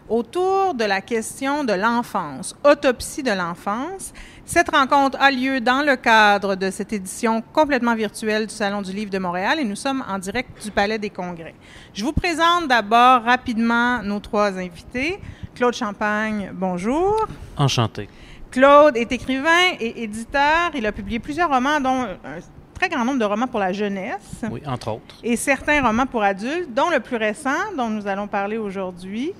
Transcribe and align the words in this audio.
autour 0.10 0.74
de 0.74 0.84
la 0.84 1.00
question 1.02 1.64
de 1.64 1.74
l'enfance, 1.74 2.56
autopsie 2.64 3.22
de 3.22 3.30
l'enfance. 3.30 4.14
Cette 4.46 4.72
rencontre 4.72 5.16
a 5.22 5.30
lieu 5.30 5.62
dans 5.62 5.86
le 5.86 5.96
cadre 5.96 6.56
de 6.56 6.72
cette 6.72 6.92
édition 6.92 7.44
complètement 7.54 7.94
virtuelle 7.94 8.48
du 8.48 8.54
Salon 8.56 8.82
du 8.82 8.94
Livre 8.94 9.12
de 9.12 9.20
Montréal 9.20 9.60
et 9.60 9.64
nous 9.64 9.76
sommes 9.76 10.04
en 10.10 10.18
direct 10.18 10.64
du 10.64 10.72
Palais 10.72 10.98
des 10.98 11.12
Congrès. 11.12 11.54
Je 11.94 12.04
vous 12.04 12.14
présente 12.14 12.68
d'abord 12.68 13.22
rapidement 13.26 14.02
nos 14.02 14.20
trois 14.20 14.58
invités. 14.58 15.20
Claude 15.54 15.76
Champagne, 15.76 16.50
bonjour. 16.52 17.28
Enchanté. 17.58 18.10
Claude 18.58 18.98
est 18.98 19.12
écrivain 19.12 19.76
et 19.80 20.02
éditeur. 20.02 20.72
Il 20.74 20.88
a 20.88 20.92
publié 20.92 21.20
plusieurs 21.20 21.48
romans, 21.48 21.80
dont 21.80 22.08
un 22.08 22.40
très 22.74 22.90
grand 22.90 23.06
nombre 23.06 23.20
de 23.20 23.26
romans 23.26 23.46
pour 23.46 23.60
la 23.60 23.72
jeunesse. 23.72 24.42
Oui, 24.50 24.64
entre 24.66 24.94
autres. 24.94 25.20
Et 25.24 25.36
certains 25.36 25.80
romans 25.86 26.08
pour 26.08 26.24
adultes, 26.24 26.74
dont 26.74 26.90
le 26.90 27.00
plus 27.00 27.18
récent, 27.18 27.72
dont 27.78 27.88
nous 27.88 28.08
allons 28.08 28.28
parler 28.28 28.58
aujourd'hui, 28.58 29.32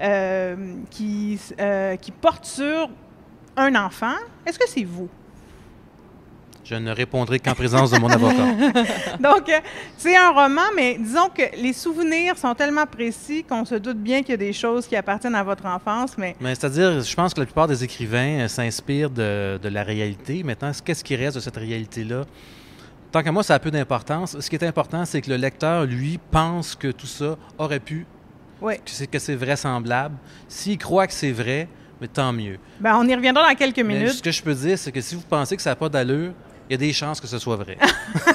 euh, 0.00 0.56
qui, 0.90 1.38
euh, 1.60 1.94
qui 1.94 2.10
porte 2.10 2.46
sur 2.46 2.90
un 3.56 3.76
enfant. 3.76 4.16
Est-ce 4.44 4.58
que 4.58 4.68
c'est 4.68 4.82
vous? 4.82 5.08
Je 6.64 6.74
ne 6.76 6.90
répondrai 6.92 7.38
qu'en 7.40 7.54
présence 7.54 7.90
de 7.90 7.98
mon 7.98 8.08
avocat. 8.08 8.46
Donc, 9.20 9.50
euh, 9.50 9.60
c'est 9.98 10.16
un 10.16 10.30
roman, 10.30 10.62
mais 10.74 10.96
disons 10.98 11.28
que 11.28 11.42
les 11.60 11.74
souvenirs 11.74 12.38
sont 12.38 12.54
tellement 12.54 12.86
précis 12.86 13.44
qu'on 13.44 13.66
se 13.66 13.74
doute 13.74 13.98
bien 13.98 14.22
qu'il 14.22 14.30
y 14.30 14.34
a 14.34 14.38
des 14.38 14.54
choses 14.54 14.86
qui 14.86 14.96
appartiennent 14.96 15.34
à 15.34 15.42
votre 15.42 15.66
enfance, 15.66 16.16
mais... 16.16 16.34
Mais 16.40 16.54
c'est-à-dire, 16.54 17.02
je 17.02 17.14
pense 17.14 17.34
que 17.34 17.40
la 17.40 17.46
plupart 17.46 17.68
des 17.68 17.84
écrivains 17.84 18.40
euh, 18.40 18.48
s'inspirent 18.48 19.10
de, 19.10 19.58
de, 19.62 19.68
la 19.68 19.82
réalité. 19.82 20.42
Maintenant, 20.42 20.72
qu'est-ce 20.82 21.04
qui 21.04 21.14
reste 21.16 21.36
de 21.36 21.40
cette 21.40 21.56
réalité-là? 21.56 22.22
Tant 23.12 23.22
qu'à 23.22 23.30
moi, 23.30 23.42
ça 23.42 23.54
a 23.54 23.58
peu 23.58 23.70
d'importance. 23.70 24.40
Ce 24.40 24.48
qui 24.48 24.56
est 24.56 24.64
important, 24.64 25.04
c'est 25.04 25.20
que 25.20 25.28
le 25.28 25.36
lecteur, 25.36 25.84
lui, 25.84 26.18
pense 26.30 26.74
que 26.74 26.88
tout 26.88 27.06
ça 27.06 27.36
aurait 27.58 27.78
pu, 27.78 28.06
oui. 28.62 28.76
que 29.10 29.18
c'est 29.18 29.36
vraisemblable. 29.36 30.16
S'il 30.48 30.78
croit 30.78 31.06
que 31.06 31.12
c'est 31.12 31.32
vrai, 31.32 31.68
mais 32.00 32.08
tant 32.08 32.32
mieux. 32.32 32.58
Bien, 32.80 32.96
on 32.98 33.06
y 33.06 33.14
reviendra 33.14 33.48
dans 33.48 33.54
quelques 33.54 33.80
minutes. 33.80 34.02
Mais 34.02 34.08
ce 34.08 34.22
que 34.22 34.30
je 34.30 34.42
peux 34.42 34.54
dire, 34.54 34.78
c'est 34.78 34.90
que 34.90 35.00
si 35.02 35.14
vous 35.14 35.20
pensez 35.20 35.56
que 35.56 35.62
ça 35.62 35.70
n'a 35.70 35.76
pas 35.76 35.88
d'allure, 35.88 36.32
il 36.68 36.72
y 36.72 36.74
a 36.74 36.78
des 36.78 36.92
chances 36.92 37.20
que 37.20 37.26
ce 37.26 37.38
soit 37.38 37.56
vrai. 37.56 37.76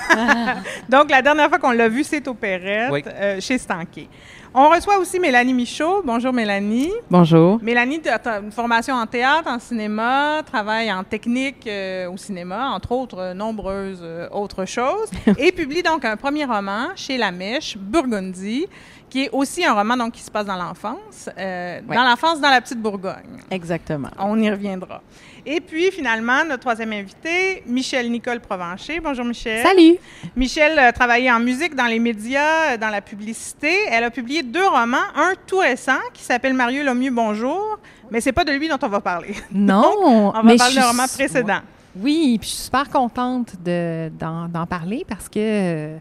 Donc, 0.89 1.09
la 1.09 1.22
dernière 1.22 1.49
fois 1.49 1.59
qu'on 1.59 1.72
l'a 1.72 1.89
vu, 1.89 2.03
c'est 2.03 2.27
au 2.27 2.33
Perrette, 2.33 2.91
oui. 2.91 3.03
euh, 3.08 3.39
chez 3.39 3.58
Stanké. 3.58 4.08
On 4.52 4.67
reçoit 4.69 4.97
aussi 4.97 5.19
Mélanie 5.19 5.53
Michaud. 5.53 6.02
Bonjour, 6.03 6.33
Mélanie. 6.33 6.91
Bonjour. 7.11 7.59
Mélanie 7.61 8.02
a 8.08 8.39
une 8.39 8.52
formation 8.52 8.95
en 8.95 9.05
théâtre, 9.05 9.47
en 9.47 9.59
cinéma, 9.59 10.42
travaille 10.43 10.92
en 10.92 11.04
technique 11.04 11.67
euh, 11.67 12.09
au 12.09 12.17
cinéma, 12.17 12.70
entre 12.70 12.92
autres 12.93 13.20
euh, 13.20 13.33
nombreuses 13.36 14.02
euh, 14.02 14.27
autres 14.31 14.65
choses, 14.65 15.11
et 15.37 15.52
publie 15.52 15.83
donc 15.83 16.04
un 16.04 16.17
premier 16.17 16.45
roman 16.45 16.87
chez 16.95 17.17
La 17.17 17.31
Mèche, 17.31 17.77
Burgundy, 17.77 18.65
qui 19.09 19.23
est 19.23 19.30
aussi 19.31 19.65
un 19.65 19.73
roman 19.73 19.97
donc, 19.97 20.14
qui 20.14 20.21
se 20.21 20.30
passe 20.30 20.45
dans 20.45 20.55
l'enfance, 20.55 21.30
euh, 21.37 21.80
Oui. 21.87 21.95
dans 21.95 22.03
l'enfance 22.03 22.39
dans 22.39 22.49
la 22.49 22.61
petite 22.61 22.80
Bourgogne. 22.80 23.39
Exactement. 23.49 24.09
On 24.20 24.39
y 24.39 24.49
reviendra. 24.49 25.02
Et 25.45 25.61
puis, 25.61 25.89
finalement, 25.92 26.43
notre 26.43 26.59
troisième 26.59 26.92
invité, 26.93 27.64
Michel 27.65 28.11
Nicole 28.11 28.39
Provencher. 28.39 28.99
Bonjour, 28.99 29.25
Michel. 29.25 29.65
Salut. 29.65 29.95
Michel 30.36 30.77
a 30.77 30.92
travaillé 30.92 31.31
en 31.31 31.39
musique, 31.39 31.75
dans 31.75 31.86
les 31.87 31.98
médias, 31.98 32.73
euh, 32.73 32.77
dans 32.77 32.89
la 32.89 33.02
publicité. 33.02 33.73
Elle 33.89 34.03
a 34.03 34.11
publié 34.11 34.43
deux 34.43 34.67
romans, 34.67 34.98
un 35.15 35.33
tout 35.48 35.58
récent 35.59 35.98
qui 36.14 36.23
s'appelle 36.23 36.53
Mario 36.53 36.83
Lomieux 36.83 37.11
Bonjour, 37.11 37.80
mais 38.11 38.21
c'est 38.21 38.33
pas 38.33 38.43
de 38.43 38.52
lui 38.52 38.67
dont 38.67 38.77
on 38.81 38.87
va 38.89 38.99
parler. 39.02 39.33
Non, 39.52 39.93
On 40.03 40.31
va 40.31 40.43
mais 40.43 40.58
parler 40.58 40.75
d'un 40.75 40.87
roman 40.87 41.08
précédent. 41.08 41.59
Oui, 41.95 42.37
puis 42.39 42.48
je 42.49 42.53
suis 42.55 42.64
super 42.65 42.87
contente 42.89 43.53
de- 43.64 44.09
d'en 44.19 44.48
d'en 44.48 44.65
parler 44.67 45.03
parce 45.08 45.27
que. 45.27 45.98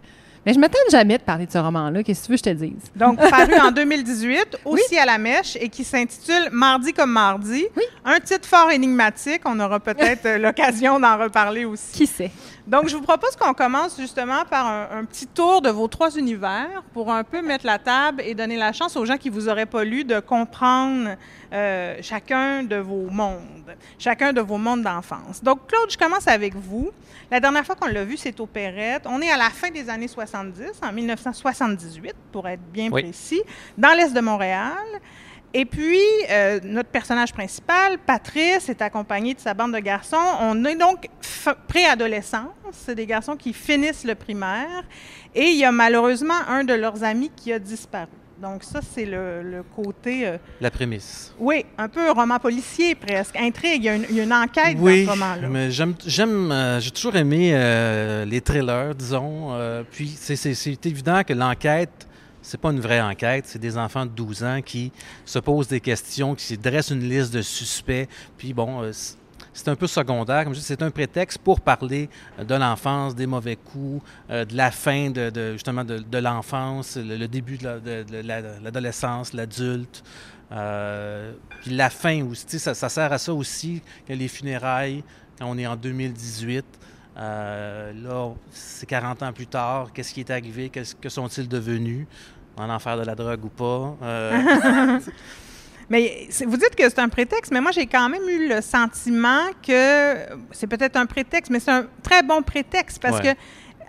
Mais 0.47 0.55
je 0.55 0.59
m'attends 0.59 0.79
jamais 0.91 1.19
de 1.19 1.23
parler 1.23 1.47
de 1.47 1.53
ce 1.53 1.59
roman-là. 1.59 2.03
Qu'est-ce 2.03 2.23
que 2.23 2.27
tu 2.27 2.33
veux 2.33 2.39
que 2.39 2.45
je 2.45 2.51
te 2.51 2.65
dise? 2.65 2.91
Donc, 2.97 3.17
paru 3.31 3.55
en 3.61 3.71
2018, 3.71 4.59
aussi 4.65 4.99
à 4.99 5.05
la 5.05 5.19
mèche, 5.19 5.57
et 5.61 5.69
qui 5.69 5.85
s'intitule 5.85 6.49
Mardi 6.53 6.93
comme 6.93 7.11
mardi. 7.11 7.67
Oui. 7.77 7.83
Un 8.05 8.21
titre 8.21 8.49
fort 8.49 8.71
énigmatique. 8.71 9.43
On 9.45 9.59
aura 9.61 9.81
peut-être 9.81 10.27
euh, 10.27 10.39
l'occasion 10.39 10.99
d'en 11.01 11.19
reparler 11.19 11.65
aussi. 11.65 11.93
Qui 11.93 12.07
sait? 12.07 12.31
Donc, 12.69 12.87
je 12.89 12.97
vous 12.97 13.03
propose 13.03 13.35
qu'on 13.35 13.55
commence 13.55 13.97
justement 13.99 14.45
par 14.45 14.67
un, 14.67 14.89
un 14.99 15.05
petit 15.07 15.27
tour 15.27 15.63
de 15.63 15.71
vos 15.71 15.89
trois 15.89 16.15
univers 16.19 16.83
pour 16.93 17.11
un 17.11 17.25
peu 17.25 17.41
mettre 17.41 17.65
la 17.65 17.79
table 17.79 18.21
et 18.23 18.35
donner 18.35 18.59
la 18.59 18.75
chance 18.75 18.95
aux 18.95 19.07
gens 19.07 19.17
qui 19.17 19.31
vous 19.31 19.49
auraient 19.49 19.65
pas 19.65 19.85
lu 19.85 20.05
de 20.05 20.21
comprendre 20.21 21.17
euh, 21.55 21.97
chacun 22.03 22.63
de 22.65 22.77
vos 22.77 23.09
mondes, 23.11 23.75
chacun 23.99 24.35
de 24.35 24.43
vos 24.43 24.59
mondes 24.59 24.83
d'enfance. 24.83 25.43
Donc, 25.43 25.67
Claude, 25.67 25.91
je 25.91 25.97
commence 25.97 26.29
avec 26.29 26.55
vous. 26.55 26.91
La 27.31 27.41
dernière 27.41 27.65
fois 27.65 27.75
qu'on 27.75 27.89
l'a 27.89 28.05
vu, 28.05 28.19
c'est 28.19 28.39
au 28.39 28.45
Perrette. 28.47 29.05
On 29.07 29.23
est 29.23 29.31
à 29.31 29.39
la 29.39 29.49
fin 29.49 29.71
des 29.71 29.89
années 29.89 30.07
70, 30.09 30.63
en 30.83 30.93
1978, 30.93 32.15
pour 32.33 32.47
être 32.49 32.61
bien 32.71 32.91
Oui. 32.93 33.03
précis, 33.03 33.41
dans 33.79 33.95
l'est 33.97 34.13
de 34.13 34.21
Montréal. 34.21 34.77
Et 35.55 35.65
puis, 35.65 35.99
euh, 36.31 36.61
notre 36.63 36.91
personnage 36.91 37.33
principal, 37.33 37.97
Patrice, 38.07 38.69
est 38.69 38.83
accompagné 38.83 39.33
de 39.35 39.41
sa 39.41 39.55
bande 39.55 39.73
de 39.73 39.79
garçons. 39.79 40.17
On 40.41 40.65
est 40.67 40.77
donc 40.77 41.09
préadolescence. 41.67 42.51
C'est 42.73 42.95
des 42.95 43.07
garçons 43.07 43.37
qui 43.37 43.53
finissent 43.53 44.05
le 44.05 44.15
primaire. 44.15 44.83
Et 45.35 45.45
il 45.47 45.57
y 45.59 45.65
a 45.65 45.73
malheureusement 45.73 46.41
un 46.49 46.65
de 46.65 46.75
leurs 46.75 47.03
amis 47.05 47.31
qui 47.35 47.53
a 47.53 47.59
disparu. 47.59 48.09
Donc 48.41 48.63
ça, 48.63 48.79
c'est 48.95 49.05
le, 49.05 49.43
le 49.43 49.63
côté, 49.65 50.25
euh, 50.27 50.37
La 50.61 50.71
prémisse. 50.71 51.35
oui, 51.41 51.65
un 51.77 51.89
peu 51.89 52.09
roman 52.13 52.39
policier 52.39 52.95
presque, 52.95 53.35
intrigue. 53.37 53.83
Il 53.83 53.85
y 53.85 53.89
a 53.89 53.95
une, 53.97 54.07
il 54.11 54.17
y 54.17 54.21
a 54.21 54.25
une 54.25 54.33
enquête 54.33 54.77
Oui, 54.79 55.05
dans 55.07 55.15
ce 55.15 55.19
roman-là. 55.19 55.49
mais 55.49 55.71
j'aime, 55.73 55.95
j'aime, 56.07 56.53
euh, 56.53 56.79
j'ai 56.79 56.93
toujours 56.93 57.17
aimé 57.17 57.51
euh, 57.53 58.25
les 58.25 58.41
thrillers, 58.41 58.95
disons. 58.95 59.51
puis 59.91 60.09
c'est, 60.17 60.37
c'est- 60.37 60.55
c'est 60.55 60.87
évident 60.87 61.23
que 61.27 61.33
l'enquête, 61.33 62.07
c'est 62.49 62.59
pas 62.61 62.71
une 62.71 62.81
vraie 62.81 63.01
enquête, 63.03 63.45
c'est 63.47 63.59
des 63.59 63.77
enfants 63.77 64.07
de 64.07 64.11
12 64.11 64.43
ans 64.43 64.61
qui 64.65 64.91
se 65.27 65.39
posent 65.39 65.69
des 65.69 65.81
questions, 65.81 66.35
qui 66.35 66.57
dressent 66.57 66.91
une 66.93 67.07
liste 67.07 67.33
de 67.35 67.43
suspects. 67.43 68.09
Puis 68.39 68.55
bon, 68.55 68.83
euh, 68.83 68.91
c'est- 68.93 69.69
un 69.69 69.77
peu 69.77 69.87
secondaire, 69.87 70.45
comme 70.45 70.55
je 70.55 70.61
dis, 70.61 70.65
c'est 70.65 70.81
un 70.83 70.91
prétexte 70.91 71.39
pour 71.39 71.61
parler 71.61 72.09
euh, 72.39 72.45
de 72.45 72.55
l'enfance, 72.55 73.15
des 73.15 73.27
mauvais 73.27 73.57
coups, 73.57 74.03
euh, 74.31 74.47
de 74.47 74.57
la 74.57 74.71
fin 74.71 75.11
de, 75.11 75.53
justement 75.53 75.85
de, 75.85 76.19
l'enfance, 76.19 76.97
le, 76.97 77.27
début 77.29 77.59
de, 77.59 77.65
la- 77.65 77.81
de- 77.81 78.03
de 78.05 78.17
la- 78.27 78.41
de 78.41 78.65
l'adolescence, 78.65 79.35
l'adulte. 79.35 80.03
Puis 81.61 81.71
la 81.75 81.91
fin 81.91 82.25
aussi, 82.25 82.59
ça, 82.59 82.75
sert 82.75 83.13
à 83.13 83.19
ça 83.19 83.35
aussi 83.35 83.83
que 84.07 84.15
les 84.15 84.29
funérailles, 84.29 85.05
quand 85.39 85.47
on 85.51 85.59
est 85.59 85.67
en 85.67 85.77
2018, 85.77 86.65
euh, 87.19 87.93
là, 88.05 88.31
c'est 88.53 88.87
40 88.87 89.23
ans 89.23 89.33
plus 89.33 89.47
tard, 89.49 89.93
qu'est-ce 89.93 90.15
qui 90.15 90.21
est 90.21 90.31
arrivé, 90.31 90.71
que 90.71 91.09
sont-ils 91.09 91.49
devenus, 91.49 92.07
en 92.59 92.71
enfer 92.71 92.97
de 92.97 93.05
la 93.05 93.15
drogue 93.15 93.45
ou 93.45 93.49
pas. 93.49 93.97
Euh, 94.03 94.99
Mais 95.91 96.29
vous 96.47 96.57
dites 96.59 96.75
que 96.77 96.87
c'est 96.89 96.99
un 96.99 97.09
prétexte, 97.09 97.51
mais 97.51 97.63
moi, 97.63 97.71
j'ai 97.71 97.87
quand 97.87 98.11
même 98.11 98.29
eu 98.29 98.47
le 98.49 98.61
sentiment 98.61 99.41
que 99.67 100.17
c'est 100.53 100.67
peut-être 100.67 100.97
un 100.97 101.07
prétexte, 101.07 101.51
mais 101.51 101.61
c'est 101.61 101.71
un 101.71 101.87
très 102.03 102.23
bon 102.23 102.43
prétexte 102.43 103.01
parce 103.01 103.17
Ouais. 103.21 103.35
que 103.35 103.41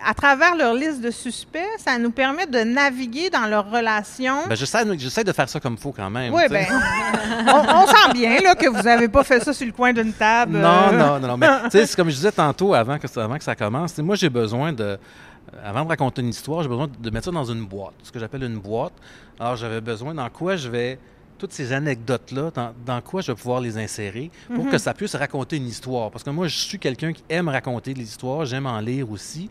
à 0.02 0.14
travers 0.14 0.56
leur 0.56 0.72
liste 0.72 1.02
de 1.02 1.10
suspects, 1.10 1.60
ça 1.76 1.98
nous 1.98 2.10
permet 2.10 2.46
de 2.46 2.60
naviguer 2.60 3.28
dans 3.28 3.44
leur 3.44 3.70
relation. 3.70 4.46
ben, 4.48 4.54
j'essaie, 4.54 5.24
de 5.24 5.32
faire 5.32 5.46
ça 5.46 5.60
comme 5.60 5.74
il 5.74 5.78
faut 5.78 5.92
quand 5.92 6.08
même. 6.08 6.32
oui, 6.32 6.44
ben, 6.48 6.64
on, 7.48 7.82
on 7.82 7.86
sent 7.86 8.12
bien 8.14 8.40
là, 8.40 8.54
que 8.54 8.66
vous 8.66 8.80
n'avez 8.80 9.08
pas 9.08 9.22
fait 9.22 9.40
ça 9.44 9.52
sur 9.52 9.66
le 9.66 9.72
coin 9.72 9.92
d'une 9.92 10.14
table. 10.14 10.56
Non, 10.56 10.88
euh. 10.90 10.96
non, 10.96 11.20
non, 11.20 11.28
non. 11.28 11.36
Mais 11.36 11.48
tu 11.64 11.72
sais, 11.72 11.84
c'est 11.84 11.96
comme 11.96 12.08
je 12.08 12.14
disais 12.14 12.32
tantôt 12.32 12.72
avant 12.72 12.98
que, 12.98 13.06
ça- 13.08 13.24
avant 13.24 13.36
que 13.36 13.44
ça 13.44 13.54
commence, 13.54 13.98
moi 13.98 14.16
j'ai 14.16 14.30
besoin 14.30 14.72
de. 14.72 14.98
Avant 15.64 15.84
de 15.84 15.88
raconter 15.88 16.22
une 16.22 16.28
histoire, 16.28 16.62
j'ai 16.62 16.68
besoin 16.68 16.88
de 16.88 17.10
mettre 17.10 17.26
ça 17.26 17.30
dans 17.30 17.44
une 17.44 17.64
boîte, 17.66 17.94
ce 18.02 18.12
que 18.12 18.18
j'appelle 18.18 18.44
une 18.44 18.58
boîte. 18.58 18.92
Alors 19.38 19.56
j'avais 19.56 19.80
besoin 19.80 20.14
dans 20.14 20.28
quoi 20.30 20.56
je 20.56 20.68
vais. 20.68 20.98
Toutes 21.38 21.52
ces 21.52 21.72
anecdotes-là, 21.72 22.50
dans, 22.54 22.74
dans 22.84 23.00
quoi 23.00 23.22
je 23.22 23.32
vais 23.32 23.36
pouvoir 23.36 23.62
les 23.62 23.78
insérer 23.78 24.30
pour 24.54 24.68
que 24.68 24.76
ça 24.76 24.92
puisse 24.92 25.14
raconter 25.14 25.56
une 25.56 25.66
histoire. 25.66 26.10
Parce 26.10 26.22
que 26.22 26.28
moi, 26.28 26.48
je 26.48 26.58
suis 26.58 26.78
quelqu'un 26.78 27.14
qui 27.14 27.24
aime 27.30 27.48
raconter 27.48 27.94
des 27.94 28.02
histoires, 28.02 28.44
j'aime 28.44 28.66
en 28.66 28.78
lire 28.78 29.10
aussi. 29.10 29.48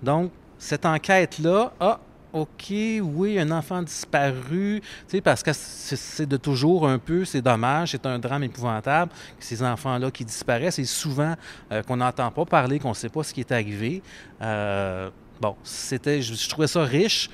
Donc, 0.00 0.30
cette 0.56 0.86
enquête-là, 0.86 1.72
ah, 1.80 1.98
OK, 2.32 2.70
oui, 2.70 3.38
un 3.38 3.50
enfant 3.50 3.82
disparu, 3.82 4.80
tu 4.80 4.86
sais, 5.08 5.20
parce 5.20 5.42
que 5.42 5.50
c'est 5.52 6.26
de 6.26 6.36
toujours 6.38 6.88
un 6.88 6.98
peu, 6.98 7.24
c'est 7.24 7.42
dommage, 7.42 7.90
c'est 7.90 8.06
un 8.06 8.18
drame 8.18 8.44
épouvantable, 8.44 9.12
ces 9.38 9.62
enfants-là 9.62 10.10
qui 10.10 10.24
disparaissent 10.24 10.78
et 10.78 10.84
souvent 10.84 11.34
euh, 11.70 11.82
qu'on 11.82 11.98
n'entend 11.98 12.30
pas 12.30 12.46
parler, 12.46 12.78
qu'on 12.78 12.90
ne 12.90 12.94
sait 12.94 13.10
pas 13.10 13.22
ce 13.22 13.34
qui 13.34 13.40
est 13.40 13.52
arrivé. 13.52 14.02
Euh, 14.40 15.10
bon, 15.40 15.56
c'était, 15.62 16.22
je, 16.22 16.48
trouvais 16.48 16.66
ça 16.66 16.84
riche. 16.84 17.30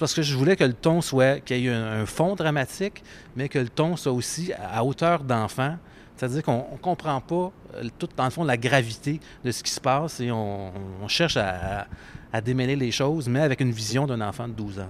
Parce 0.00 0.14
que 0.14 0.22
je 0.22 0.34
voulais 0.34 0.56
que 0.56 0.64
le 0.64 0.72
ton 0.72 1.00
soit, 1.00 1.38
qu'il 1.38 1.58
y 1.58 1.68
ait 1.68 1.70
un, 1.70 2.04
fond 2.04 2.34
dramatique, 2.34 3.04
mais 3.36 3.48
que 3.48 3.60
le 3.60 3.68
ton 3.68 3.96
soit 3.96 4.10
aussi 4.10 4.52
à 4.52 4.84
hauteur 4.84 5.22
d'enfant. 5.22 5.76
C'est-à-dire 6.16 6.42
qu'on 6.42 6.66
ne 6.72 6.78
comprend 6.78 7.20
pas 7.20 7.52
euh, 7.76 7.88
tout, 7.98 8.08
dans 8.16 8.24
le 8.24 8.30
fond, 8.30 8.42
la 8.42 8.56
gravité 8.56 9.20
de 9.44 9.52
ce 9.52 9.62
qui 9.62 9.70
se 9.70 9.80
passe 9.80 10.20
et 10.20 10.30
on, 10.32 10.72
cherche 11.06 11.36
à, 11.36 11.86
à 12.32 12.40
démêler 12.40 12.76
les 12.76 12.90
choses, 12.90 13.28
mais 13.28 13.40
avec 13.40 13.60
une 13.60 13.70
vision 13.70 14.06
d'un 14.06 14.20
enfant 14.20 14.48
de 14.48 14.52
12 14.52 14.80
ans. 14.80 14.88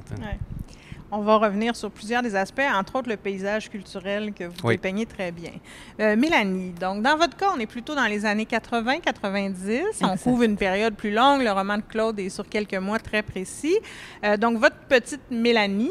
On 1.13 1.23
va 1.23 1.37
revenir 1.37 1.75
sur 1.75 1.91
plusieurs 1.91 2.23
des 2.23 2.37
aspects, 2.37 2.63
entre 2.73 2.97
autres 2.97 3.09
le 3.09 3.17
paysage 3.17 3.69
culturel 3.69 4.33
que 4.33 4.45
vous 4.45 4.69
dépeignez 4.69 5.07
très 5.07 5.33
bien. 5.33 5.51
Euh, 5.99 6.15
Mélanie, 6.15 6.71
donc 6.71 7.03
dans 7.03 7.17
votre 7.17 7.37
cas, 7.37 7.49
on 7.55 7.59
est 7.59 7.67
plutôt 7.67 7.97
dans 7.97 8.07
les 8.07 8.25
années 8.25 8.45
80-90. 8.45 10.03
On 10.03 10.17
couvre 10.17 10.45
une 10.45 10.57
période 10.57 10.95
plus 10.95 11.11
longue. 11.11 11.43
Le 11.43 11.51
roman 11.51 11.79
de 11.79 11.83
Claude 11.83 12.21
est 12.21 12.29
sur 12.29 12.49
quelques 12.49 12.77
mois 12.77 13.01
très 13.01 13.23
précis. 13.23 13.77
Euh, 14.25 14.37
donc 14.37 14.59
votre 14.59 14.77
petite 14.89 15.23
Mélanie 15.33 15.91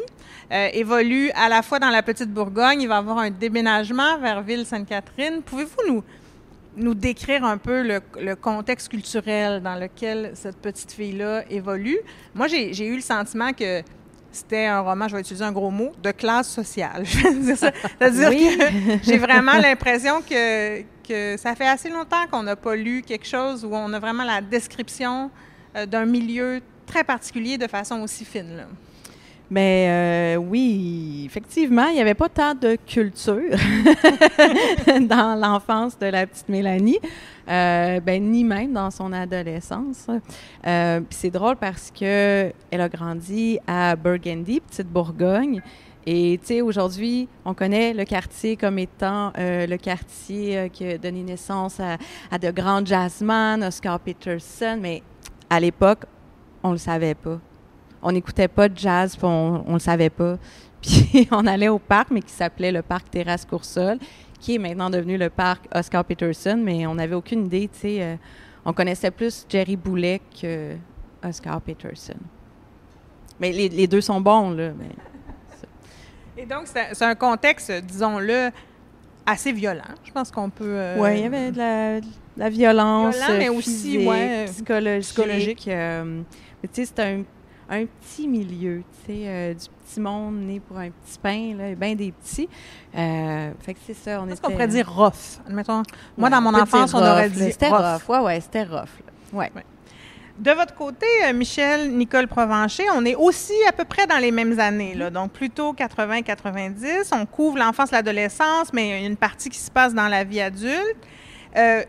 euh, 0.53 0.69
évolue 0.71 1.31
à 1.31 1.49
la 1.49 1.63
fois 1.63 1.79
dans 1.79 1.89
la 1.89 2.01
petite 2.01 2.29
Bourgogne. 2.29 2.81
Il 2.81 2.87
va 2.87 2.97
avoir 2.97 3.17
un 3.17 3.29
déménagement 3.29 4.17
vers 4.19 4.41
Ville-Sainte-Catherine. 4.41 5.41
Pouvez-vous 5.41 5.93
nous 5.93 6.03
nous 6.77 6.93
décrire 6.93 7.43
un 7.43 7.57
peu 7.57 7.83
le, 7.83 8.35
contexte 8.35 8.89
culturel 8.89 9.61
dans 9.61 9.75
lequel 9.75 10.31
cette 10.33 10.57
petite 10.57 10.93
fille-là 10.93 11.43
évolue? 11.49 11.99
Moi, 12.33 12.47
j'ai 12.47 12.85
eu 12.87 12.95
le 12.95 13.01
sentiment 13.01 13.51
que 13.51 13.83
c'était 14.31 14.65
un 14.65 14.81
roman, 14.81 15.07
je 15.07 15.15
vais 15.15 15.21
utiliser 15.21 15.43
un 15.43 15.51
gros 15.51 15.71
mot, 15.71 15.91
de 16.01 16.11
classe 16.11 16.49
sociale. 16.49 17.03
C'est-à-dire 17.05 18.29
que 18.29 19.03
j'ai 19.03 19.17
vraiment 19.17 19.57
l'impression 19.57 20.21
que, 20.21 20.81
que 21.07 21.37
ça 21.37 21.55
fait 21.55 21.67
assez 21.67 21.89
longtemps 21.89 22.27
qu'on 22.29 22.43
n'a 22.43 22.55
pas 22.55 22.75
lu 22.75 23.01
quelque 23.01 23.25
chose 23.25 23.65
où 23.65 23.73
on 23.73 23.91
a 23.93 23.99
vraiment 23.99 24.23
la 24.23 24.41
description 24.41 25.31
euh, 25.75 25.85
d'un 25.85 26.05
milieu 26.05 26.61
très 26.85 27.03
particulier 27.03 27.57
de 27.57 27.67
façon 27.67 28.01
aussi 28.01 28.25
fine. 28.25 28.57
Là. 28.57 28.65
Mais 29.51 29.87
euh, 29.89 30.35
oui, 30.37 31.23
effectivement, 31.25 31.87
il 31.87 31.95
n'y 31.95 32.01
avait 32.01 32.13
pas 32.13 32.29
tant 32.29 32.53
de 32.53 32.77
culture 32.85 33.57
dans 35.01 35.39
l'enfance 35.39 35.97
de 35.97 36.05
la 36.05 36.27
petite 36.27 36.49
Mélanie, 36.49 36.99
euh, 37.49 37.99
ben, 37.99 38.23
ni 38.23 38.43
même 38.43 38.73
dans 38.73 38.91
son 38.91 39.11
adolescence. 39.11 40.05
Euh, 40.67 41.01
c'est 41.09 41.31
drôle 41.31 41.55
parce 41.55 41.89
que 41.89 42.53
elle 42.69 42.81
a 42.81 42.89
grandi 42.89 43.57
à 43.65 43.95
Burgundy, 43.95 44.59
petite 44.59 44.87
Bourgogne. 44.87 45.61
Et 46.05 46.39
tu 46.41 46.47
sais, 46.47 46.61
aujourd'hui, 46.61 47.27
on 47.43 47.55
connaît 47.55 47.93
le 47.93 48.05
quartier 48.05 48.55
comme 48.55 48.79
étant 48.79 49.33
le 49.35 49.75
quartier 49.77 50.69
qui 50.71 50.85
a 50.85 50.97
donné 50.97 51.23
naissance 51.23 51.79
à, 51.79 51.97
à 52.31 52.37
de 52.37 52.49
grands 52.51 52.83
jazzmen, 52.83 53.63
Oscar 53.63 53.99
Peterson, 53.99 54.77
mais 54.79 55.03
à 55.49 55.59
l'époque, 55.59 56.05
on 56.63 56.69
ne 56.69 56.73
le 56.73 56.79
savait 56.79 57.15
pas 57.15 57.39
on 58.01 58.11
n'écoutait 58.11 58.47
pas 58.47 58.69
de 58.69 58.77
jazz, 58.77 59.15
puis 59.15 59.25
on 59.25 59.63
ne 59.67 59.73
le 59.73 59.79
savait 59.79 60.09
pas. 60.09 60.37
Puis 60.81 61.27
on 61.31 61.45
allait 61.45 61.67
au 61.67 61.77
parc, 61.77 62.09
mais 62.09 62.21
qui 62.21 62.31
s'appelait 62.31 62.71
le 62.71 62.81
parc 62.81 63.09
Terrasse 63.11 63.43
Coursol, 63.43 63.97
qui 64.39 64.55
est 64.55 64.57
maintenant 64.57 64.89
devenu 64.89 65.17
le 65.17 65.29
parc 65.29 65.67
Oscar 65.75 66.05
Peterson, 66.05 66.57
mais 66.57 66.87
on 66.87 66.95
n'avait 66.95 67.15
aucune 67.15 67.47
idée, 67.47 67.69
tu 67.73 67.79
sais. 67.79 68.01
Euh, 68.01 68.15
on 68.63 68.71
connaissait 68.71 69.11
plus 69.11 69.45
Jerry 69.49 69.75
Boulet 69.75 70.21
que 70.41 70.75
Oscar 71.21 71.59
Peterson. 71.59 72.15
Mais 73.39 73.51
les, 73.51 73.87
deux 73.87 74.01
sont 74.01 74.21
bons, 74.21 74.51
là. 74.51 74.71
Et 76.37 76.45
donc, 76.45 76.67
c'est 76.67 77.03
un 77.03 77.15
contexte, 77.15 77.71
disons-le, 77.85 78.49
assez 79.25 79.51
violent. 79.51 79.83
Je 80.03 80.11
pense 80.11 80.31
qu'on 80.31 80.49
peut. 80.49 80.65
Euh, 80.65 80.95
oui, 80.97 81.09
il 81.15 81.21
y 81.21 81.25
avait 81.25 81.51
de 81.51 81.57
la, 82.37 82.49
violence. 82.49 83.17
mais 83.37 83.49
aussi 83.49 84.07
psychologique. 84.47 85.67
Euh, 85.67 86.21
tu 86.63 86.69
sais, 86.71 86.85
c'est 86.85 86.99
un 86.99 87.23
un 87.69 87.85
petit 87.85 88.27
milieu, 88.27 88.83
tu 89.05 89.13
sais, 89.13 89.23
euh, 89.27 89.53
du 89.53 89.65
petit 89.85 89.99
monde 89.99 90.35
né 90.41 90.59
pour 90.59 90.77
un 90.77 90.89
petit 90.89 91.19
pain, 91.21 91.55
là, 91.55 91.75
bien 91.75 91.95
des 91.95 92.11
petits. 92.11 92.49
Euh, 92.95 93.51
fait 93.61 93.73
que 93.73 93.79
c'est 93.85 93.93
ça, 93.93 94.21
on 94.21 94.27
Est-ce 94.27 94.41
qu'on 94.41 94.51
pourrait 94.51 94.67
dire 94.67 94.91
rough? 94.91 95.39
Admettons, 95.47 95.83
moi, 96.17 96.29
dans 96.29 96.41
mon 96.41 96.53
enfance, 96.53 96.93
on 96.93 96.99
aurait 96.99 97.29
dit 97.29 97.51
C'était 97.51 97.69
rough. 97.69 98.01
Oui, 98.09 98.17
ouais, 98.19 98.41
c'était 98.41 98.63
rough. 98.63 98.89
Ouais. 99.33 99.51
De 100.39 100.51
votre 100.51 100.73
côté, 100.73 101.05
euh, 101.25 101.33
Michel, 101.33 101.91
Nicole 101.91 102.27
Provencher, 102.27 102.85
on 102.95 103.03
est 103.03 103.15
aussi 103.15 103.53
à 103.67 103.73
peu 103.73 103.83
près 103.83 104.07
dans 104.07 104.19
les 104.19 104.31
mêmes 104.31 104.57
années, 104.57 104.95
là, 104.95 105.09
donc 105.09 105.33
plutôt 105.33 105.73
80-90. 105.73 107.09
On 107.11 107.25
couvre 107.25 107.57
l'enfance, 107.57 107.91
l'adolescence, 107.91 108.71
mais 108.71 108.87
il 108.87 109.01
y 109.01 109.03
a 109.03 109.05
une 109.05 109.17
partie 109.17 109.49
qui 109.49 109.57
se 109.57 109.69
passe 109.69 109.93
dans 109.93 110.07
la 110.07 110.23
vie 110.23 110.39
adulte. 110.39 110.95
Euh, 111.57 111.83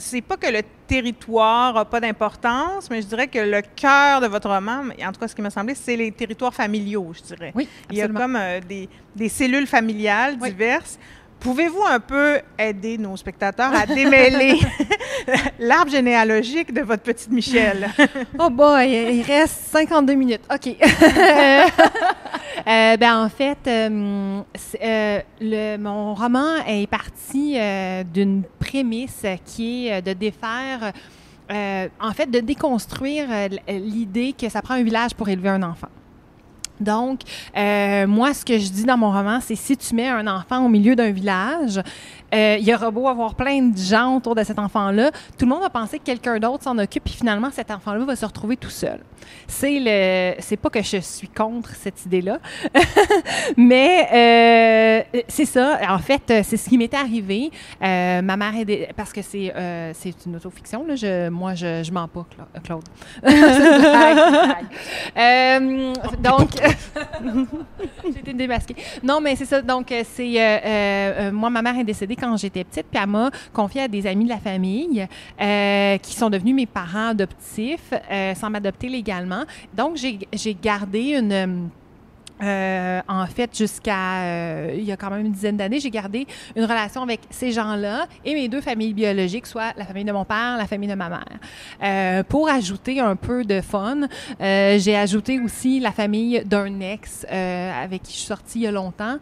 c'est 0.00 0.22
pas 0.22 0.36
que 0.36 0.46
le 0.46 0.62
territoire 0.86 1.74
n'a 1.74 1.84
pas 1.84 2.00
d'importance, 2.00 2.88
mais 2.90 3.02
je 3.02 3.06
dirais 3.06 3.28
que 3.28 3.38
le 3.38 3.62
cœur 3.76 4.20
de 4.20 4.26
votre 4.26 4.48
roman, 4.48 4.82
en 5.02 5.12
tout 5.12 5.20
cas 5.20 5.28
ce 5.28 5.34
qui 5.34 5.42
m'a 5.42 5.50
semblé, 5.50 5.74
c'est 5.74 5.94
les 5.94 6.10
territoires 6.10 6.54
familiaux, 6.54 7.12
je 7.14 7.22
dirais. 7.34 7.52
Oui, 7.54 7.68
Il 7.90 7.98
y 7.98 8.02
a 8.02 8.08
comme 8.08 8.36
euh, 8.36 8.60
des, 9.14 9.28
cellules 9.28 9.66
familiales 9.66 10.38
diverses. 10.38 10.98
Pouvez-vous 11.40 11.82
un 11.88 12.00
peu 12.00 12.38
aider 12.58 12.98
nos 12.98 13.16
spectateurs 13.16 13.74
à 13.74 13.86
démêler 13.86 14.60
l'arbre 15.58 15.90
généalogique 15.90 16.72
de 16.72 16.82
votre 16.82 17.02
petite 17.02 17.30
Michelle? 17.30 17.88
oh 18.38 18.50
boy, 18.50 18.90
il 18.90 19.22
reste 19.22 19.54
52 19.72 20.14
minutes. 20.14 20.42
OK. 20.52 20.76
Euh, 22.66 22.96
ben, 22.98 23.24
en 23.24 23.28
fait, 23.30 23.58
euh, 23.66 24.42
euh, 24.82 25.20
le, 25.40 25.76
mon 25.78 26.14
roman 26.14 26.56
est 26.66 26.86
parti 26.86 27.56
d'une 28.12 28.42
prémisse 28.58 29.24
qui 29.46 29.88
est 29.88 30.02
de 30.02 30.12
défaire, 30.12 30.92
en 31.48 32.12
fait, 32.12 32.30
de 32.30 32.40
déconstruire 32.40 33.28
l'idée 33.66 34.34
que 34.38 34.48
ça 34.50 34.60
prend 34.60 34.74
un 34.74 34.82
village 34.82 35.14
pour 35.14 35.28
élever 35.30 35.48
un 35.48 35.62
enfant. 35.62 35.88
Donc, 36.80 37.20
moi, 37.54 38.34
ce 38.34 38.44
que 38.44 38.58
je 38.58 38.70
dis 38.70 38.84
dans 38.84 38.96
mon 38.96 39.10
roman, 39.10 39.40
c'est 39.40 39.56
si 39.56 39.76
tu 39.76 39.94
mets 39.94 40.08
un 40.08 40.26
enfant 40.26 40.64
au 40.64 40.68
milieu 40.68 40.96
d'un 40.96 41.10
village, 41.10 41.80
euh, 42.34 42.56
il 42.60 42.66
y 42.66 42.74
aura 42.74 42.90
beau 42.90 43.08
avoir 43.08 43.34
plein 43.34 43.60
de 43.62 43.76
gens 43.76 44.16
autour 44.16 44.34
de 44.34 44.44
cet 44.44 44.58
enfant-là, 44.58 45.10
tout 45.36 45.44
le 45.44 45.48
monde 45.48 45.62
va 45.62 45.70
penser 45.70 45.98
que 45.98 46.04
quelqu'un 46.04 46.38
d'autre 46.38 46.62
s'en 46.62 46.78
occupe, 46.78 47.04
puis 47.04 47.14
finalement, 47.14 47.50
cet 47.50 47.70
enfant-là 47.70 48.04
va 48.04 48.16
se 48.16 48.24
retrouver 48.24 48.56
tout 48.56 48.70
seul. 48.70 49.00
C'est 49.46 49.80
le, 49.80 50.40
c'est 50.40 50.56
pas 50.56 50.70
que 50.70 50.82
je 50.82 50.98
suis 50.98 51.28
contre 51.28 51.74
cette 51.74 52.04
idée-là, 52.06 52.38
mais 53.56 54.08
euh, 54.12 55.20
c'est 55.28 55.44
ça. 55.44 55.78
En 55.88 55.98
fait, 55.98 56.22
c'est 56.44 56.56
ce 56.56 56.68
qui 56.68 56.78
m'était 56.78 56.96
arrivé. 56.96 57.50
Euh, 57.82 58.22
ma 58.22 58.36
mère 58.36 58.54
est 58.56 58.92
parce 58.94 59.12
que 59.12 59.22
c'est, 59.22 59.52
c'est 59.94 60.14
une 60.26 60.36
autofiction. 60.36 60.86
Là. 60.86 60.94
Je, 60.94 61.28
moi, 61.28 61.54
je, 61.54 61.82
je 61.82 61.92
mens 61.92 62.08
pas, 62.08 62.26
Claude. 62.64 62.84
donc, 66.20 66.50
j'ai 68.12 68.20
été 68.20 68.32
démasquée. 68.32 68.76
Non, 69.02 69.20
mais 69.20 69.36
c'est 69.36 69.44
ça. 69.44 69.60
Donc, 69.60 69.92
c'est 70.04 71.30
moi, 71.32 71.50
ma 71.50 71.62
mère 71.62 71.78
est 71.78 71.84
décédée 71.84 72.16
quand 72.20 72.36
j'étais 72.36 72.64
petite, 72.64 72.86
puis 72.90 73.00
elle 73.02 73.08
m'a 73.08 73.30
confiée 73.52 73.82
à 73.82 73.88
des 73.88 74.06
amis 74.06 74.24
de 74.24 74.30
la 74.30 74.38
famille 74.38 75.06
euh, 75.40 75.98
qui 75.98 76.14
sont 76.14 76.30
devenus 76.30 76.54
mes 76.54 76.66
parents 76.66 77.08
adoptifs 77.08 77.92
euh, 78.10 78.34
sans 78.34 78.50
m'adopter 78.50 78.88
légalement. 78.88 79.44
Donc, 79.74 79.96
j'ai 79.96 80.54
gardé 80.60 81.16
une 81.18 81.70
euh, 82.42 83.00
en 83.08 83.26
fait, 83.26 83.56
jusqu'à 83.56 84.22
euh, 84.22 84.74
il 84.76 84.84
y 84.84 84.92
a 84.92 84.96
quand 84.96 85.10
même 85.10 85.26
une 85.26 85.32
dizaine 85.32 85.56
d'années, 85.56 85.80
j'ai 85.80 85.90
gardé 85.90 86.26
une 86.56 86.64
relation 86.64 87.02
avec 87.02 87.20
ces 87.30 87.52
gens-là 87.52 88.06
et 88.24 88.34
mes 88.34 88.48
deux 88.48 88.60
familles 88.60 88.94
biologiques, 88.94 89.46
soit 89.46 89.72
la 89.76 89.84
famille 89.84 90.04
de 90.04 90.12
mon 90.12 90.24
père, 90.24 90.56
la 90.58 90.66
famille 90.66 90.88
de 90.88 90.94
ma 90.94 91.08
mère. 91.08 91.38
Euh, 91.82 92.22
pour 92.22 92.48
ajouter 92.48 93.00
un 93.00 93.16
peu 93.16 93.44
de 93.44 93.60
fun, 93.60 94.08
j'ai 94.40 94.96
ajouté 94.96 95.40
aussi 95.40 95.80
la 95.80 95.92
famille 95.92 96.42
d'un 96.44 96.80
ex 96.80 97.26
avec 97.30 98.02
qui 98.02 98.12
je 98.12 98.18
suis 98.18 98.26
sortie 98.26 98.60
il 98.60 98.62
y 98.62 98.66
a 98.66 98.72
longtemps, 98.72 99.18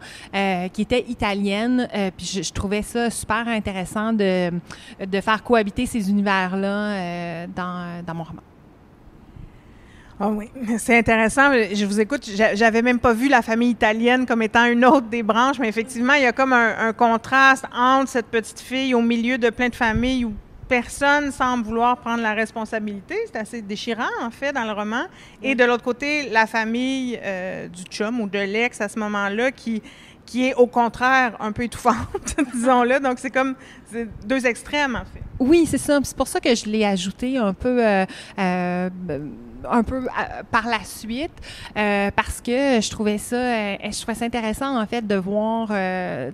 qui 0.73 0.81
était 0.81 1.05
italienne. 1.07 1.87
puis 2.15 2.25
je, 2.25 2.41
je, 2.41 2.53
trouvais 2.53 2.81
ça 2.81 3.09
super 3.09 3.47
intéressant 3.47 4.13
de, 4.13 4.51
de 5.05 5.21
faire 5.21 5.43
cohabiter 5.43 5.85
ces 5.85 6.09
univers-là 6.09 7.47
dans, 7.47 8.03
dans 8.05 8.13
mon 8.13 8.23
roman. 8.23 8.41
Ah 10.21 10.27
oui, 10.27 10.49
c'est 10.77 10.97
intéressant. 10.97 11.53
Je 11.53 11.85
vous 11.85 12.01
écoute. 12.01 12.29
J'avais 12.53 12.81
même 12.81 12.99
pas 12.99 13.13
vu 13.13 13.29
la 13.29 13.41
famille 13.41 13.69
italienne 13.69 14.25
comme 14.25 14.41
étant 14.41 14.65
une 14.65 14.83
autre 14.83 15.07
des 15.07 15.23
branches, 15.23 15.59
mais 15.59 15.69
effectivement, 15.69 16.13
il 16.13 16.23
y 16.23 16.25
a 16.25 16.33
comme 16.33 16.51
un, 16.51 16.91
contraste 16.91 17.65
entre 17.73 18.09
cette 18.09 18.25
petite 18.25 18.59
fille 18.59 18.93
au 18.93 19.01
milieu 19.01 19.37
de 19.37 19.49
plein 19.49 19.69
de 19.69 19.75
familles 19.75 20.25
où 20.25 20.33
personne 20.67 21.31
semble 21.31 21.63
vouloir 21.63 21.97
prendre 21.97 22.21
la 22.21 22.33
responsabilité. 22.33 23.15
C'est 23.27 23.39
assez 23.39 23.61
déchirant, 23.61 24.09
en 24.21 24.29
fait, 24.29 24.51
dans 24.51 24.65
le 24.65 24.73
roman. 24.73 25.03
Et 25.41 25.55
de 25.55 25.63
l'autre 25.63 25.83
côté, 25.83 26.29
la 26.29 26.45
famille 26.47 27.17
euh, 27.23 27.69
du 27.69 27.83
chum 27.83 28.19
ou 28.19 28.27
de 28.27 28.39
l'ex 28.39 28.81
à 28.81 28.89
ce 28.89 28.99
moment-là 28.99 29.51
qui, 29.51 29.81
qui 30.25 30.47
est 30.47 30.53
au 30.55 30.67
contraire 30.67 31.37
un 31.39 31.53
peu 31.53 31.63
étouffante, 31.63 32.35
disons-le. 32.53 32.99
Donc, 32.99 33.19
c'est 33.19 33.31
comme 33.31 33.55
deux 34.25 34.45
extrêmes, 34.45 34.97
en 34.97 35.05
fait. 35.05 35.23
Oui, 35.39 35.65
c'est 35.65 35.77
ça. 35.77 35.97
C'est 36.03 36.17
pour 36.17 36.27
ça 36.27 36.41
que 36.41 36.53
je 36.53 36.65
l'ai 36.65 36.83
ajouté 36.83 37.37
un 37.37 37.53
peu. 37.53 37.83
Euh, 37.83 38.05
euh, 38.37 38.89
un 39.69 39.83
peu 39.83 39.97
euh, 39.97 40.43
par 40.51 40.67
la 40.67 40.83
suite 40.83 41.31
euh, 41.77 42.11
parce 42.15 42.41
que 42.41 42.81
je 42.81 42.89
trouvais 42.89 43.17
ça, 43.17 43.35
euh, 43.35 43.75
je 43.83 44.01
trouvais 44.01 44.15
ça 44.15 44.25
intéressant 44.25 44.79
en 44.79 44.85
fait 44.85 45.05
de 45.05 45.15
voir, 45.15 45.69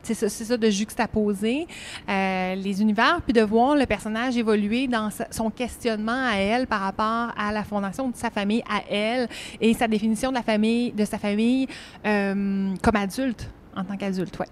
c'est 0.04 0.14
ça, 0.14 0.58
de 0.58 0.70
juxtaposer 0.70 1.68
les 2.08 2.82
univers 2.82 3.22
puis 3.24 3.34
de 3.34 3.42
voir 3.42 3.76
le 3.76 3.86
personnage 3.86 4.38
évoluer 4.38 4.88
dans 4.88 5.10
son 5.32 5.50
questionnement 5.50 6.30
à 6.32 6.38
elle 6.38 6.68
par 6.68 6.82
rapport 6.82 7.34
à 7.38 7.52
la 7.52 7.64
fondation 7.64 8.10
de 8.10 8.16
sa 8.16 8.30
famille 8.30 8.64
à 8.70 8.82
elle 8.90 9.28
et 9.62 9.74
sa 9.74 9.88
définition 9.88 10.30
de 10.30 10.36
la 10.36 10.44
famille, 10.44 10.92
de 10.92 11.06
sa 11.06 11.18
famille 11.18 11.68
comme 12.04 12.96
adulte 12.96 13.50
en 13.76 13.84
tant 13.84 13.98
qu'adulte, 13.98 14.40
ouais. 14.40 14.48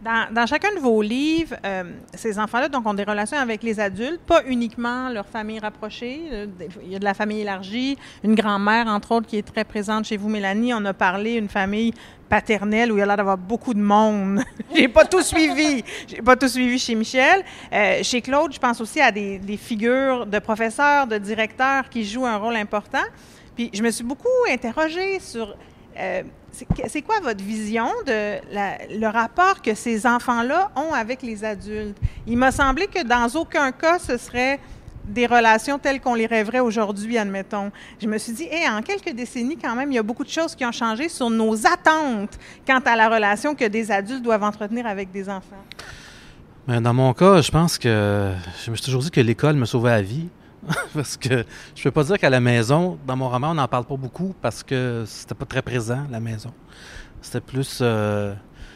Dans, 0.00 0.32
dans 0.32 0.46
chacun 0.46 0.72
de 0.76 0.78
vos 0.80 1.02
livres, 1.02 1.56
euh, 1.64 1.82
ces 2.14 2.38
enfants-là 2.38 2.68
donc, 2.68 2.86
ont 2.86 2.94
des 2.94 3.02
relations 3.02 3.36
avec 3.36 3.64
les 3.64 3.80
adultes, 3.80 4.20
pas 4.20 4.42
uniquement 4.46 5.08
leur 5.08 5.26
famille 5.26 5.58
rapprochée. 5.58 6.20
Euh, 6.30 6.46
Il 6.84 6.92
y 6.92 6.94
a 6.94 7.00
de 7.00 7.04
la 7.04 7.14
famille 7.14 7.40
élargie, 7.40 7.98
une 8.22 8.36
grand-mère, 8.36 8.86
entre 8.86 9.10
autres, 9.10 9.26
qui 9.26 9.38
est 9.38 9.42
très 9.42 9.64
présente 9.64 10.04
chez 10.04 10.16
vous, 10.16 10.28
Mélanie. 10.28 10.72
On 10.72 10.84
a 10.84 10.94
parlé 10.94 11.32
une 11.32 11.48
famille 11.48 11.92
paternelle 12.28 12.92
où 12.92 12.96
il 12.96 13.00
y 13.00 13.02
a 13.02 13.06
l'air 13.06 13.16
d'avoir 13.16 13.38
beaucoup 13.38 13.74
de 13.74 13.80
monde. 13.80 14.40
J'ai 14.74 14.86
pas 14.86 15.04
tout 15.04 15.22
suivi. 15.22 15.82
J'ai 16.06 16.22
pas 16.22 16.36
tout 16.36 16.48
suivi 16.48 16.78
chez 16.78 16.94
Michel. 16.94 17.42
Euh, 17.72 18.00
chez 18.04 18.20
Claude, 18.20 18.52
je 18.52 18.58
pense 18.60 18.80
aussi 18.80 19.00
à 19.00 19.10
des, 19.10 19.38
des 19.38 19.56
figures 19.56 20.26
de 20.26 20.38
professeurs, 20.38 21.08
de 21.08 21.18
directeurs 21.18 21.88
qui 21.88 22.04
jouent 22.04 22.26
un 22.26 22.36
rôle 22.36 22.54
important. 22.54 23.04
Puis 23.56 23.70
je 23.72 23.82
me 23.82 23.90
suis 23.90 24.04
beaucoup 24.04 24.28
interrogée 24.48 25.18
sur 25.18 25.56
euh, 25.98 26.22
c'est 26.52 27.02
quoi 27.02 27.20
votre 27.20 27.44
vision 27.44 27.88
de 28.06 28.38
le 28.98 29.06
rapport 29.06 29.62
que 29.62 29.74
ces 29.74 30.06
enfants-là 30.06 30.70
ont 30.76 30.92
avec 30.92 31.22
les 31.22 31.44
adultes? 31.44 31.96
Il 32.26 32.36
m'a 32.36 32.50
semblé 32.50 32.86
que 32.86 33.02
dans 33.04 33.28
aucun 33.38 33.70
cas, 33.72 33.98
ce 33.98 34.16
serait 34.16 34.58
des 35.04 35.26
relations 35.26 35.78
telles 35.78 36.00
qu'on 36.00 36.14
les 36.14 36.26
rêverait 36.26 36.60
aujourd'hui, 36.60 37.16
admettons. 37.16 37.70
Je 38.00 38.06
me 38.06 38.18
suis 38.18 38.32
dit, 38.32 38.46
hey, 38.50 38.68
en 38.68 38.82
quelques 38.82 39.14
décennies, 39.14 39.56
quand 39.56 39.74
même, 39.74 39.90
il 39.90 39.94
y 39.94 39.98
a 39.98 40.02
beaucoup 40.02 40.24
de 40.24 40.28
choses 40.28 40.54
qui 40.54 40.64
ont 40.66 40.72
changé 40.72 41.08
sur 41.08 41.30
nos 41.30 41.66
attentes 41.66 42.38
quant 42.66 42.80
à 42.84 42.94
la 42.94 43.08
relation 43.08 43.54
que 43.54 43.64
des 43.64 43.90
adultes 43.90 44.22
doivent 44.22 44.42
entretenir 44.42 44.86
avec 44.86 45.10
des 45.10 45.28
enfants. 45.28 45.64
Mais 46.66 46.80
dans 46.80 46.92
mon 46.92 47.14
cas, 47.14 47.40
je 47.40 47.50
pense 47.50 47.78
que 47.78 48.32
je 48.62 48.70
me 48.70 48.76
suis 48.76 48.84
toujours 48.84 49.02
dit 49.02 49.10
que 49.10 49.20
l'école 49.22 49.56
me 49.56 49.64
sauvait 49.64 49.90
la 49.90 50.02
vie. 50.02 50.28
parce 50.94 51.16
que 51.16 51.44
je 51.74 51.82
peux 51.82 51.90
pas 51.90 52.04
dire 52.04 52.18
qu'à 52.18 52.30
la 52.30 52.40
maison, 52.40 52.98
dans 53.06 53.16
mon 53.16 53.28
roman, 53.28 53.50
on 53.50 53.54
n'en 53.54 53.68
parle 53.68 53.84
pas 53.84 53.96
beaucoup 53.96 54.34
parce 54.40 54.62
que 54.62 55.04
c'était 55.06 55.34
pas 55.34 55.46
très 55.46 55.62
présent, 55.62 56.00
la 56.10 56.20
maison. 56.20 56.52
C'était 57.20 57.40
plus. 57.40 57.78
euh, 57.82 58.34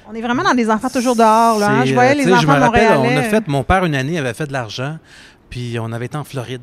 On 0.09 0.15
est 0.15 0.21
vraiment 0.21 0.43
dans 0.43 0.55
des 0.55 0.69
enfants 0.71 0.89
toujours 0.89 1.17
dehors. 1.17 1.59
Là, 1.59 1.71
hein? 1.71 1.85
Je 1.85 1.95
voyais 1.95 2.13
euh, 2.13 2.15
les 2.15 2.25
sais, 2.25 2.31
je 2.31 2.35
enfants 2.35 2.57
me 2.57 2.61
rappelle, 2.61 2.95
montréalais. 2.97 3.15
on 3.15 3.19
a 3.19 3.23
fait, 3.23 3.49
mon 3.49 3.63
père, 3.65 3.85
une 3.85 3.95
année, 3.95 4.19
avait 4.19 4.35
fait 4.35 4.47
de 4.47 4.53
l'argent, 4.53 4.99
puis 5.51 5.79
on 5.81 5.93
avait 5.93 6.07
été 6.07 6.17
en 6.17 6.25
Floride. 6.25 6.63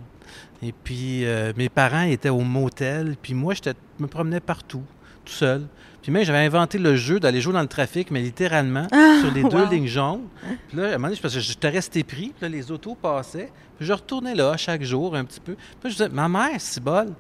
Et 0.62 0.74
puis, 0.74 1.26
euh, 1.26 1.54
mes 1.56 1.70
parents 1.70 2.02
étaient 2.04 2.30
au 2.30 2.42
motel, 2.42 3.16
puis 3.22 3.34
moi, 3.34 3.54
je 3.54 3.72
me 4.00 4.08
promenais 4.08 4.42
partout, 4.42 4.84
tout 5.24 5.34
seul. 5.34 5.68
Puis 6.02 6.12
même, 6.12 6.24
j'avais 6.24 6.40
inventé 6.40 6.78
le 6.78 6.96
jeu 6.96 7.20
d'aller 7.20 7.42
jouer 7.42 7.54
dans 7.54 7.62
le 7.62 7.68
trafic, 7.68 8.12
mais 8.12 8.22
littéralement, 8.22 8.88
sur 9.22 9.32
les 9.34 9.44
deux 9.44 9.66
lignes 9.70 9.88
jaunes. 9.88 10.28
Puis 10.68 10.78
là, 10.78 10.84
à 10.84 10.88
un 10.88 10.92
moment 10.94 11.08
donné, 11.10 11.20
parce 11.22 11.34
que 11.34 11.40
j'étais 11.40 11.70
resté 11.70 12.04
pris, 12.04 12.34
puis 12.38 12.42
là, 12.42 12.50
les 12.50 12.72
autos 12.72 12.96
passaient, 12.96 13.52
puis 13.78 13.86
je 13.86 13.94
retournais 13.94 14.36
là 14.36 14.56
chaque 14.58 14.84
jour 14.84 15.16
un 15.16 15.26
petit 15.26 15.40
peu. 15.40 15.56
Puis 15.56 15.64
là, 15.84 15.90
je 15.90 15.96
disais, 15.96 16.10
ma 16.10 16.28
mère, 16.28 16.60
c'est 16.60 16.84
bol. 16.84 17.14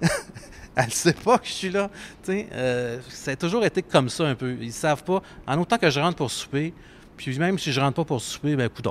Elle 0.76 0.92
sait 0.92 1.12
pas 1.12 1.38
que 1.38 1.46
je 1.46 1.52
suis 1.52 1.70
là. 1.70 1.90
Tu 2.22 2.32
sais, 2.32 2.48
euh, 2.52 3.00
ça 3.08 3.32
a 3.32 3.36
toujours 3.36 3.64
été 3.64 3.82
comme 3.82 4.08
ça 4.08 4.24
un 4.28 4.36
peu. 4.36 4.56
Ils 4.60 4.72
savent 4.72 5.02
pas. 5.02 5.22
En 5.46 5.58
autant 5.58 5.76
que 5.76 5.90
je 5.90 5.98
rentre 5.98 6.16
pour 6.16 6.30
souper, 6.30 6.72
puis 7.16 7.36
même 7.36 7.58
si 7.58 7.72
je 7.72 7.80
rentre 7.80 7.96
pas 7.96 8.04
pour 8.04 8.20
souper, 8.20 8.54
ben 8.54 8.66
écoute, 8.66 8.86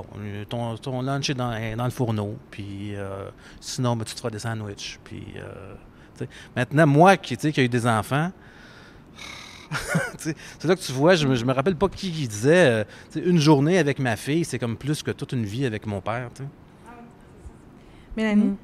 ton, 0.50 0.76
ton 0.76 1.00
lunch 1.00 1.30
est 1.30 1.34
dans, 1.34 1.52
est 1.52 1.76
dans 1.76 1.86
le 1.86 1.90
fourneau. 1.90 2.36
Puis 2.50 2.94
euh, 2.94 3.30
sinon, 3.58 3.96
ben, 3.96 4.04
tu 4.04 4.14
te 4.14 4.20
feras 4.20 4.30
des 4.30 4.38
sandwichs. 4.38 5.00
Puis 5.02 5.24
euh, 5.36 5.74
tu 6.16 6.24
sais. 6.24 6.30
maintenant, 6.54 6.86
moi 6.86 7.16
qui, 7.16 7.38
qui 7.38 7.58
a 7.58 7.62
eu 7.62 7.70
des 7.70 7.86
enfants, 7.86 8.30
c'est 10.18 10.64
là 10.64 10.74
que 10.74 10.80
tu 10.80 10.92
vois, 10.92 11.14
je 11.14 11.26
me, 11.26 11.34
je 11.34 11.44
me 11.44 11.52
rappelle 11.52 11.76
pas 11.76 11.88
qui, 11.88 12.10
qui 12.10 12.28
disait, 12.28 12.84
euh, 13.16 13.20
une 13.22 13.38
journée 13.38 13.78
avec 13.78 13.98
ma 13.98 14.16
fille, 14.16 14.44
c'est 14.44 14.58
comme 14.58 14.76
plus 14.76 15.02
que 15.02 15.10
toute 15.10 15.32
une 15.32 15.44
vie 15.44 15.66
avec 15.66 15.86
mon 15.86 16.00
père. 16.00 16.30
tu 16.34 16.42
sais. 16.42 16.48
Mélanie? 18.16 18.44
Mm. 18.44 18.56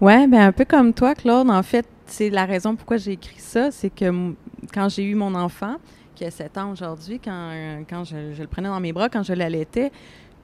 Ouais, 0.00 0.26
ben 0.26 0.40
un 0.40 0.52
peu 0.52 0.64
comme 0.64 0.94
toi, 0.94 1.14
Claude. 1.14 1.50
En 1.50 1.62
fait, 1.62 1.86
c'est 2.06 2.30
la 2.30 2.46
raison 2.46 2.76
pourquoi 2.76 2.96
j'ai 2.96 3.12
écrit 3.12 3.38
ça, 3.38 3.70
c'est 3.70 3.90
que 3.90 4.34
quand 4.72 4.88
j'ai 4.88 5.04
eu 5.04 5.14
mon 5.14 5.34
enfant, 5.34 5.76
qui 6.14 6.24
a 6.24 6.30
7 6.30 6.58
ans 6.58 6.72
aujourd'hui, 6.72 7.20
quand, 7.22 7.50
euh, 7.52 7.80
quand 7.88 8.04
je, 8.04 8.32
je 8.34 8.42
le 8.42 8.48
prenais 8.48 8.68
dans 8.68 8.80
mes 8.80 8.92
bras, 8.92 9.08
quand 9.08 9.22
je 9.22 9.32
l'allaitais, 9.32 9.90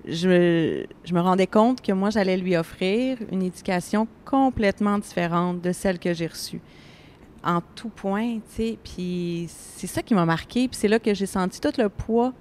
je, 0.06 0.84
je 1.04 1.14
me 1.14 1.20
rendais 1.20 1.46
compte 1.46 1.80
que 1.80 1.92
moi, 1.92 2.10
j'allais 2.10 2.36
lui 2.36 2.56
offrir 2.56 3.18
une 3.32 3.42
éducation 3.42 4.06
complètement 4.24 4.98
différente 4.98 5.60
de 5.60 5.72
celle 5.72 5.98
que 5.98 6.14
j'ai 6.14 6.26
reçue. 6.26 6.60
En 7.46 7.60
tout 7.76 7.88
point, 7.90 8.38
tu 8.38 8.42
sais. 8.56 8.78
Puis 8.82 9.46
c'est 9.48 9.86
ça 9.86 10.02
qui 10.02 10.14
m'a 10.14 10.24
marqué. 10.26 10.66
Puis 10.68 10.76
c'est 10.80 10.88
là 10.88 10.98
que 10.98 11.14
j'ai 11.14 11.26
senti 11.26 11.60
tout 11.60 11.72
le 11.78 11.88
poids, 11.88 12.32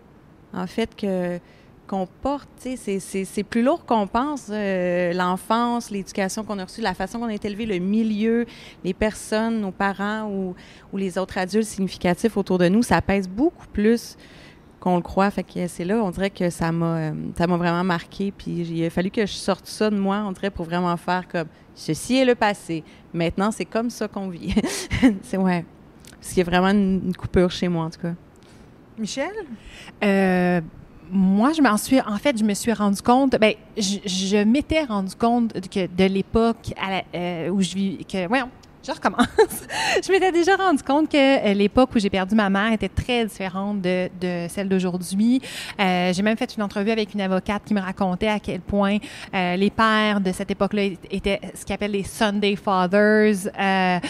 en 0.54 0.66
fait, 0.68 0.96
que 0.96 1.40
qu'on 1.88 2.08
porte, 2.08 2.50
tu 2.60 2.76
sais, 2.78 3.00
c'est- 3.00 3.44
plus 3.44 3.62
lourd 3.62 3.86
qu'on 3.86 4.08
pense. 4.08 4.48
euh, 4.50 5.14
L'enfance, 5.14 5.92
l'éducation 5.92 6.44
qu'on 6.44 6.58
a 6.58 6.64
reçue, 6.66 6.82
la 6.82 6.96
façon 6.96 7.20
qu'on 7.20 7.28
a 7.28 7.34
été 7.36 7.48
élevé, 7.48 7.68
le 7.68 7.78
milieu, 7.78 8.48
les 8.84 8.96
personnes, 8.96 9.62
nos 9.62 9.70
parents 9.70 10.24
ou, 10.32 10.56
ou 10.92 10.98
les 10.98 11.20
autres 11.20 11.38
adultes 11.38 11.68
significatifs 11.68 12.38
autour 12.38 12.58
de 12.58 12.68
nous, 12.70 12.82
ça 12.82 13.04
pèse 13.04 13.28
beaucoup 13.30 13.68
plus 13.72 14.18
qu'on 14.86 14.96
le 14.98 15.02
croit. 15.02 15.30
Fait 15.32 15.44
que 15.44 15.68
c'est 15.68 15.84
là, 15.84 15.98
on 16.04 16.12
dirait 16.12 16.30
que 16.30 16.50
ça 16.52 16.72
m'a 16.72 16.98
euh, 16.98 17.12
ça 17.38 17.48
m'a 17.48 17.58
vraiment 17.58 17.84
marqué. 17.84 18.32
Puis 18.32 18.52
il 18.52 18.86
a 18.86 18.90
fallu 18.92 19.10
que 19.10 19.26
je 19.26 19.34
sorte 19.34 19.66
ça 19.68 19.90
de 19.90 19.98
moi, 19.98 20.24
on 20.28 20.32
dirait, 20.32 20.52
pour 20.52 20.66
vraiment 20.66 20.96
faire 20.96 21.28
comme 21.28 21.48
ceci 21.74 22.18
est 22.18 22.26
le 22.26 22.36
passé. 22.36 22.84
Maintenant, 23.14 23.50
c'est 23.52 23.66
comme 23.66 23.90
ça 23.90 24.08
qu'on 24.08 24.30
vit. 24.30 24.54
c'est 25.24 25.38
ouais. 25.38 25.66
Parce 26.12 26.30
qu'il 26.30 26.38
y 26.38 26.42
a 26.42 26.50
vraiment 26.50 26.70
une, 26.70 27.02
une 27.08 27.16
coupure 27.16 27.50
chez 27.52 27.68
moi, 27.68 27.86
en 27.86 27.90
tout 27.90 28.00
cas. 28.02 28.14
Michel? 28.98 29.32
Euh, 30.04 30.62
moi, 31.12 31.52
je 31.54 31.62
m'en 31.62 31.78
suis, 31.78 32.00
en 32.02 32.18
fait, 32.18 32.38
je 32.38 32.44
me 32.44 32.54
suis 32.54 32.74
rendu 32.74 33.02
compte, 33.02 33.36
ben, 33.40 33.54
je, 33.78 33.98
je 34.06 34.44
m'étais 34.44 34.84
rendu 34.84 35.16
compte 35.16 35.54
que 35.70 35.86
de 35.88 36.06
l'époque 36.06 36.74
à 36.82 36.90
la- 36.92 37.04
euh, 37.14 37.50
où 37.50 37.62
je 37.62 37.76
vis, 37.76 38.06
que, 38.06 38.28
voyons, 38.28 38.50
je 38.86 38.92
recommence. 38.92 39.26
je 40.06 40.12
m'étais 40.12 40.32
déjà 40.32 40.56
rendu 40.56 40.84
compte 40.84 41.10
que 41.10 41.18
euh, 41.18 41.54
l'époque 41.54 41.90
où 41.96 42.00
j'ai 42.00 42.10
perdu 42.10 42.36
ma 42.36 42.50
mère 42.50 42.72
était 42.74 42.90
très 42.90 43.26
différente 43.26 43.82
de, 43.82 44.10
de 44.22 44.48
celle 44.50 44.70
d'aujourd'hui. 44.70 45.42
Euh, 45.80 46.14
j'ai 46.14 46.22
même 46.22 46.38
fait 46.38 46.56
une 46.56 46.64
entrevue 46.64 46.92
avec 46.92 47.14
une 47.14 47.22
avocate 47.22 47.64
qui 47.66 47.74
me 47.74 47.82
racontait 47.82 48.28
à 48.28 48.40
quel 48.40 48.62
point 48.62 48.98
euh, 49.34 49.56
les 49.56 49.70
pères 49.70 50.22
de 50.22 50.32
cette 50.32 50.52
époque-là 50.52 50.84
étaient 51.10 51.40
ce 51.54 51.66
qu'ils 51.66 51.74
appellent 51.76 51.92
les 51.92 52.04
Sunday 52.04 52.56
Fathers. 52.56 53.48
Euh, 53.60 54.00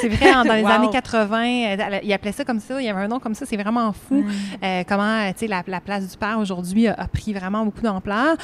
c'est 0.00 0.08
vrai, 0.08 0.32
dans 0.32 0.54
les 0.54 0.62
Wow. 0.66 0.68
années 0.72 0.90
80, 0.90 1.36
euh, 1.44 1.98
ils 2.02 2.12
appelaient 2.12 2.32
ça 2.32 2.44
comme 2.44 2.58
ça. 2.60 2.80
Il 2.80 2.86
y 2.86 2.88
avait 2.88 3.02
un 3.02 3.08
nom 3.08 3.20
comme 3.20 3.34
ça. 3.34 3.46
C'est 3.46 3.56
vraiment 3.56 3.92
fou. 3.92 4.24
Euh, 4.62 4.82
comment 4.88 5.28
tu 5.32 5.40
sais, 5.40 5.46
la, 5.46 5.62
la 5.66 5.80
place 5.80 6.08
du 6.08 6.16
père 6.16 6.38
aujourd'hui 6.38 6.88
a, 6.88 6.94
a 6.94 7.06
pris 7.06 7.32
vraiment 7.32 7.64
beaucoup 7.64 7.82
d'ampleur. 7.82 8.36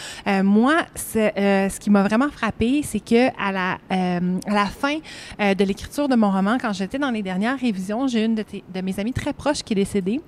Moi, 0.44 0.74
ce 0.94 1.78
qui 1.78 1.90
m'a 1.90 2.02
vraiment 2.02 2.28
frappé, 2.30 2.82
c'est 2.84 3.00
que 3.00 3.28
à 3.40 3.50
la, 3.50 3.78
à 3.90 4.54
la 4.54 4.66
fin 4.66 4.98
euh, 5.40 5.54
de 5.54 5.64
l'écriture 5.64 6.08
de 6.08 6.14
mon 6.14 6.30
roman, 6.30 6.58
quand 6.60 6.72
j'étais 6.72 6.98
dans 6.98 7.10
les 7.10 7.22
dernières 7.22 7.58
révisions, 7.58 8.06
j'ai 8.06 8.24
une 8.24 8.34
de, 8.34 8.44
mes 8.82 8.98
amies 8.98 9.12
très 9.12 9.32
proches 9.32 9.62
qui 9.62 9.72
est 9.72 9.76
décédée. 9.76 10.20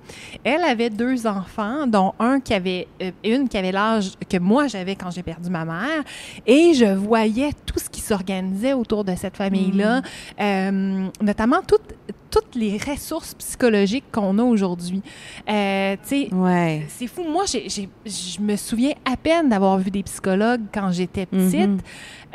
Elle 0.43 0.63
avait 0.63 0.89
deux 0.89 1.27
enfants, 1.27 1.87
dont 1.87 2.13
un 2.19 2.39
qui 2.39 2.53
avait 2.53 2.87
euh, 3.01 3.11
une 3.23 3.47
qui 3.47 3.57
avait 3.57 3.71
l'âge 3.71 4.11
que 4.29 4.37
moi 4.37 4.67
j'avais 4.67 4.95
quand 4.95 5.11
j'ai 5.11 5.23
perdu 5.23 5.49
ma 5.49 5.65
mère, 5.65 6.03
et 6.45 6.73
je 6.73 6.85
voyais 6.85 7.51
tout 7.65 7.79
ce 7.79 7.89
qui 7.89 8.01
s'organisait 8.01 8.73
autour 8.73 9.03
de 9.03 9.15
cette 9.15 9.37
famille-là, 9.37 10.01
euh, 10.39 11.07
notamment 11.21 11.61
toutes 11.67 12.04
toutes 12.29 12.55
les 12.55 12.77
ressources 12.77 13.33
psychologiques 13.35 14.03
qu'on 14.11 14.37
a 14.39 14.43
aujourd'hui. 14.43 15.01
Euh, 15.49 15.95
tu 16.07 16.27
sais, 16.27 16.29
Ouais. 16.33 16.85
c'est 16.89 17.07
fou. 17.07 17.23
Moi, 17.23 17.45
je 17.45 18.41
me 18.41 18.55
souviens 18.57 18.91
à 19.09 19.15
peine 19.15 19.47
d'avoir 19.49 19.77
vu 19.77 19.89
des 19.89 20.03
psychologues 20.03 20.63
quand 20.73 20.91
j'étais 20.91 21.25
petite. 21.25 21.55
Mhm. 21.69 21.77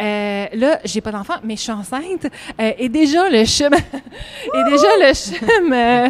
Euh, 0.01 0.47
là, 0.55 0.79
j'ai 0.85 1.03
pas 1.03 1.13
d'enfant, 1.13 1.35
mais 1.45 1.57
je 1.57 1.61
suis 1.61 1.73
enceinte. 1.73 2.27
Euh, 2.59 2.73
et 2.79 2.89
déjà, 2.89 3.29
le 3.29 3.45
chum... 3.45 3.75
et 3.75 4.71
déjà, 4.71 4.89
le 4.99 5.13
chum... 5.13 5.73
euh, 5.75 6.09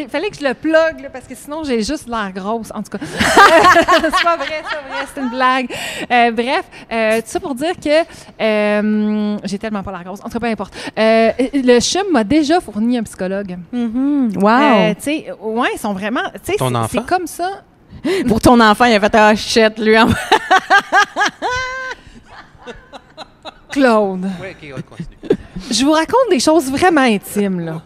Il 0.00 0.08
fallait 0.08 0.30
que 0.30 0.36
je 0.36 0.44
le 0.46 0.54
plug, 0.54 1.00
là, 1.02 1.10
parce 1.12 1.26
que 1.26 1.34
sinon, 1.34 1.64
j'ai 1.64 1.82
juste 1.82 2.06
l'air 2.08 2.30
grosse. 2.32 2.70
En 2.72 2.80
tout 2.84 2.96
cas, 2.96 2.98
c'est 3.04 4.22
pas 4.22 4.36
vrai, 4.36 4.62
c'est 4.62 4.76
pas 4.76 4.82
vrai, 4.88 5.06
c'est 5.12 5.20
une 5.20 5.30
blague. 5.30 5.66
Euh, 6.12 6.30
bref, 6.30 6.64
euh, 6.92 7.16
tout 7.16 7.26
ça 7.26 7.40
pour 7.40 7.56
dire 7.56 7.72
que 7.82 8.04
euh, 8.40 9.36
j'ai 9.42 9.58
tellement 9.58 9.82
pas 9.82 9.90
l'air 9.90 10.04
grosse. 10.04 10.20
En 10.20 10.24
tout 10.28 10.38
cas, 10.38 10.40
peu 10.40 10.46
importe. 10.46 10.74
Euh, 10.96 11.32
le 11.54 11.80
chum 11.80 12.04
m'a 12.12 12.22
déjà 12.22 12.60
fourni 12.60 12.77
un 12.78 13.02
psychologue. 13.02 13.58
Mhm. 13.72 14.32
Wow. 14.36 14.48
Euh, 14.48 14.94
tu 14.94 15.02
sais, 15.02 15.26
ouais, 15.40 15.68
ils 15.74 15.78
sont 15.78 15.92
vraiment... 15.92 16.22
tu 16.34 16.52
sais, 16.52 16.56
Ton 16.58 16.68
c'est- 16.70 16.76
enfant? 16.76 16.88
C'est 16.92 17.06
comme 17.06 17.26
ça. 17.26 17.62
Pour 18.28 18.40
ton 18.40 18.60
enfant, 18.60 18.84
il 18.84 18.94
a 18.94 19.00
fait 19.00 19.14
un 19.16 19.34
shit, 19.34 19.78
lui. 19.78 19.98
en- 19.98 20.08
Claude, 23.70 24.26
Oui, 24.40 24.48
ok, 24.50 24.74
on 24.78 24.82
continue. 24.96 25.38
je 25.70 25.84
vous 25.84 25.92
raconte 25.92 26.30
des 26.30 26.40
choses 26.40 26.70
vraiment 26.70 27.02
intimes, 27.02 27.60
là. 27.60 27.82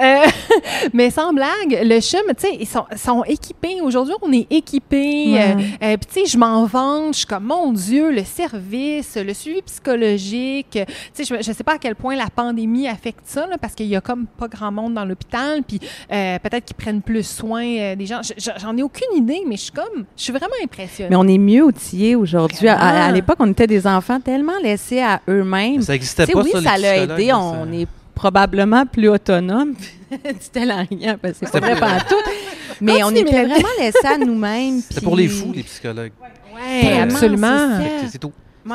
Euh, 0.00 0.26
mais 0.92 1.10
sans 1.10 1.32
blague, 1.32 1.78
le 1.82 2.00
CHUM, 2.00 2.20
tu 2.36 2.46
sais, 2.46 2.56
ils 2.60 2.66
sont, 2.66 2.84
sont 2.96 3.24
équipés. 3.24 3.80
Aujourd'hui, 3.82 4.14
on 4.22 4.32
est 4.32 4.46
équipés. 4.50 5.32
Ouais. 5.32 5.56
Euh, 5.56 5.62
euh, 5.82 5.96
Puis, 5.96 6.06
tu 6.12 6.20
sais, 6.20 6.26
je 6.26 6.38
m'en 6.38 6.64
vante. 6.66 7.14
Je 7.14 7.18
suis 7.18 7.26
comme, 7.26 7.44
mon 7.44 7.72
Dieu, 7.72 8.10
le 8.10 8.24
service, 8.24 9.16
le 9.16 9.32
suivi 9.34 9.62
psychologique. 9.62 10.78
Tu 11.14 11.24
sais, 11.24 11.24
je, 11.24 11.42
je 11.42 11.52
sais 11.52 11.64
pas 11.64 11.74
à 11.74 11.78
quel 11.78 11.94
point 11.94 12.16
la 12.16 12.28
pandémie 12.34 12.88
affecte 12.88 13.20
ça, 13.24 13.46
là, 13.46 13.56
parce 13.58 13.74
qu'il 13.74 13.86
y 13.86 13.96
a 13.96 14.00
comme 14.00 14.26
pas 14.26 14.48
grand 14.48 14.70
monde 14.72 14.94
dans 14.94 15.04
l'hôpital. 15.04 15.62
Puis, 15.66 15.80
euh, 16.12 16.38
peut-être 16.38 16.64
qu'ils 16.64 16.76
prennent 16.76 17.02
plus 17.02 17.26
soin 17.26 17.64
euh, 17.64 17.96
des 17.96 18.06
gens. 18.06 18.20
Je- 18.22 18.34
je- 18.36 18.50
J'en 18.60 18.76
ai 18.76 18.82
aucune 18.82 19.16
idée, 19.16 19.42
mais 19.46 19.56
je 19.56 19.62
suis 19.62 19.72
comme, 19.72 20.04
je 20.16 20.22
suis 20.22 20.32
vraiment 20.32 20.54
impressionnée. 20.62 21.08
Mais 21.10 21.16
on 21.16 21.26
est 21.28 21.38
mieux 21.38 21.64
outillés 21.64 22.14
aujourd'hui. 22.16 22.68
À, 22.68 22.74
à- 22.78 22.88
à 22.88 22.92
Vraiment. 22.92 23.14
l'époque, 23.14 23.36
on 23.40 23.50
était 23.50 23.66
des 23.66 23.86
enfants 23.86 24.20
tellement 24.20 24.58
laissés 24.62 25.00
à 25.00 25.20
eux-mêmes. 25.28 25.82
Ça 25.82 25.92
n'existait 25.92 26.26
pas, 26.26 26.42
oui, 26.42 26.50
ça, 26.52 26.62
ça 26.62 26.78
l'a 26.78 26.96
aidé. 26.98 27.32
On 27.32 27.72
est 27.72 27.86
probablement 28.18 28.84
plus 28.84 29.08
autonome. 29.08 29.74
C'était 30.40 30.64
la 30.64 30.78
rien, 30.78 31.16
parce 31.16 31.38
que 31.38 31.46
c'est 31.46 31.60
pas 31.60 31.60
vrai 31.74 31.78
pas 31.78 32.00
tout. 32.00 32.14
Mais 32.80 33.02
on 33.04 33.08
Continue, 33.08 33.20
était 33.28 33.44
vraiment 33.44 33.68
laissés 33.78 34.06
à 34.06 34.18
nous-mêmes. 34.18 34.80
C'était 34.88 35.00
pour 35.02 35.16
les 35.16 35.28
fous, 35.28 35.52
les 35.54 35.62
psychologues. 35.62 36.12
Ouais, 36.54 36.80
Tellement, 36.82 37.02
absolument. 37.14 37.78
c'est 38.10 38.18
tout. 38.18 38.32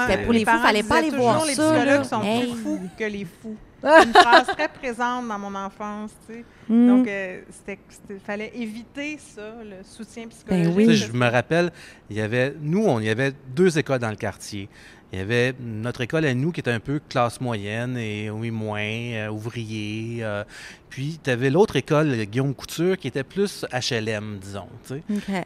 C'était 0.07 0.23
pour 0.23 0.33
les 0.33 0.39
fous, 0.39 0.45
parents 0.45 0.63
fallait 0.65 0.83
pas 0.83 0.97
aller 0.97 1.09
voir 1.11 1.33
toujours, 1.41 1.47
les 1.47 1.53
ça, 1.55 1.73
là. 1.73 1.79
psychologues 1.99 2.03
sont 2.05 2.23
Hey. 2.23 2.47
plus 2.51 2.61
fous 2.63 2.79
que 2.97 3.03
les 3.03 3.25
fous. 3.25 3.55
Une 3.83 4.13
phrase 4.13 4.47
très 4.47 4.69
présente 4.69 5.27
dans 5.27 5.37
mon 5.39 5.53
enfance, 5.55 6.11
tu 6.27 6.35
sais. 6.35 6.45
Mm. 6.69 6.87
Donc, 6.87 7.07
euh, 7.07 7.41
c'était, 7.51 7.79
c'était- 7.89 8.19
fallait 8.25 8.51
éviter 8.55 9.19
ça, 9.35 9.41
le 9.61 9.83
soutien 9.83 10.27
psychologique. 10.29 10.67
Ben 10.69 10.73
oui. 10.75 10.87
Tu 10.87 10.97
sais, 10.97 11.07
je 11.07 11.11
me 11.11 11.27
rappelle, 11.29 11.69
il 12.09 12.15
y 12.15 12.21
avait, 12.21 12.55
nous, 12.61 12.85
on, 12.85 12.99
il 13.01 13.05
y 13.07 13.09
avait 13.09 13.33
deux 13.53 13.77
écoles 13.77 13.99
dans 13.99 14.09
le 14.09 14.15
quartier. 14.15 14.69
Il 15.13 15.19
y 15.19 15.21
avait 15.21 15.53
notre 15.59 16.01
école 16.01 16.25
à 16.25 16.33
nous 16.33 16.51
qui 16.51 16.59
était 16.59 16.71
un 16.71 16.79
peu 16.79 16.99
classe 17.07 17.39
moyenne 17.39 17.97
et 17.97 18.31
oui, 18.31 18.49
moins, 18.49 18.81
euh, 18.81 19.29
ouvrier. 19.29 20.23
euh, 20.23 20.43
puis, 20.89 21.19
tu 21.23 21.29
avais 21.29 21.51
l'autre 21.51 21.75
école, 21.75 22.25
Guillaume 22.25 22.55
Couture, 22.55 22.97
qui 22.97 23.09
était 23.09 23.23
plus 23.23 23.63
HLM, 23.71 24.39
disons. 24.39 24.67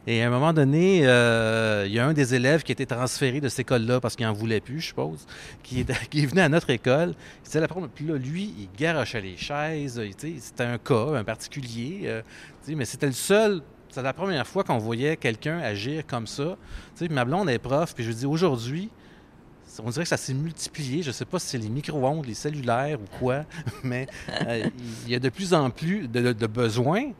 Et 0.06 0.22
à 0.22 0.26
un 0.26 0.30
moment 0.30 0.54
donné, 0.54 1.06
euh, 1.06 1.84
il 1.86 1.92
y 1.92 1.98
a 1.98 2.06
un 2.06 2.14
des 2.14 2.34
élèves 2.34 2.62
qui 2.62 2.72
a 2.72 2.74
été 2.74 2.86
transféré 2.86 3.42
de 3.42 3.50
cette 3.50 3.60
école-là 3.60 4.00
parce 4.00 4.16
qu'il 4.16 4.24
n'en 4.24 4.32
voulait 4.32 4.60
plus, 4.60 4.80
je 4.80 4.86
suppose, 4.86 5.26
qui 5.62 5.80
est, 5.80 6.08
qui 6.10 6.24
venu 6.24 6.40
à 6.40 6.48
notre 6.48 6.70
école. 6.70 7.14
C'était 7.42 7.60
la 7.60 7.68
première. 7.68 7.90
Puis 7.90 8.06
là, 8.06 8.16
lui, 8.16 8.54
il 8.58 8.68
garochait 8.74 9.20
les 9.20 9.36
chaises. 9.36 10.00
C'était 10.16 10.64
un 10.64 10.78
cas, 10.78 11.14
un 11.14 11.24
particulier. 11.24 12.22
mais 12.68 12.86
c'était 12.86 13.06
le 13.06 13.12
seul. 13.12 13.60
C'était 13.90 14.02
la 14.02 14.14
première 14.14 14.46
fois 14.46 14.64
qu'on 14.64 14.78
voyait 14.78 15.18
quelqu'un 15.18 15.58
agir 15.58 16.06
comme 16.06 16.26
ça. 16.26 16.56
Tu 16.94 17.00
sais, 17.00 17.06
puis 17.06 17.14
ma 17.14 17.26
blonde 17.26 17.50
est 17.50 17.58
prof, 17.58 17.94
puis 17.94 18.04
je 18.04 18.08
lui 18.08 18.16
dis 18.16 18.26
aujourd'hui, 18.26 18.90
on 19.84 19.90
dirait 19.90 20.02
que 20.04 20.08
ça 20.08 20.16
s'est 20.16 20.34
multiplié. 20.34 21.02
Je 21.02 21.08
ne 21.08 21.12
sais 21.12 21.24
pas 21.24 21.38
si 21.38 21.48
c'est 21.48 21.58
les 21.58 21.68
micro-ondes, 21.68 22.26
les 22.26 22.34
cellulaires 22.34 22.98
ou 23.00 23.18
quoi, 23.18 23.44
mais 23.82 24.06
euh, 24.46 24.64
il 25.06 25.12
y 25.12 25.14
a 25.14 25.18
de 25.18 25.28
plus 25.28 25.54
en 25.54 25.70
plus 25.70 26.08
de, 26.08 26.20
de- 26.20 26.32
de 26.32 26.46
besoins. 26.46 27.10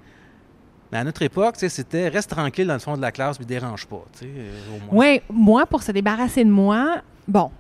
Mais 0.91 0.99
à 0.99 1.05
notre 1.05 1.21
époque, 1.23 1.55
tu 1.55 1.61
sais, 1.61 1.69
c'était 1.69 2.09
reste 2.09 2.31
tranquille 2.31 2.67
dans 2.67 2.73
le 2.75 2.79
fond 2.81 2.97
de 2.97 3.03
la 3.03 3.13
classe, 3.13 3.37
puis 3.37 3.45
dérange 3.47 3.87
pas. 3.87 4.03
euh. 4.23 4.51
Oui, 4.91 5.21
moi, 5.31 5.67
pour 5.67 5.83
se 5.83 5.93
débarrasser 5.93 6.45
de 6.45 6.51
moi, 6.51 7.03
bon, 7.27 7.51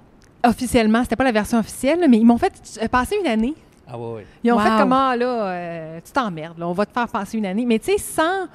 officiellement, 0.44 1.02
c'était 1.02 1.16
pas 1.16 1.24
la 1.24 1.32
version 1.32 1.58
officielle, 1.58 2.06
mais 2.08 2.16
ils 2.18 2.24
m'ont 2.24 2.38
fait 2.38 2.52
euh, 2.82 2.88
passer 2.88 3.16
une 3.20 3.26
année. 3.30 3.54
Ah 3.86 3.98
ouais. 3.98 4.26
Ils 4.44 4.52
ont 4.52 4.56
Wow. 4.56 4.62
fait 4.62 4.78
comment, 4.78 5.14
là, 5.14 5.46
euh, 5.48 6.00
tu 6.04 6.12
t'emmerdes, 6.12 6.58
là, 6.58 6.68
on 6.68 6.72
va 6.72 6.86
te 6.86 6.92
faire 6.92 7.08
passer 7.08 7.36
une 7.38 7.46
année. 7.46 7.64
Mais 7.66 7.78
tu 7.78 7.92
sais, 7.92 7.98
sans. 7.98 8.46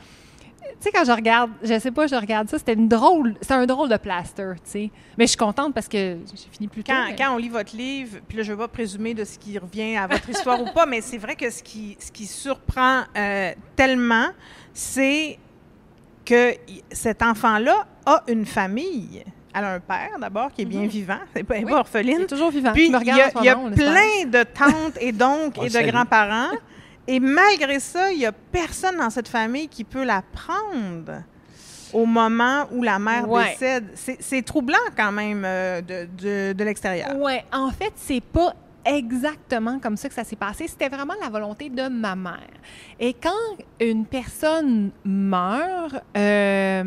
Tu 0.84 0.90
sais, 0.90 0.98
quand 0.98 1.06
je 1.06 1.14
regarde, 1.14 1.50
je 1.64 1.80
sais 1.80 1.92
pas, 1.92 2.08
je 2.08 2.16
regarde 2.16 2.50
ça, 2.50 2.58
c'était 2.58 2.74
une 2.74 2.90
drôle, 2.90 3.36
c'est 3.40 3.54
un 3.54 3.66
drôle 3.66 3.88
de 3.88 3.96
plaster, 3.96 4.52
tu 4.66 4.70
sais. 4.70 4.92
Mais 5.18 5.24
je 5.24 5.30
suis 5.30 5.38
contente 5.38 5.74
parce 5.74 5.88
que 5.88 6.18
j'ai 6.30 6.50
fini 6.52 6.68
plus 6.68 6.84
tôt. 6.84 6.92
Quand, 6.92 7.06
mais- 7.08 7.16
quand 7.16 7.34
on 7.34 7.38
lit 7.38 7.48
votre 7.48 7.74
livre, 7.74 8.18
puis 8.28 8.36
là, 8.36 8.44
je 8.44 8.52
ne 8.52 8.58
vais 8.58 8.64
pas 8.64 8.68
présumer 8.68 9.14
de 9.14 9.24
ce 9.24 9.40
qui 9.40 9.58
revient 9.58 9.96
à 9.96 10.08
votre 10.08 10.30
histoire 10.30 10.62
ou 10.62 10.66
pas, 10.74 10.86
mais 10.90 11.00
c'est 11.00 11.18
vrai 11.18 11.38
que 11.38 11.50
ce 11.50 11.64
qui, 11.64 11.96
ce 12.02 12.12
qui 12.12 12.26
surprend 12.26 13.04
euh, 13.16 13.54
tellement, 13.78 14.28
c'est 14.74 15.40
que 16.26 16.54
cet 16.92 17.24
enfant-là 17.24 17.88
a 18.06 18.22
une 18.28 18.46
famille. 18.46 19.24
Elle 19.56 19.64
a 19.64 19.74
un 19.76 19.80
père, 19.80 20.20
d'abord, 20.20 20.52
qui 20.52 20.64
est 20.64 20.66
bien 20.66 20.86
vivant. 20.86 21.20
Elle 21.34 21.44
n'est 21.44 21.44
pas, 21.46 21.56
elle 21.56 21.62
est 21.62 21.66
Oui, 21.66 21.72
pas 21.72 21.78
Il 21.78 21.80
orpheline. 21.80 22.22
est 22.24 22.28
toujours 22.28 22.52
vivant. 22.52 22.74
Puis, 22.74 22.88
il 22.88 22.92
y 22.92 22.96
a, 23.22 23.32
il 23.42 23.46
y 23.46 23.56
moment, 23.56 23.72
plein 23.72 24.26
de 24.26 24.44
tantes 24.44 24.98
et 25.00 25.14
d'oncles 25.14 25.60
On 25.62 25.64
et 25.64 25.70
de 25.70 25.92
grands-parents. 25.92 26.50
Et 27.08 27.20
malgré 27.20 27.80
ça, 27.80 28.12
il 28.12 28.20
n'y 28.20 28.26
a 28.26 28.32
personne 28.32 28.98
dans 28.98 29.10
cette 29.10 29.28
famille 29.28 29.68
qui 29.68 29.84
peut 29.84 30.04
la 30.06 30.22
prendre 30.22 31.24
au 31.92 32.06
moment 32.06 32.66
où 32.72 32.82
la 32.82 32.98
mère 32.98 33.30
Ouais. 33.30 33.52
décède. 33.52 33.86
C'est 34.20 34.42
troublant 34.44 34.78
quand 34.98 35.12
même 35.12 35.44
euh, 35.46 35.82
de, 35.82 36.08
de- 36.18 36.54
de 36.54 36.64
l'extérieur. 36.64 37.12
Oui, 37.18 37.34
en 37.52 37.70
fait, 37.72 37.92
c'est 37.98 38.22
pas 38.24 38.56
exactement 38.86 39.80
comme 39.80 39.96
ça 39.96 40.10
que 40.10 40.16
ça 40.16 40.24
s'est 40.24 40.36
passé. 40.36 40.68
C'était 40.68 40.90
vraiment 40.90 41.14
la 41.22 41.30
volonté 41.30 41.70
de 41.70 41.88
ma 41.90 42.16
mère. 42.16 42.50
Et 43.00 43.14
quand 43.14 43.32
une 43.80 44.06
personne 44.06 44.92
meurt, 45.06 45.96
euh, 46.18 46.84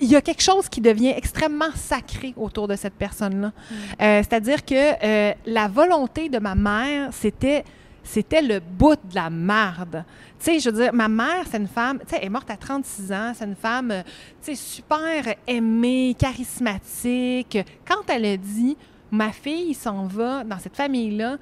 il 0.00 0.08
y 0.10 0.16
a 0.16 0.20
quelque 0.20 0.42
chose 0.42 0.68
qui 0.68 0.80
devient 0.80 1.10
extrêmement 1.16 1.70
sacré 1.76 2.34
autour 2.36 2.66
de 2.66 2.74
cette 2.74 2.94
personne-là. 2.94 3.52
Euh, 4.00 4.22
C'est-à-dire 4.22 4.64
que 4.64 5.32
la 5.48 5.68
volonté 5.68 6.28
de 6.28 6.38
ma 6.38 6.54
mère, 6.56 7.10
c'était 7.12 7.64
c'était 8.02 8.42
le 8.42 8.60
bout 8.60 8.96
de 8.96 9.14
la 9.14 9.30
marde. 9.30 10.04
Tu 10.38 10.44
sais, 10.44 10.60
je 10.60 10.70
veux 10.70 10.82
dire, 10.82 10.92
ma 10.92 11.08
mère, 11.08 11.44
c'est 11.50 11.58
une 11.58 11.68
femme, 11.68 11.98
tu 12.00 12.08
sais, 12.08 12.16
elle 12.20 12.26
est 12.26 12.30
morte 12.30 12.50
à 12.50 12.56
36 12.56 13.12
ans, 13.12 13.32
c'est 13.34 13.44
une 13.44 13.54
femme, 13.54 13.90
euh, 13.90 14.02
tu 14.42 14.54
sais, 14.54 14.54
super 14.54 15.34
aimée, 15.46 16.16
charismatique. 16.18 17.58
Quand 17.86 18.08
elle 18.08 18.24
a 18.24 18.36
dit, 18.36 18.76
ma 19.10 19.30
fille 19.30 19.74
s'en 19.74 20.06
va 20.06 20.42
dans 20.44 20.58
cette 20.58 20.76
famille-là, 20.76 21.38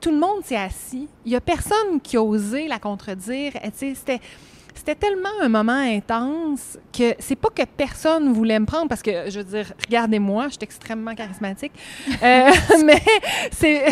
tout 0.00 0.10
le 0.10 0.18
monde 0.18 0.44
s'est 0.44 0.56
assis. 0.56 1.08
Il 1.24 1.32
y 1.32 1.36
a 1.36 1.40
personne 1.40 2.00
qui 2.02 2.16
a 2.16 2.22
osé 2.22 2.68
la 2.68 2.78
contredire. 2.78 3.52
Tu 3.52 3.70
sais, 3.74 3.94
c'était... 3.94 4.20
C'était 4.86 5.06
tellement 5.06 5.30
un 5.40 5.48
moment 5.48 5.72
intense 5.72 6.78
que 6.92 7.14
c'est 7.18 7.36
pas 7.36 7.48
que 7.48 7.62
personne 7.64 8.34
voulait 8.34 8.60
me 8.60 8.66
prendre 8.66 8.86
parce 8.86 9.00
que, 9.00 9.30
je 9.30 9.38
veux 9.38 9.44
dire, 9.44 9.72
regardez-moi, 9.86 10.44
je 10.48 10.52
suis 10.52 10.58
extrêmement 10.62 11.14
charismatique. 11.14 11.72
Euh, 12.22 12.50
mais 12.84 13.00
c'est. 13.50 13.82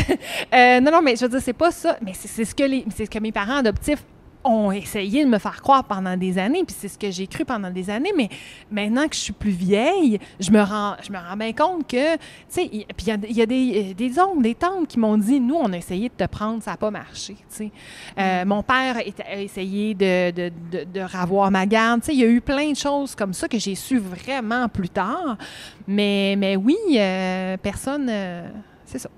euh, 0.52 0.80
non, 0.80 0.90
non, 0.92 1.00
mais 1.02 1.16
je 1.16 1.22
veux 1.22 1.28
dire, 1.30 1.40
c'est 1.42 1.52
pas 1.54 1.70
ça. 1.70 1.96
Mais 2.02 2.12
c'est 2.14 2.28
c'est 2.28 2.44
ce, 2.44 2.54
que 2.54 2.62
les- 2.64 2.84
c'est 2.94 3.06
ce 3.06 3.10
que 3.10 3.18
mes 3.18 3.32
parents 3.32 3.56
adoptifs 3.56 4.04
ont 4.44 4.72
essayé 4.72 5.24
de 5.24 5.30
me 5.30 5.38
faire 5.38 5.60
croire 5.62 5.84
pendant 5.84 6.16
des 6.16 6.38
années, 6.38 6.64
puis 6.64 6.74
c'est 6.78 6.88
ce 6.88 6.98
que 6.98 7.10
j'ai 7.10 7.26
cru 7.26 7.44
pendant 7.44 7.70
des 7.70 7.90
années, 7.90 8.12
mais 8.16 8.28
maintenant 8.70 9.06
que 9.08 9.14
je 9.14 9.20
suis 9.20 9.32
plus 9.32 9.50
vieille, 9.50 10.18
je 10.40 10.50
me 10.50 10.60
rends, 10.60 10.96
je 11.02 11.12
me 11.12 11.18
rends 11.18 11.36
bien 11.36 11.52
compte 11.52 11.86
que, 11.86 12.14
tu 12.16 12.20
sais, 12.48 12.68
il 12.72 12.84
puis 12.96 13.06
il 13.06 13.08
y 13.08 13.12
a, 13.12 13.16
il 13.28 13.36
y 13.36 13.42
a 13.42 13.46
des, 13.46 13.90
euh, 13.90 13.94
des 13.94 14.18
oncles, 14.18 14.42
des 14.42 14.54
tantes 14.54 14.88
qui 14.88 14.98
m'ont 14.98 15.16
dit, 15.16 15.40
nous, 15.40 15.54
on 15.54 15.72
a 15.72 15.76
essayé 15.76 16.08
de 16.08 16.14
te 16.14 16.28
prendre, 16.28 16.62
ça 16.62 16.72
n'a 16.72 16.76
pas 16.76 16.90
marché, 16.90 17.34
tu 17.34 17.44
sais. 17.48 17.70
Euh, 18.18 18.44
Mon 18.44 18.62
père 18.62 18.96
a 18.96 19.36
essayé 19.40 19.94
de, 19.94 20.30
de, 20.30 20.52
de, 20.70 20.84
de 20.84 21.00
ravoir 21.00 21.50
ma 21.50 21.66
garde, 21.66 22.00
tu 22.00 22.06
sais, 22.06 22.14
il 22.14 22.20
y 22.20 22.24
a 22.24 22.28
eu 22.28 22.40
plein 22.40 22.70
de 22.70 22.76
choses 22.76 23.14
comme 23.14 23.32
ça 23.32 23.48
que 23.48 23.58
j'ai 23.58 23.74
su 23.74 23.98
vraiment 23.98 24.68
plus 24.68 24.88
tard, 24.90 25.36
mais, 25.86 26.34
mais 26.36 26.56
oui, 26.56 26.76
euh, 26.96 27.56
personne, 27.56 28.08
euh, 28.10 28.48
c'est 28.84 28.98
ça. 28.98 29.08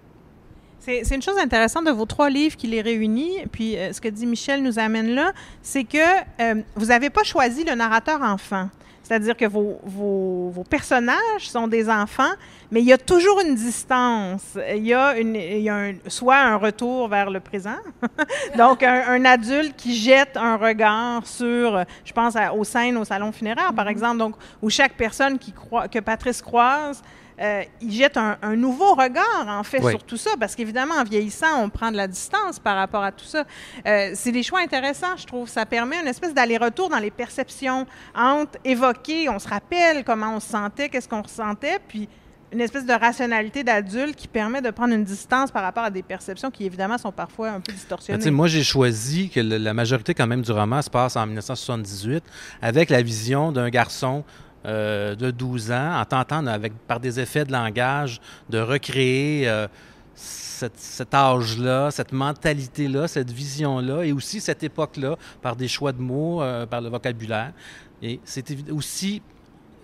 C'est 0.84 1.14
une 1.14 1.22
chose 1.22 1.38
intéressante 1.38 1.86
de 1.86 1.90
vos 1.90 2.04
trois 2.04 2.28
livres 2.28 2.56
qui 2.56 2.66
les 2.66 2.82
réunit. 2.82 3.38
Puis 3.50 3.76
euh, 3.78 3.92
ce 3.92 4.00
que 4.02 4.08
dit 4.08 4.26
Michel 4.26 4.62
nous 4.62 4.78
amène 4.78 5.14
là, 5.14 5.32
c'est 5.62 5.84
que 5.84 5.96
euh, 6.40 6.56
vous 6.76 6.86
n'avez 6.86 7.08
pas 7.08 7.22
choisi 7.22 7.64
le 7.64 7.74
narrateur 7.74 8.20
enfant. 8.20 8.68
C'est-à-dire 9.02 9.36
que 9.36 9.44
vos, 9.46 9.80
vos, 9.84 10.50
vos 10.50 10.64
personnages 10.64 11.16
sont 11.48 11.68
des 11.68 11.90
enfants, 11.90 12.32
mais 12.70 12.80
il 12.80 12.86
y 12.86 12.92
a 12.92 12.96
toujours 12.98 13.40
une 13.40 13.54
distance. 13.54 14.58
Il 14.74 14.86
y 14.86 14.94
a, 14.94 15.18
une, 15.18 15.36
il 15.36 15.60
y 15.60 15.68
a 15.68 15.74
un- 15.74 15.92
soit 16.08 16.36
un 16.38 16.56
retour 16.56 17.08
vers 17.08 17.30
le 17.30 17.40
présent, 17.40 17.76
donc 18.58 18.82
un, 18.82 19.02
un 19.08 19.24
adulte 19.26 19.76
qui 19.76 19.94
jette 19.94 20.36
un 20.38 20.56
regard 20.56 21.26
sur, 21.26 21.82
je 22.04 22.12
pense 22.14 22.34
à- 22.36 22.54
aux 22.54 22.64
scènes 22.64 22.96
au 22.96 23.04
salon 23.04 23.30
funéraire, 23.30 23.74
par 23.74 23.88
exemple, 23.88 24.16
donc 24.18 24.36
où 24.62 24.70
chaque 24.70 24.94
personne 24.94 25.38
qui 25.38 25.52
croit, 25.52 25.86
que 25.88 25.98
Patrice 25.98 26.40
croise 26.40 27.02
euh, 27.40 27.62
il 27.80 27.92
jette 27.92 28.16
un, 28.16 28.36
un 28.42 28.56
nouveau 28.56 28.94
regard, 28.94 29.46
en 29.48 29.62
fait, 29.64 29.80
Oui. 29.82 29.90
sur 29.92 30.02
tout 30.04 30.16
ça, 30.16 30.30
parce 30.38 30.54
qu'évidemment, 30.54 30.94
en 30.94 31.04
vieillissant, 31.04 31.62
on 31.62 31.68
prend 31.68 31.90
de 31.90 31.96
la 31.96 32.06
distance 32.06 32.58
par 32.58 32.76
rapport 32.76 33.02
à 33.02 33.10
tout 33.12 33.24
ça. 33.24 33.44
Euh, 33.86 34.10
c'est 34.14 34.32
des 34.32 34.42
choix 34.42 34.60
intéressants, 34.60 35.16
je 35.16 35.26
trouve. 35.26 35.48
Ça 35.48 35.66
permet 35.66 36.00
une 36.00 36.06
espèce 36.08 36.32
d'aller-retour 36.34 36.88
dans 36.90 36.98
les 36.98 37.10
perceptions 37.10 37.86
entre 38.14 38.58
évoquer, 38.64 39.28
on 39.28 39.38
se 39.38 39.48
rappelle 39.48 40.04
comment 40.04 40.36
on 40.36 40.40
se 40.40 40.48
sentait, 40.50 40.88
qu'est-ce 40.88 41.08
qu'on 41.08 41.22
ressentait, 41.22 41.78
puis 41.88 42.08
une 42.52 42.60
espèce 42.60 42.86
de 42.86 42.92
rationalité 42.92 43.64
d'adulte 43.64 44.14
qui 44.14 44.28
permet 44.28 44.62
de 44.62 44.70
prendre 44.70 44.94
une 44.94 45.02
distance 45.02 45.50
par 45.50 45.64
rapport 45.64 45.82
à 45.82 45.90
des 45.90 46.04
perceptions 46.04 46.52
qui, 46.52 46.64
évidemment, 46.64 46.98
sont 46.98 47.10
parfois 47.10 47.48
un 47.50 47.58
peu 47.60 47.72
distorsionnées. 47.72 48.30
moi, 48.30 48.46
j'ai 48.46 48.62
choisi 48.62 49.28
que 49.28 49.40
le- 49.40 49.56
la 49.58 49.74
majorité 49.74 50.14
quand 50.14 50.28
même 50.28 50.42
du 50.42 50.52
roman 50.52 50.80
se 50.80 50.88
passe 50.88 51.16
en 51.16 51.26
1978 51.26 52.22
avec 52.62 52.90
la 52.90 53.02
vision 53.02 53.50
d'un 53.50 53.70
garçon 53.70 54.22
euh, 54.66 55.14
de 55.14 55.30
12 55.30 55.72
ans 55.72 56.00
en 56.00 56.04
tentant, 56.04 56.46
avec, 56.46 56.72
par 56.86 57.00
des 57.00 57.20
effets 57.20 57.44
de 57.44 57.52
langage, 57.52 58.20
de 58.48 58.58
recréer 58.58 59.48
euh, 59.48 59.66
cet 60.14 61.14
âge-là, 61.14 61.90
cette 61.90 62.12
mentalité-là, 62.12 63.08
cette 63.08 63.30
vision-là 63.30 64.04
et 64.04 64.12
aussi 64.12 64.40
cette 64.40 64.62
époque-là 64.62 65.16
par 65.42 65.56
des 65.56 65.68
choix 65.68 65.92
de 65.92 66.00
mots, 66.00 66.42
euh, 66.42 66.66
par 66.66 66.80
le 66.80 66.88
vocabulaire. 66.88 67.52
Et 68.00 68.20
c'est 68.24 68.46
aussi 68.70 69.20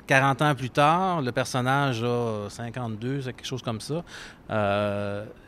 40 0.07 0.43
ans 0.43 0.55
plus 0.55 0.71
tard, 0.71 1.21
le 1.23 1.33
personnage 1.33 2.03
a 2.03 2.49
52, 2.49 3.23
c'est 3.23 3.33
quelque 3.33 3.47
chose 3.47 3.63
comme 3.63 3.81
ça. 3.81 4.03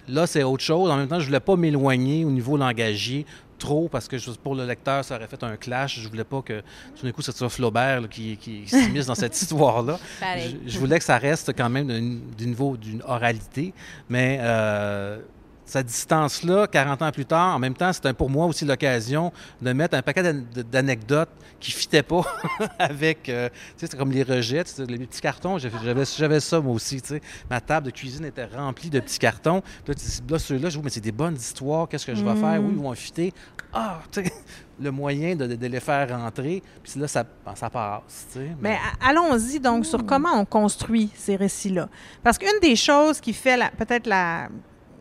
Là, 0.09 0.27
c'est 0.27 0.43
autre 0.43 0.63
chose. 0.63 0.91
En 0.91 0.97
même 0.97 1.09
temps, 1.09 1.21
je 1.21 1.27
voulais 1.27 1.41
pas 1.41 1.57
m'éloigner 1.57 2.25
au 2.25 2.31
niveau 2.31 2.57
langagier 2.57 3.25
trop 3.63 3.89
parce 3.89 4.09
que 4.09 4.17
pour 4.39 4.55
le 4.55 4.67
lecteur, 4.67 5.05
ça 5.05 5.17
aurait 5.17 5.29
fait 5.29 5.43
un 5.45 5.57
clash. 5.57 6.01
Je 6.01 6.09
voulais 6.09 6.25
pas 6.25 6.43
que 6.43 6.61
tout 6.97 7.07
d'un 7.07 7.13
coup, 7.13 7.23
ce 7.23 7.33
soit 7.33 7.49
Flaubert 7.49 8.01
là, 8.01 8.09
qui, 8.09 8.37
qui 8.37 8.63
s'immisce 8.67 9.07
dans 9.07 9.15
cette 9.15 9.41
histoire-là. 9.41 9.99
Je, 10.21 10.71
je, 10.71 10.79
voulais 10.79 10.99
que 10.99 11.05
ça 11.05 11.19
reste 11.19 11.53
quand 11.57 11.71
même 11.71 12.21
du 12.37 12.47
niveau 12.47 12.77
d'une 12.77 13.03
oralité, 13.03 13.73
mais 14.09 14.39
euh, 14.41 15.19
cette 15.65 15.87
distance-là, 15.87 16.67
40 16.67 17.03
ans 17.03 17.13
plus 17.13 17.25
tard, 17.25 17.55
en 17.55 17.59
même 17.59 17.75
temps, 17.75 17.93
c'était 17.93 18.13
pour 18.13 18.29
moi 18.29 18.47
aussi 18.47 18.65
l'occasion 18.65 19.33
de 19.61 19.73
mettre 19.73 19.97
un 19.97 20.03
paquet 20.03 20.23
d'anecdotes 20.71 21.31
qui 21.61 21.71
ne 21.71 21.77
fitaient 21.77 22.03
pas 22.03 22.23
avec, 22.79 23.29
euh, 23.29 23.49
tu 23.49 23.55
sais, 23.77 23.87
c'est 23.91 23.97
comme 23.97 24.11
les 24.11 24.23
rejets, 24.23 24.65
les 24.79 25.07
petits 25.07 25.21
cartons. 25.21 25.59
J'avais 25.59 26.41
ça 26.41 26.61
moi 26.61 26.75
aussi, 26.75 27.01
tu 27.01 27.09
sais. 27.09 27.23
Ma 27.49 27.61
table 27.61 27.87
de 27.87 27.91
cuisine 27.93 28.25
était 28.25 28.45
remplie 28.45 28.91
de 28.91 29.01
petits 29.01 29.19
cartons. 29.19 29.63
Puis 29.85 29.95
là, 29.95 30.01
là 30.29 30.39
ceux-là, 30.39 30.69
je 30.69 30.77
vous 30.77 30.83
mais 30.83 30.91
c'est 30.91 31.01
des 31.01 31.13
bonnes 31.13 31.37
histoires, 31.37 31.89
qu'est-ce 31.89 32.07
que 32.07 32.15
je 32.15 32.25
vais 32.25 32.35
faire? 32.35 32.61
Oui, 32.61 32.73
ils 32.73 32.83
vont 32.83 32.93
fitter. 32.95 33.33
Ah, 33.73 34.01
tu 34.11 34.25
sais, 34.25 34.33
le 34.81 34.91
moyen 34.91 35.37
de, 35.37 35.47
de, 35.47 35.67
les 35.67 35.81
faire 35.81 36.09
rentrer. 36.09 36.63
Puis 36.83 37.01
là, 37.01 37.07
ça, 37.07 37.25
ça 37.55 37.71
passe. 37.71 38.27
Tu 38.33 38.41
sais, 38.41 38.57
mais... 38.61 38.79
allons-y 39.01 39.61
donc 39.61 39.87
sur 39.87 40.05
comment 40.05 40.33
on 40.35 40.45
construit 40.45 41.11
ces 41.15 41.37
récits-là. 41.37 41.89
Parce 42.23 42.37
qu'une 42.37 42.61
des 42.61 42.77
choses 42.77 43.21
qui 43.21 43.33
fait 43.33 43.59
peut-être 43.79 44.07
la 44.07 44.49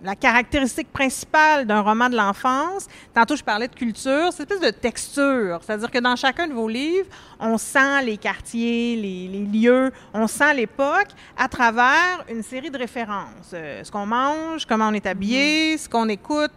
la 0.04 0.16
caractéristique 0.16 0.92
principale 0.92 1.66
d'un 1.66 1.82
roman 1.82 2.10
de 2.10 2.16
l'enfance, 2.16 2.88
tantôt 3.14 3.36
je 3.36 3.44
parlais 3.44 3.68
de 3.68 3.76
culture, 3.76 4.30
c'est 4.32 4.44
une 4.44 4.56
espèce 4.56 4.74
de 4.74 4.78
texture. 4.78 5.60
C'est-à-dire 5.62 5.92
que 5.92 6.00
dans 6.00 6.16
chacun 6.16 6.48
de 6.48 6.54
vos 6.54 6.68
livres, 6.68 7.08
on 7.40 7.58
sent 7.58 8.04
les 8.04 8.18
quartiers, 8.18 8.96
les, 8.96 9.46
lieux, 9.46 9.92
on 10.14 10.28
sent 10.28 10.54
l'époque 10.56 11.10
à 11.38 11.48
travers 11.48 12.26
une 12.30 12.44
série 12.44 12.72
de 12.72 12.78
références. 12.78 13.52
Euh, 13.54 13.84
ce 13.84 13.92
qu'on 13.92 14.06
mange, 14.06 14.66
comment 14.66 14.88
on 14.88 14.94
est 14.94 15.06
habillé, 15.06 15.78
ce 15.78 15.88
qu'on 15.88 16.10
écoute, 16.10 16.52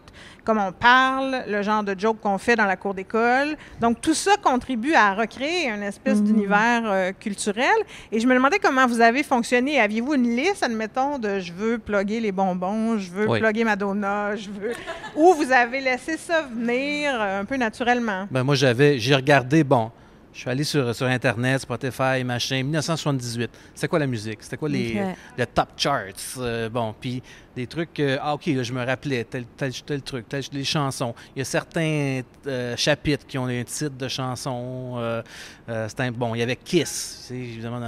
comment 0.45 0.69
on 0.69 0.73
parle, 0.73 1.45
le 1.49 1.63
genre 1.63 1.83
de 1.83 1.99
joke 1.99 2.21
qu'on 2.21 2.39
fait 2.39 2.57
dans 2.57 2.67
la 2.67 2.77
cour 2.77 2.95
d'école. 2.95 3.57
Donc, 3.81 4.01
tout 4.01 4.15
ça 4.15 4.33
contribue 4.43 4.95
à 4.95 5.15
recréer 5.15 5.69
une 5.69 5.83
espèce 5.83 6.19
mhm. 6.19 6.25
d'univers 6.25 6.83
euh, 6.85 7.13
culturel. 7.13 7.75
Et 8.13 8.21
je 8.21 8.27
me 8.27 8.35
demandais 8.35 8.59
comment 8.59 8.87
vous 8.87 9.01
avez 9.01 9.23
fonctionné. 9.23 9.81
Aviez-vous 9.81 10.15
une 10.15 10.37
liste, 10.37 10.63
admettons, 10.63 11.19
de 11.19 11.41
je 11.41 11.53
veux 11.53 11.79
plugger 11.79 12.21
les 12.21 12.33
bonbons, 12.33 12.99
je 12.99 13.11
veux 13.11 13.27
plugger 13.27 13.65
Madonna, 13.65 14.37
je 14.37 14.51
veux. 14.51 14.73
Ou 15.17 15.35
vous 15.35 15.51
avez 15.51 15.81
laissé 15.81 16.17
ça 16.17 16.43
venir 16.43 17.13
euh, 17.15 17.41
un 17.41 17.45
peu 17.45 17.57
naturellement? 17.57 18.27
Ben 18.31 18.43
moi, 18.43 18.55
j'avais, 18.55 18.99
j'ai 18.99 19.15
regardé, 19.15 19.65
bon, 19.65 19.91
je 20.35 20.41
suis 20.41 20.51
allé 20.51 20.65
sur, 20.65 20.93
sur 20.95 21.07
Internet, 21.07 21.61
Spotify, 21.61 22.25
machin, 22.25 22.57
1978. 22.65 23.51
C'était 23.73 23.87
quoi 23.87 24.01
la 24.01 24.07
musique? 24.09 24.39
C'était 24.41 24.57
quoi 24.57 24.69
les, 24.69 25.01
les, 25.39 25.47
top 25.47 25.69
charts? 25.77 26.39
Euh, 26.39 26.69
bon, 26.69 26.93
puis 27.01 27.23
des 27.55 27.67
trucs. 27.67 28.03
ah, 28.21 28.35
OK, 28.35 28.47
là, 28.47 28.63
je 28.63 28.73
me 28.73 28.85
rappelais 28.85 29.25
tel, 29.25 29.45
tel, 29.57 29.73
tel 29.73 30.03
truc, 30.03 30.29
tel, 30.29 30.43
les 30.53 30.65
chansons. 30.65 31.15
Il 31.35 31.39
y 31.41 31.43
a 31.43 31.45
certains 31.45 32.21
euh, 32.47 32.77
chapitres 32.77 33.27
qui 33.27 33.39
ont 33.39 33.47
un 33.47 33.63
titre 33.65 33.97
de 33.97 34.09
chanson. 34.09 34.95
Euh, 34.97 35.23
euh 35.69 35.89
bon, 36.15 36.35
il 36.35 36.39
y 36.39 36.43
avait 36.43 36.57
Kiss. 36.57 37.31
Évidemment, 37.31 37.81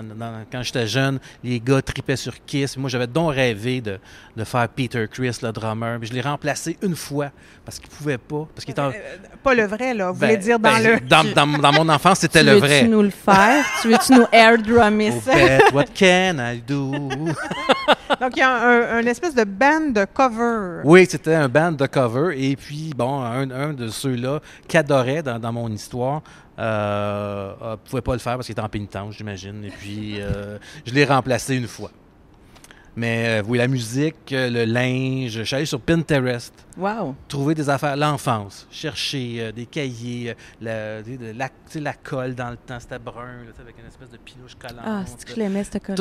quand 0.51 0.63
j'étais 0.63 0.87
jeune, 0.87 1.19
les 1.43 1.61
gars 1.61 1.83
tripaient 1.83 2.17
sur 2.17 2.35
Kiss. 2.45 2.77
Moi, 2.77 2.89
j'avais 2.89 3.07
donc 3.07 3.35
rêvé 3.35 3.81
de, 3.81 3.99
de, 4.37 4.45
faire 4.45 4.69
Peter 4.69 5.07
Chris, 5.11 5.39
le 5.43 5.53
drummer. 5.53 5.99
Mais 6.01 6.07
je 6.07 6.13
l'ai 6.13 6.21
remplacé 6.21 6.77
une 6.83 6.97
fois 6.97 7.31
parce 7.65 7.79
qu'il 7.79 7.91
pouvait 7.91 8.19
pas. 8.19 8.47
Parce 8.55 8.65
qu'il 8.65 8.73
était 8.73 9.03
pas 9.43 9.55
le 9.55 9.67
vrai, 9.67 9.95
là. 9.95 10.11
Vous 10.11 10.19
voulez 10.19 10.37
ben, 10.37 10.43
dire 10.43 10.59
dans 10.59 10.71
ben, 10.71 10.83
le. 10.83 11.01
Dans, 11.01 11.25
dans, 11.35 11.59
dans, 11.59 11.73
mon 11.73 11.89
enfance, 11.89 12.21
c'était 12.21 12.43
le 12.43 12.55
vrai. 12.55 12.81
Tu 12.81 12.85
veux-tu 12.85 12.89
nous 12.89 13.03
le 13.03 13.11
faire? 13.11 13.65
tu 13.83 13.89
veux-tu 13.89 14.13
nous 14.15 14.27
air 14.33 14.59
drummer 14.59 15.13
ça? 15.23 15.33
what 15.73 15.87
can 15.95 16.39
I 16.39 16.63
do? 16.67 16.93
Donc, 18.21 18.33
il 18.37 18.41
y 18.41 18.43
a 18.43 18.51
un, 18.51 18.99
un 18.99 19.07
espèce 19.07 19.35
de 19.35 19.45
band 19.45 19.91
de 19.91 20.05
cover. 20.05 20.83
Oui, 20.85 21.07
c'était 21.09 21.35
un 21.35 21.49
band 21.49 21.73
de 21.73 21.87
cover. 21.87 22.35
Et 22.37 22.57
puis, 22.57 22.93
bon, 22.97 23.21
un, 23.23 23.73
de 23.73 23.89
ceux-là 23.89 24.41
qu'adorait 24.69 25.23
dans, 25.23 25.39
dans 25.39 25.53
mon 25.53 25.71
histoire 25.71 26.23
ne 26.59 26.63
euh, 26.63 27.53
euh, 27.63 27.77
pouvait 27.85 28.03
pas 28.03 28.15
le 28.15 28.19
faire 28.19 28.35
parce 28.35 28.47
qu'il 28.47 28.53
était 28.53 28.63
en 28.63 28.69
pénitence, 28.69 29.15
j'imagine. 29.15 29.65
Et 29.65 29.71
puis, 29.71 30.21
euh, 30.21 30.59
je 30.87 30.93
l'ai 30.95 31.05
remplacé 31.05 31.57
une 31.57 31.67
fois. 31.67 31.91
Mais 32.97 33.41
euh, 33.41 33.43
oui, 33.47 33.59
la 33.59 33.69
musique, 33.69 34.33
euh, 34.33 34.49
le 34.49 34.65
linge. 34.65 35.33
Je 35.33 35.43
suis 35.43 35.55
allé 35.55 35.67
sur 35.67 35.81
Pinterest. 35.81 36.55
Wow. 36.79 37.15
Trouver 37.29 37.55
des 37.55 37.69
affaires. 37.69 37.95
L'enfance. 37.95 38.67
Chercher 38.71 39.37
euh, 39.39 39.53
des 39.53 39.67
cahiers, 39.67 40.35
la, 40.63 41.03
la, 41.03 41.51
la, 41.75 41.93
colle 41.93 42.35
dans 42.35 42.49
le 42.49 42.57
temps, 42.57 42.81
c'était 42.81 42.99
brun, 42.99 43.43
avec 43.61 43.75
une 43.79 43.87
espèce 43.87 44.11
de 44.11 44.17
pinouche 44.17 44.55
collante. 44.55 44.85
Ah, 44.85 45.03
c'est 45.05 45.27
que 45.27 45.35
je 45.35 45.37
l'aimais, 45.37 45.63
cette 45.65 45.85
colle 45.85 45.97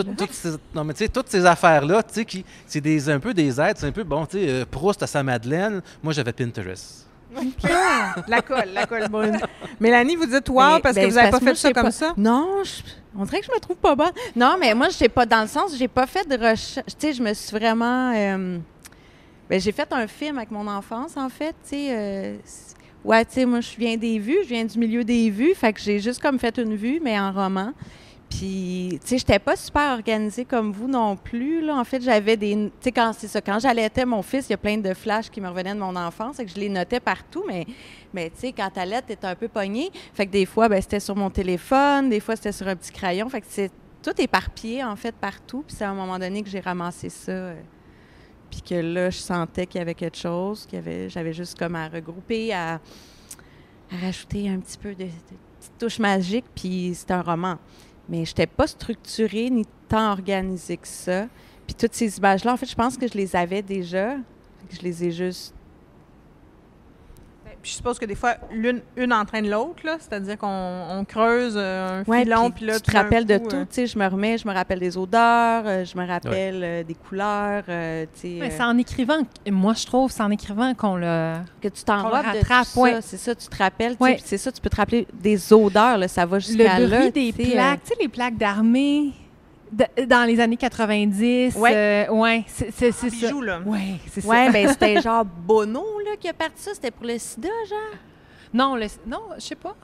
Non, 0.74 0.86
mais 0.86 0.94
tu 0.94 1.00
sais, 1.00 1.10
toutes 1.10 1.28
ces 1.28 1.46
affaires-là, 1.46 2.02
tu 2.04 2.14
sais, 2.14 2.26
qui, 2.26 2.46
c'est 2.66 2.82
des, 2.82 3.10
un 3.10 3.20
peu 3.20 3.34
des 3.34 3.60
aides. 3.60 3.78
C'est 3.78 3.88
un 3.88 3.92
peu, 3.92 4.06
bon, 4.06 4.26
tu 4.26 4.40
sais, 4.40 4.66
Proust 4.66 5.04
à 5.04 5.08
sa 5.08 5.22
Madeleine. 5.22 5.82
Moi, 6.02 6.14
j'avais 6.14 6.32
Pinterest. 6.32 7.05
La 8.28 8.42
colle, 8.42 8.70
la 8.74 8.86
colle 8.86 9.08
brune. 9.10 9.40
Mélanie, 9.80 10.16
vous 10.16 10.26
dites 10.26 10.50
wow 10.50 10.80
parce 10.82 10.96
que 10.96 11.02
ben, 11.02 11.10
vous 11.10 11.16
n'avez 11.16 11.32
pas 11.32 11.40
fait 11.40 11.56
ça 11.56 11.74
comme 11.74 11.92
ça? 11.92 12.14
Non, 12.18 12.64
on 13.18 13.24
dirait 13.26 13.40
que 13.40 13.46
je 13.46 13.52
me 13.52 13.60
trouve 13.60 13.78
pas 13.78 13.96
bonne. 13.96 14.12
Non, 14.36 14.58
mais 14.60 14.74
moi, 14.74 14.90
je 14.90 14.96
sais 14.96 15.10
pas 15.10 15.26
dans 15.26 15.42
le 15.42 15.48
sens, 15.48 15.76
j'ai 15.78 15.88
pas 15.88 16.06
fait 16.06 16.28
de 16.28 16.36
recherche. 16.36 16.88
Tu 17.00 17.08
sais, 17.08 17.14
je 17.14 17.24
me 17.24 17.34
suis 17.34 17.58
vraiment. 17.58 18.12
Euh, 18.14 18.58
ben, 19.50 19.60
j'ai 19.60 19.72
fait 19.72 19.92
un 19.92 20.08
film 20.08 20.38
avec 20.38 20.52
mon 20.52 20.68
enfance, 20.68 21.16
en 21.18 21.30
fait. 21.30 21.56
Tu 21.64 21.70
sais, 21.70 21.88
euh, 21.92 22.38
ouais, 23.04 23.24
tu 23.26 23.34
sais, 23.34 23.46
moi, 23.46 23.62
je 23.62 23.76
viens 23.78 23.96
des 23.96 24.20
vues, 24.20 24.40
je 24.44 24.50
viens 24.50 24.66
du 24.66 24.78
milieu 24.78 25.04
des 25.04 25.30
vues, 25.30 25.54
fait 25.56 25.72
que 25.74 25.80
j'ai 25.80 26.00
juste 26.00 26.22
comme 26.22 26.40
fait 26.40 26.58
une 26.58 26.76
vue, 26.76 27.00
mais 27.02 27.20
en 27.20 27.32
roman. 27.32 27.72
Puis, 28.38 29.00
tu 29.02 29.08
sais, 29.08 29.18
j'étais 29.20 29.40
pas 29.40 29.56
super 29.56 29.94
organisée 29.94 30.44
comme 30.44 30.74
vous 30.74 30.90
non 30.90 31.16
plus. 31.16 31.62
Là. 31.62 31.78
En 31.78 31.86
fait, 31.86 32.02
j'avais 32.02 32.36
des. 32.36 32.54
Tu 32.54 32.72
sais, 32.82 32.92
quand 32.92 33.14
c'est 33.14 33.30
ça, 33.30 33.40
quand 33.40 33.60
j'allaitais 33.60 34.06
mon 34.06 34.22
fils, 34.22 34.50
il 34.50 34.52
y 34.52 34.56
a 34.56 34.58
plein 34.58 34.78
de 34.78 34.94
flashs 34.94 35.30
qui 35.30 35.40
me 35.40 35.48
revenaient 35.48 35.74
de 35.74 35.80
mon 35.80 35.96
enfance 35.96 36.40
et 36.40 36.46
que 36.46 36.52
je 36.52 36.60
les 36.60 36.68
notais 36.68 37.00
partout, 37.00 37.46
mais, 37.48 37.66
mais 38.14 38.30
tu 38.32 38.40
sais, 38.40 38.52
quand 38.52 38.70
t'allais, 38.70 39.02
t'étais 39.02 39.28
un 39.28 39.36
peu 39.36 39.48
pogné. 39.48 39.90
Fait 40.14 40.26
que 40.26 40.32
des 40.32 40.46
fois, 40.46 40.68
ben, 40.68 40.82
c'était 40.82 41.00
sur 41.00 41.16
mon 41.16 41.30
téléphone, 41.30 42.10
des 42.10 42.20
fois, 42.20 42.36
c'était 42.36 42.52
sur 42.52 42.68
un 42.68 42.76
petit 42.76 42.92
crayon. 42.92 43.30
Fait 43.30 43.40
que 43.40 43.48
c'est 43.50 43.72
tout 44.04 44.20
éparpillé, 44.22 44.84
en 44.84 44.98
fait, 44.98 45.16
partout. 45.16 45.64
Puis 45.66 45.78
c'est 45.78 45.86
à 45.86 45.92
un 45.92 45.96
moment 45.96 46.20
donné 46.20 46.44
que 46.44 46.50
j'ai 46.50 46.60
ramassé 46.60 47.08
ça. 47.08 47.32
Euh, 47.32 47.56
puis 48.52 48.62
que 48.62 48.76
là, 48.76 49.12
je 49.12 49.18
sentais 49.18 49.66
qu'il 49.66 49.80
y 49.80 49.82
avait 49.82 49.96
quelque 49.96 50.18
chose, 50.18 50.66
qu'il 50.66 50.76
y 50.76 50.82
avait, 50.82 51.10
j'avais 51.10 51.32
juste 51.32 51.58
comme 51.58 51.76
à 51.76 51.88
regrouper, 51.88 52.54
à, 52.54 52.82
rajouter 54.02 54.50
un 54.50 54.60
petit 54.60 54.78
peu 54.78 54.94
de, 54.94 55.06
de 55.06 55.10
petites 55.58 55.78
touches 55.80 56.00
magiques, 56.00 56.46
puis 56.54 56.92
c'est 56.96 57.12
un 57.12 57.22
roman. 57.22 57.58
Mais 58.10 58.26
je 58.26 58.32
n'étais 58.32 58.48
pas 58.48 58.68
structurée 58.68 59.50
ni 59.50 59.66
tant 59.88 60.12
organisée 60.12 60.78
que 60.78 60.88
ça. 60.88 61.28
Puis 61.66 61.76
toutes 61.76 61.94
ces 61.94 62.18
images-là, 62.18 62.54
en 62.54 62.58
fait, 62.58 62.70
je 62.70 62.76
pense 62.76 62.98
que 62.98 63.08
je 63.08 63.14
les 63.14 63.36
avais 63.36 63.62
déjà. 63.62 64.16
je 64.70 64.82
les 64.82 65.06
ai 65.06 65.12
juste 65.12 65.54
je 67.66 67.72
suppose 67.72 68.00
que 68.00 68.06
des 68.06 68.16
fois, 68.16 68.36
l'une 68.52 68.82
une 68.96 69.12
entraîne 69.12 69.50
l'autre, 69.50 69.82
c'est-à-dire 70.00 70.38
qu'on 70.38 71.06
creuse 71.08 71.56
euh, 71.58 72.02
un 72.02 72.04
filon, 72.04 72.52
puis 72.52 72.66
là, 72.66 72.76
tu 72.76 72.92
te 72.92 72.96
rappelles 72.96 73.26
de 73.26 73.38
tout, 73.38 73.56
euh, 73.56 73.66
tu 73.66 73.76
sais, 73.76 73.88
je 73.88 73.98
me 73.98 74.08
remets, 74.08 74.38
je 74.38 74.48
me 74.48 74.54
rappelle 74.54 74.80
des 74.80 74.98
odeurs, 74.98 75.64
euh, 75.66 75.86
je 75.86 75.98
me 75.98 76.06
rappelle 76.08 76.86
des 76.86 76.94
couleurs, 76.94 77.64
tu 77.66 78.40
sais. 78.40 78.50
c'est 78.50 78.64
en 78.64 78.78
écrivant, 78.78 79.18
moi 79.50 79.74
je 79.74 79.86
trouve, 79.86 80.12
c'est 80.12 80.24
en 80.24 80.32
écrivant 80.32 80.74
qu'on 80.74 80.96
le 80.96 81.36
Que 81.62 81.68
tu 81.68 81.84
t'en 81.84 82.10
rattrapes, 82.10 82.68
c'est 83.02 83.18
ça, 83.18 83.36
tu 83.36 83.48
te 83.48 83.58
rappelles, 83.58 83.98
c'est 84.24 84.38
ça, 84.38 84.52
tu 84.52 84.62
peux 84.62 84.70
te 84.70 84.78
rappeler 84.78 85.08
des 85.14 85.52
odeurs, 85.52 85.98
là, 85.98 86.08
ça 86.08 86.26
va 86.26 86.40
jusqu'à 86.40 86.80
là. 86.80 86.80
Le 86.80 86.88
bruit 86.88 87.12
des 87.12 87.32
plaques, 87.34 87.84
tu 87.84 87.90
sais, 87.90 87.96
les 88.00 88.08
plaques 88.08 88.38
d'armée 88.38 89.14
dans 90.08 90.28
les 90.28 90.40
années 90.40 90.58
90. 90.58 91.56
Oui. 91.58 91.70
Euh, 91.74 92.08
ouais, 92.10 92.46
c'est 92.48 92.92
ça. 92.92 93.08
Bijou, 93.08 93.42
là. 93.42 93.60
Oui, 93.66 94.00
c'est 94.12 94.22
ça. 94.22 94.30
Oui, 94.30 94.52
ben 94.52 94.68
c'était 94.70 95.02
genre 95.04 95.26
Bono 95.26 95.84
là, 96.06 96.12
qui 96.20 96.30
a 96.30 96.34
parti 96.34 96.62
ça. 96.62 96.72
C'était 96.74 96.92
pour 96.92 97.06
le 97.06 97.18
sida, 97.18 97.50
genre? 97.70 98.00
Non, 98.54 98.76
le, 98.76 98.88
non 99.06 99.22
je 99.38 99.42
sais 99.42 99.56
pas. 99.56 99.76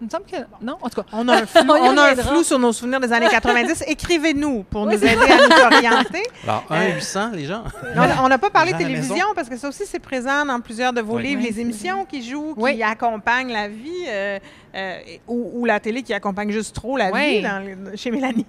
Il 0.00 0.06
me 0.06 0.10
semble 0.10 0.24
que. 0.24 0.36
Non, 0.60 0.76
en 0.82 0.90
tout 0.90 1.00
cas. 1.00 1.08
On 1.12 1.28
a 1.28 1.42
un 1.42 1.46
flou, 1.46 1.62
on 1.68 1.96
a 1.96 2.10
un 2.10 2.16
flou 2.16 2.42
sur 2.42 2.58
nos 2.58 2.72
souvenirs 2.72 2.98
des 2.98 3.12
années 3.12 3.28
90. 3.30 3.84
Écrivez-nous 3.86 4.64
pour 4.64 4.84
nous 4.84 4.92
aider 4.92 5.06
à 5.06 5.46
nous 5.46 5.64
orienter. 5.64 6.24
Alors, 6.42 6.64
1 6.70 6.94
800, 6.94 7.30
les 7.34 7.44
gens. 7.44 7.62
on 8.20 8.28
n'a 8.28 8.38
pas 8.38 8.50
parlé 8.50 8.72
de 8.72 8.78
télévision 8.78 9.26
parce 9.34 9.48
que 9.48 9.56
ça 9.56 9.68
aussi, 9.68 9.84
c'est 9.86 10.00
présent 10.00 10.44
dans 10.44 10.60
plusieurs 10.60 10.92
de 10.92 11.00
vos 11.00 11.18
livres. 11.18 11.42
Les 11.42 11.60
émissions 11.60 12.04
qui 12.04 12.28
jouent, 12.28 12.54
qui 12.54 12.82
accompagnent 12.82 13.52
la 13.52 13.68
vie. 13.68 14.04
Euh, 14.08 14.38
euh, 14.74 14.98
ou, 15.26 15.64
la 15.64 15.80
télé 15.80 16.02
qui 16.02 16.14
accompagne 16.14 16.50
juste 16.50 16.74
trop 16.74 16.96
la 16.96 17.10
vie 17.10 17.44
chez 17.96 18.10
Mélanie. 18.10 18.46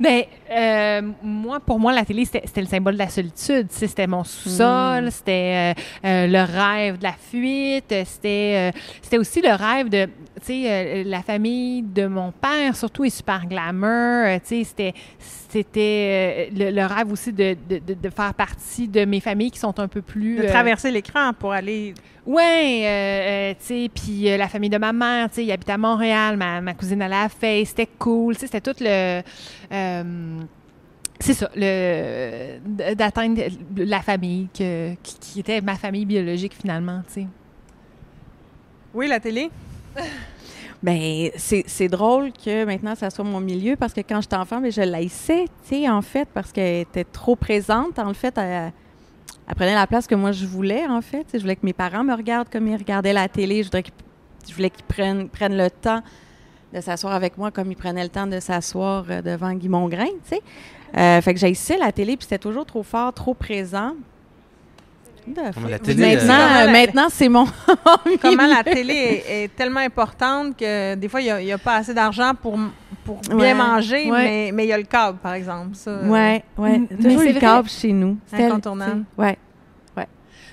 Mais 0.00 0.28
ben, 0.50 0.52
euh, 0.56 1.12
moi, 1.22 1.60
pour 1.60 1.78
moi, 1.78 1.92
la 1.92 2.04
télé, 2.04 2.24
c'était 2.24 2.60
le 2.60 2.66
symbole 2.66 2.94
de 2.94 2.98
la 2.98 3.08
solitude. 3.08 3.68
C'était 3.70 4.06
mon 4.06 4.24
sous-sol, 4.24 5.04
hmm. 5.04 5.10
c'était 5.10 5.74
le 6.02 6.44
rêve 6.44 6.98
de 6.98 7.04
la 7.04 7.12
fuite, 7.12 7.94
c'était 8.04 9.18
aussi 9.18 9.40
le 9.40 9.54
rêve 9.54 9.88
de 9.88 10.08
tu 10.40 10.46
sais, 10.46 10.62
euh, 10.66 11.02
la 11.04 11.22
famille 11.22 11.82
de 11.82 12.06
mon 12.06 12.30
père, 12.30 12.76
surtout, 12.76 13.04
est 13.04 13.10
super 13.10 13.46
glamour. 13.46 13.88
Euh, 13.88 14.38
tu 14.38 14.48
sais, 14.48 14.64
c'était, 14.64 14.94
c'était 15.18 16.48
euh, 16.52 16.70
le, 16.70 16.70
le 16.76 16.86
rêve 16.86 17.10
aussi 17.10 17.32
de, 17.32 17.56
de, 17.68 17.78
de- 17.78 17.94
de 17.94 18.10
faire 18.10 18.34
partie 18.34 18.86
de 18.86 19.04
mes 19.04 19.20
familles 19.20 19.50
qui 19.50 19.58
sont 19.58 19.78
un 19.80 19.88
peu 19.88 20.02
plus... 20.02 20.36
De 20.36 20.42
euh, 20.44 20.48
traverser 20.52 20.90
l'écran 20.90 21.32
pour 21.32 21.52
aller. 21.52 21.94
Ouais, 22.26 23.56
tu 23.60 23.66
sais, 23.66 23.90
puis 23.94 24.36
la 24.36 24.48
famille 24.48 24.68
de 24.70 24.78
ma 24.78 24.92
mère, 24.92 25.30
tu 25.30 25.46
sais, 25.46 25.58
à 25.68 25.78
Montréal, 25.78 26.36
ma, 26.36 26.60
ma 26.60 26.74
cousine 26.74 27.00
allait 27.00 27.14
à 27.14 27.22
la 27.24 27.28
Face, 27.28 27.68
c'était 27.68 27.88
cool, 27.98 28.34
tu 28.34 28.40
sais, 28.40 28.46
c'était 28.46 28.60
tout 28.60 28.78
le... 28.80 29.22
c'est 31.18 31.34
ça, 31.34 31.48
le 31.54 32.58
d'atteindre 32.94 33.40
la 33.76 34.00
famille 34.00 34.48
que- 34.52 34.94
qui, 35.02 35.18
qui 35.18 35.40
était 35.40 35.60
ma 35.60 35.76
famille 35.76 36.04
biologique 36.04 36.54
finalement, 36.60 37.00
tu 37.06 37.12
sais. 37.22 37.26
Oui, 38.92 39.06
la 39.08 39.20
télé? 39.20 39.50
Ben, 40.82 41.30
c'est 41.36 41.88
drôle 41.88 42.32
que 42.32 42.64
maintenant, 42.64 42.94
ça 42.94 43.08
soit 43.10 43.24
mon 43.24 43.40
milieu 43.40 43.76
parce 43.76 43.92
que 43.92 44.02
quand 44.02 44.20
j'étais 44.20 44.36
enfant, 44.36 44.60
ben, 44.60 44.70
je 44.70 44.82
l'haïssais, 44.82 45.46
tu 45.66 45.68
sais, 45.68 45.88
en 45.88 46.02
fait, 46.02 46.28
parce 46.32 46.52
qu'elle 46.52 46.82
était 46.82 47.04
trop 47.04 47.34
présente. 47.34 47.98
En 47.98 48.12
fait, 48.12 48.36
elle, 48.36 48.72
prenait 49.56 49.74
la 49.74 49.86
place 49.86 50.06
que 50.06 50.14
moi, 50.14 50.32
je 50.32 50.46
voulais, 50.46 50.86
en 50.86 51.00
fait. 51.00 51.26
Je 51.32 51.38
voulais 51.38 51.56
que 51.56 51.64
mes 51.64 51.72
parents 51.72 52.04
me 52.04 52.14
regardent 52.14 52.50
comme 52.50 52.68
ils 52.68 52.76
regardaient 52.76 53.14
la 53.14 53.26
télé. 53.26 53.62
Je, 53.62 53.68
voudrais 53.68 53.84
je 54.46 54.54
voulais 54.54 54.70
qu'ils 54.70 54.84
prennent, 54.84 55.28
prennent 55.28 55.56
le 55.56 55.70
temps 55.70 56.02
de 56.72 56.80
s'asseoir 56.80 57.14
avec 57.14 57.38
moi 57.38 57.50
comme 57.50 57.72
ils 57.72 57.76
prenaient 57.76 58.04
le 58.04 58.10
temps 58.10 58.26
de 58.26 58.38
s'asseoir 58.38 59.06
euh, 59.08 59.22
devant 59.22 59.52
Guy 59.54 59.68
Mongrain, 59.68 60.04
tu 60.04 60.36
sais. 60.36 60.40
Euh, 60.96 61.20
fait 61.20 61.34
que 61.34 61.40
j'haïssais 61.40 61.78
la 61.78 61.90
télé, 61.90 62.16
puis 62.16 62.24
c'était 62.24 62.38
toujours 62.38 62.66
trop 62.66 62.82
fort, 62.82 63.12
trop 63.12 63.34
présent. 63.34 63.94
La 65.68 65.78
télé, 65.78 66.16
maintenant, 66.16 66.34
euh, 66.34 66.66
euh, 66.68 66.70
maintenant 66.72 67.06
c'est 67.10 67.28
mon 67.28 67.46
Comment 68.22 68.46
la 68.46 68.62
télé 68.62 68.94
est, 68.94 69.44
est 69.44 69.56
tellement 69.56 69.80
importante 69.80 70.56
que 70.56 70.94
des 70.94 71.08
fois, 71.08 71.20
il 71.20 71.44
n'y 71.44 71.52
a, 71.52 71.58
pas 71.58 71.76
assez 71.76 71.92
d'argent 71.94 72.32
pour, 72.40 72.56
pour 73.04 73.20
bien 73.22 73.36
Ouais, 73.36 73.54
manger, 73.54 74.10
ouais. 74.10 74.24
mais 74.24 74.50
mais 74.52 74.64
il 74.66 74.68
y 74.68 74.72
a 74.72 74.78
le 74.78 74.84
câble, 74.84 75.18
par 75.18 75.34
exemple. 75.34 75.74
Ça, 75.74 75.90
euh, 75.90 76.08
Ouais, 76.08 76.44
ouais. 76.58 76.78
Mm, 76.78 76.86
mais 76.90 76.96
Toujours 76.96 77.20
c'est 77.20 77.26
le 77.26 77.30
vrai. 77.32 77.40
câble 77.40 77.68
chez 77.68 77.92
nous. 77.92 78.18
C'était- 78.26 78.44
Incontournable. 78.44 79.04
sais, 79.18 79.22
Ouais. 79.22 79.38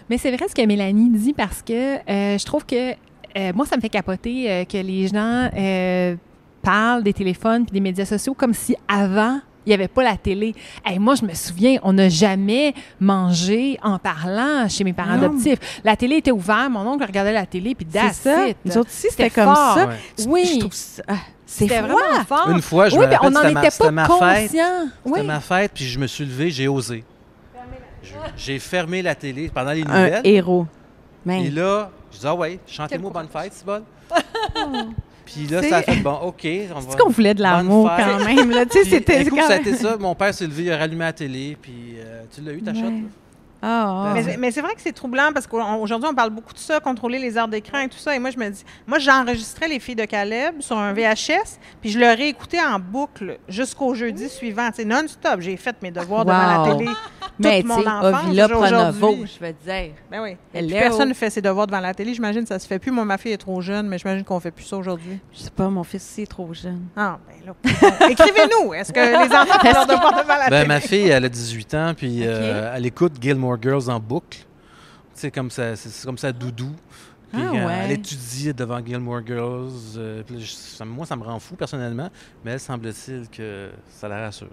Mais 0.09 0.17
c'est 0.17 0.35
vrai 0.35 0.47
ce 0.49 0.53
que 0.55 0.65
Mélanie 0.65 1.09
dit 1.11 1.33
parce 1.33 1.61
que 1.61 1.95
euh, 1.97 2.37
je 2.37 2.45
trouve 2.45 2.65
que 2.65 2.91
euh, 2.91 3.51
moi, 3.55 3.65
ça 3.65 3.77
me 3.77 3.81
fait 3.81 3.89
capoter 3.89 4.51
euh, 4.51 4.65
que 4.65 4.77
les 4.77 5.07
gens 5.07 5.49
euh, 5.57 6.15
parlent 6.61 7.03
des 7.03 7.13
téléphones 7.13 7.63
puis 7.65 7.71
des 7.73 7.79
médias 7.79 8.05
sociaux 8.05 8.33
comme 8.33 8.53
si 8.53 8.75
avant, 8.87 9.39
il 9.65 9.69
n'y 9.69 9.73
avait 9.73 9.87
pas 9.87 10.03
la 10.03 10.17
télé. 10.17 10.53
Hey, 10.85 10.99
moi, 10.99 11.15
je 11.15 11.25
me 11.25 11.33
souviens, 11.33 11.79
on 11.83 11.93
n'a 11.93 12.09
jamais 12.09 12.73
mangé 12.99 13.77
en 13.83 13.97
parlant 13.99 14.67
chez 14.69 14.83
mes 14.83 14.93
parents 14.93 15.15
Non. 15.17 15.23
adoptifs. 15.25 15.81
La 15.83 15.95
télé 15.95 16.17
était 16.17 16.31
ouverte, 16.31 16.69
mon 16.71 16.87
oncle 16.87 17.05
regardait 17.05 17.33
la 17.33 17.45
télé, 17.45 17.75
puis 17.75 17.87
C'est 17.89 17.99
that's 17.99 18.17
ça. 18.17 18.47
it. 18.49 18.57
Nous 18.65 18.77
autres 18.77 18.89
aussi, 18.89 19.07
c'était 19.09 19.29
comme 19.29 19.53
fort. 19.53 19.75
ça. 19.75 19.87
Ouais. 19.87 19.95
Oui. 20.27 20.49
Je 20.55 20.59
trouve 20.59 20.73
ça- 20.73 21.03
ah, 21.07 21.13
C'est 21.45 21.67
vraiment 21.67 21.97
fort. 22.27 22.49
Une 22.49 22.61
fois, 22.61 22.89
je 22.89 22.95
oui, 22.97 23.05
me 23.05 23.09
mais 23.11 23.17
on 23.21 23.29
n'en 23.29 23.41
était 23.47 23.69
pas 23.77 24.07
conscient. 24.07 24.47
C'était 24.47 24.61
Oui. 25.05 25.23
ma 25.23 25.39
fête, 25.39 25.71
puis 25.73 25.85
je 25.85 25.99
me 25.99 26.07
suis 26.07 26.25
levé, 26.25 26.49
j'ai 26.49 26.67
osé. 26.67 27.03
Je- 28.01 28.11
J'ai 28.35 28.59
fermé 28.59 29.01
la 29.01 29.15
télé 29.15 29.49
pendant 29.53 29.71
les 29.71 29.83
Un 29.83 29.85
nouvelles. 29.85 30.21
héros. 30.25 30.65
Et 31.25 31.29
Mais 31.29 31.49
là, 31.49 31.89
je 32.11 32.17
dis, 32.19 32.27
ah 32.27 32.35
ouais, 32.35 32.59
chantez-moi 32.67 33.11
bonne 33.11 33.27
fête, 33.29 33.53
c'est 33.53 33.65
bon. 33.65 33.81
Puis 35.33 35.47
là, 35.47 35.63
ça 35.63 35.77
a 35.77 35.81
fait 35.81 35.95
bon, 35.97 36.15
OK. 36.23 36.47
On 36.75 36.79
va... 36.79 36.95
qu'on 36.95 37.09
voulait 37.09 37.33
de 37.33 37.41
l'amour 37.41 37.89
quand 37.97 38.25
même. 38.25 38.51
Là? 38.51 38.65
Tu 38.65 38.77
sais, 38.77 38.81
Puis, 38.81 38.89
c'était 38.91 39.25
coup, 39.25 39.37
ça 39.37 39.53
a 39.53 39.57
été 39.57 39.75
ça. 39.75 39.97
Mon 39.97 40.15
père 40.15 40.33
s'est 40.33 40.47
levé, 40.47 40.63
il 40.63 40.71
a 40.71 40.77
rallumé 40.77 41.05
la 41.05 41.13
télé, 41.13 41.57
puis 41.61 41.95
euh, 41.97 42.23
tu 42.33 42.41
l'as 42.41 42.53
eu, 42.53 42.61
ta 42.61 42.73
shot? 42.73 42.81
là? 42.81 42.91
Ah, 43.65 44.07
ah. 44.09 44.11
Mais, 44.13 44.23
c'est- 44.23 44.37
mais 44.37 44.51
c'est 44.51 44.59
vrai 44.61 44.75
que 44.75 44.81
c'est 44.81 44.91
troublant 44.91 45.31
parce 45.33 45.47
qu'aujourd'hui, 45.47 46.09
on 46.11 46.13
parle 46.13 46.31
beaucoup 46.31 46.53
de 46.53 46.59
ça, 46.59 46.81
contrôler 46.81 47.17
les 47.17 47.37
heures 47.37 47.47
d'écran 47.47 47.79
et 47.79 47.87
tout 47.87 47.97
ça. 47.97 48.13
Et 48.13 48.19
moi, 48.19 48.29
je 48.29 48.37
me 48.37 48.49
dis, 48.49 48.63
moi, 48.85 48.99
j'enregistrais 48.99 49.69
les 49.69 49.79
filles 49.79 49.95
de 49.95 50.03
Caleb 50.05 50.55
sur 50.59 50.77
un 50.77 50.91
VHS, 50.91 51.59
puis 51.79 51.89
je 51.89 51.97
leur 51.97 52.19
ai 52.19 52.27
écouté 52.27 52.57
en 52.59 52.77
boucle 52.77 53.37
jusqu'au 53.47 53.95
jeudi 53.95 54.27
suivant. 54.27 54.69
C'est 54.73 54.83
non-stop. 54.85 55.39
J'ai 55.39 55.55
fait 55.55 55.75
mes 55.81 55.91
devoirs 55.91 56.25
devant 56.25 56.63
la 56.65 56.75
télé. 56.75 56.89
Mais 57.39 57.63
mon 57.65 57.81
sais, 57.81 57.87
enfance 57.87 58.25
Ovila 58.27 58.45
aujourd'hui. 58.45 58.69
Pronovo, 58.99 59.25
je 59.25 59.45
veux 59.45 59.53
dire. 59.53 59.91
Ben 60.11 60.21
oui. 60.21 60.37
Puis 60.53 60.67
personne 60.67 61.09
ne 61.09 61.13
fait 61.15 61.29
ses 61.31 61.41
devoirs 61.41 61.65
devant 61.65 61.79
la 61.79 61.93
télé. 61.93 62.13
J'imagine 62.13 62.41
que 62.43 62.49
ça 62.49 62.59
se 62.59 62.67
fait 62.67 62.77
plus. 62.79 62.91
Moi, 62.91 63.05
ma 63.05 63.17
fille 63.17 63.31
est 63.31 63.37
trop 63.37 63.59
jeune, 63.61 63.87
mais 63.87 63.97
j'imagine 63.97 64.23
qu'on 64.23 64.39
fait 64.39 64.51
plus 64.51 64.65
ça 64.65 64.77
aujourd'hui. 64.77 65.19
Je 65.33 65.39
sais 65.39 65.49
pas, 65.49 65.67
mon 65.69 65.83
fils, 65.83 66.03
c'est 66.03 66.27
trop 66.27 66.53
jeune. 66.53 66.81
Ah, 66.95 67.17
ben 67.27 67.47
là. 67.47 68.07
Écrivez-nous. 68.09 68.73
Est-ce 68.73 68.91
que 68.93 68.99
les 68.99 69.35
enfants 69.35 69.59
font 69.59 69.71
leurs 69.73 69.87
devoirs 69.87 70.11
devant 70.13 70.35
la 70.37 70.49
Ben, 70.49 70.57
télé? 70.57 70.67
ma 70.67 70.79
fille, 70.79 71.07
elle 71.09 71.25
a 71.25 71.29
18 71.29 71.73
ans, 71.73 71.93
puis 71.95 72.19
euh, 72.23 72.71
elle 72.75 72.85
écoute 72.85 73.13
Gilmore 73.19 73.52
Girls 73.61 73.89
en 73.89 73.99
boucle. 73.99 74.39
C'est 75.13 75.31
comme 75.31 75.51
ça, 75.51 75.75
c'est 75.75 76.05
comme 76.05 76.17
ça, 76.17 76.31
doudou. 76.31 76.71
Puis 77.31 77.41
Ah 77.43 77.49
euh, 77.49 77.65
ouais. 77.67 77.73
elle 77.85 77.91
étudie 77.93 78.53
devant 78.53 78.83
Gilmore 78.85 79.21
Girls. 79.25 79.71
euh, 79.97 80.23
je- 80.29 80.83
moi, 80.83 81.05
ça 81.05 81.15
me 81.15 81.23
rend 81.23 81.39
fou 81.39 81.55
personnellement, 81.55 82.09
mais 82.43 82.51
elle 82.51 82.59
semble-t-il 82.59 83.27
que 83.29 83.71
ça 83.89 84.07
la 84.07 84.19
rassure. 84.25 84.47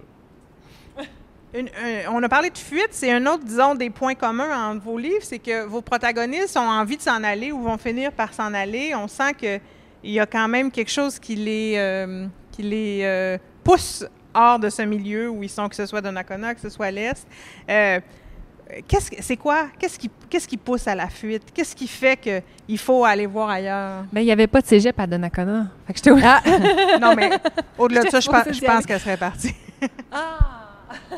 Une- 1.55 1.69
on 2.11 2.23
a 2.23 2.29
parlé 2.29 2.51
de 2.51 2.59
fuite, 2.59 2.89
c'est 2.93 3.13
un 3.13 3.27
autre, 3.27 3.45
disons, 3.45 3.75
des 3.75 3.91
points 3.91 4.15
communs 4.15 4.71
entre 4.71 4.83
vos 4.85 4.97
livres, 4.99 5.23
c'est 5.23 5.39
que 5.41 5.65
vos 5.67 5.83
protagonistes 5.83 6.57
ont 6.57 6.61
envie 6.71 6.97
de 6.97 7.03
s'en 7.03 7.23
aller 7.25 7.51
ou 7.53 7.61
vont 7.63 7.77
finir 7.79 8.13
par 8.13 8.33
s'en 8.33 8.55
aller. 8.55 8.95
On 8.95 9.09
sent 9.09 9.35
qu'il 9.35 9.61
y 10.05 10.21
a 10.21 10.27
quand 10.27 10.47
même 10.49 10.71
quelque 10.71 10.91
chose 10.91 11.19
qui 11.19 11.35
les, 11.37 11.75
euh, 11.77 12.27
qui 12.53 12.63
les 12.63 13.01
euh, 13.03 13.37
pousse 13.65 14.05
hors 14.33 14.61
de 14.61 14.71
ce 14.71 14.83
milieu 14.83 15.29
où 15.29 15.43
ils 15.43 15.49
sont, 15.51 15.69
que 15.69 15.75
ce 15.75 15.87
soit 15.87 16.01
Donnacona, 16.01 16.55
que 16.55 16.61
ce 16.61 16.69
soit 16.69 16.91
l'Est. 16.93 17.27
Euh, 17.69 17.99
qu'est-ce 18.89 19.11
que- 19.11 19.23
c'est 19.23 19.37
quoi? 19.37 19.69
Qu'est-ce 19.79 19.99
qui, 19.99 20.11
qu'est-ce 20.29 20.47
qui 20.49 20.57
pousse 20.57 20.87
à 20.89 20.95
la 20.95 21.09
fuite? 21.09 21.45
Qu'est-ce 21.55 21.75
qui 21.77 21.87
fait 21.89 22.17
qu'il 22.17 22.79
faut 22.79 23.05
aller 23.05 23.27
voir 23.27 23.49
ailleurs? 23.51 24.05
Ben, 24.13 24.21
il 24.21 24.25
n'y 24.27 24.33
avait 24.33 24.47
pas 24.47 24.61
de 24.61 24.67
cégep 24.67 24.99
à 24.99 25.07
Donnacona. 25.07 25.67
Fait 25.87 25.93
que 25.93 25.99
j'étais 25.99 26.11
au- 26.11 26.19
Ah, 26.23 26.41
Non, 27.01 27.15
mais 27.15 27.31
au-delà 27.79 28.03
de 28.05 28.09
ça, 28.11 28.21
je, 28.21 28.29
pense- 28.29 28.45
je 28.53 28.87
qu'elle 28.87 29.01
serait 29.01 29.17
partie. 29.17 29.55
Ah! 30.13 30.39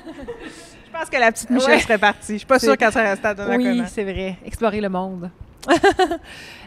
Je 0.94 0.98
pense 0.98 1.08
que 1.08 1.16
la 1.16 1.32
petite 1.32 1.48
Michelle 1.48 1.70
Ouais. 1.76 1.80
serait 1.80 1.96
partie. 1.96 2.32
Je 2.34 2.38
suis 2.38 2.46
pas 2.46 2.58
sûre 2.58 2.76
qu'elle 2.76 2.92
serait 2.92 3.08
restée 3.12 3.26
à 3.28 3.32
Donnacona. 3.34 3.70
Oui, 3.70 3.82
c'est 3.90 4.04
vrai. 4.04 4.36
Explorer 4.44 4.80
le 4.82 4.90
monde. 4.90 5.30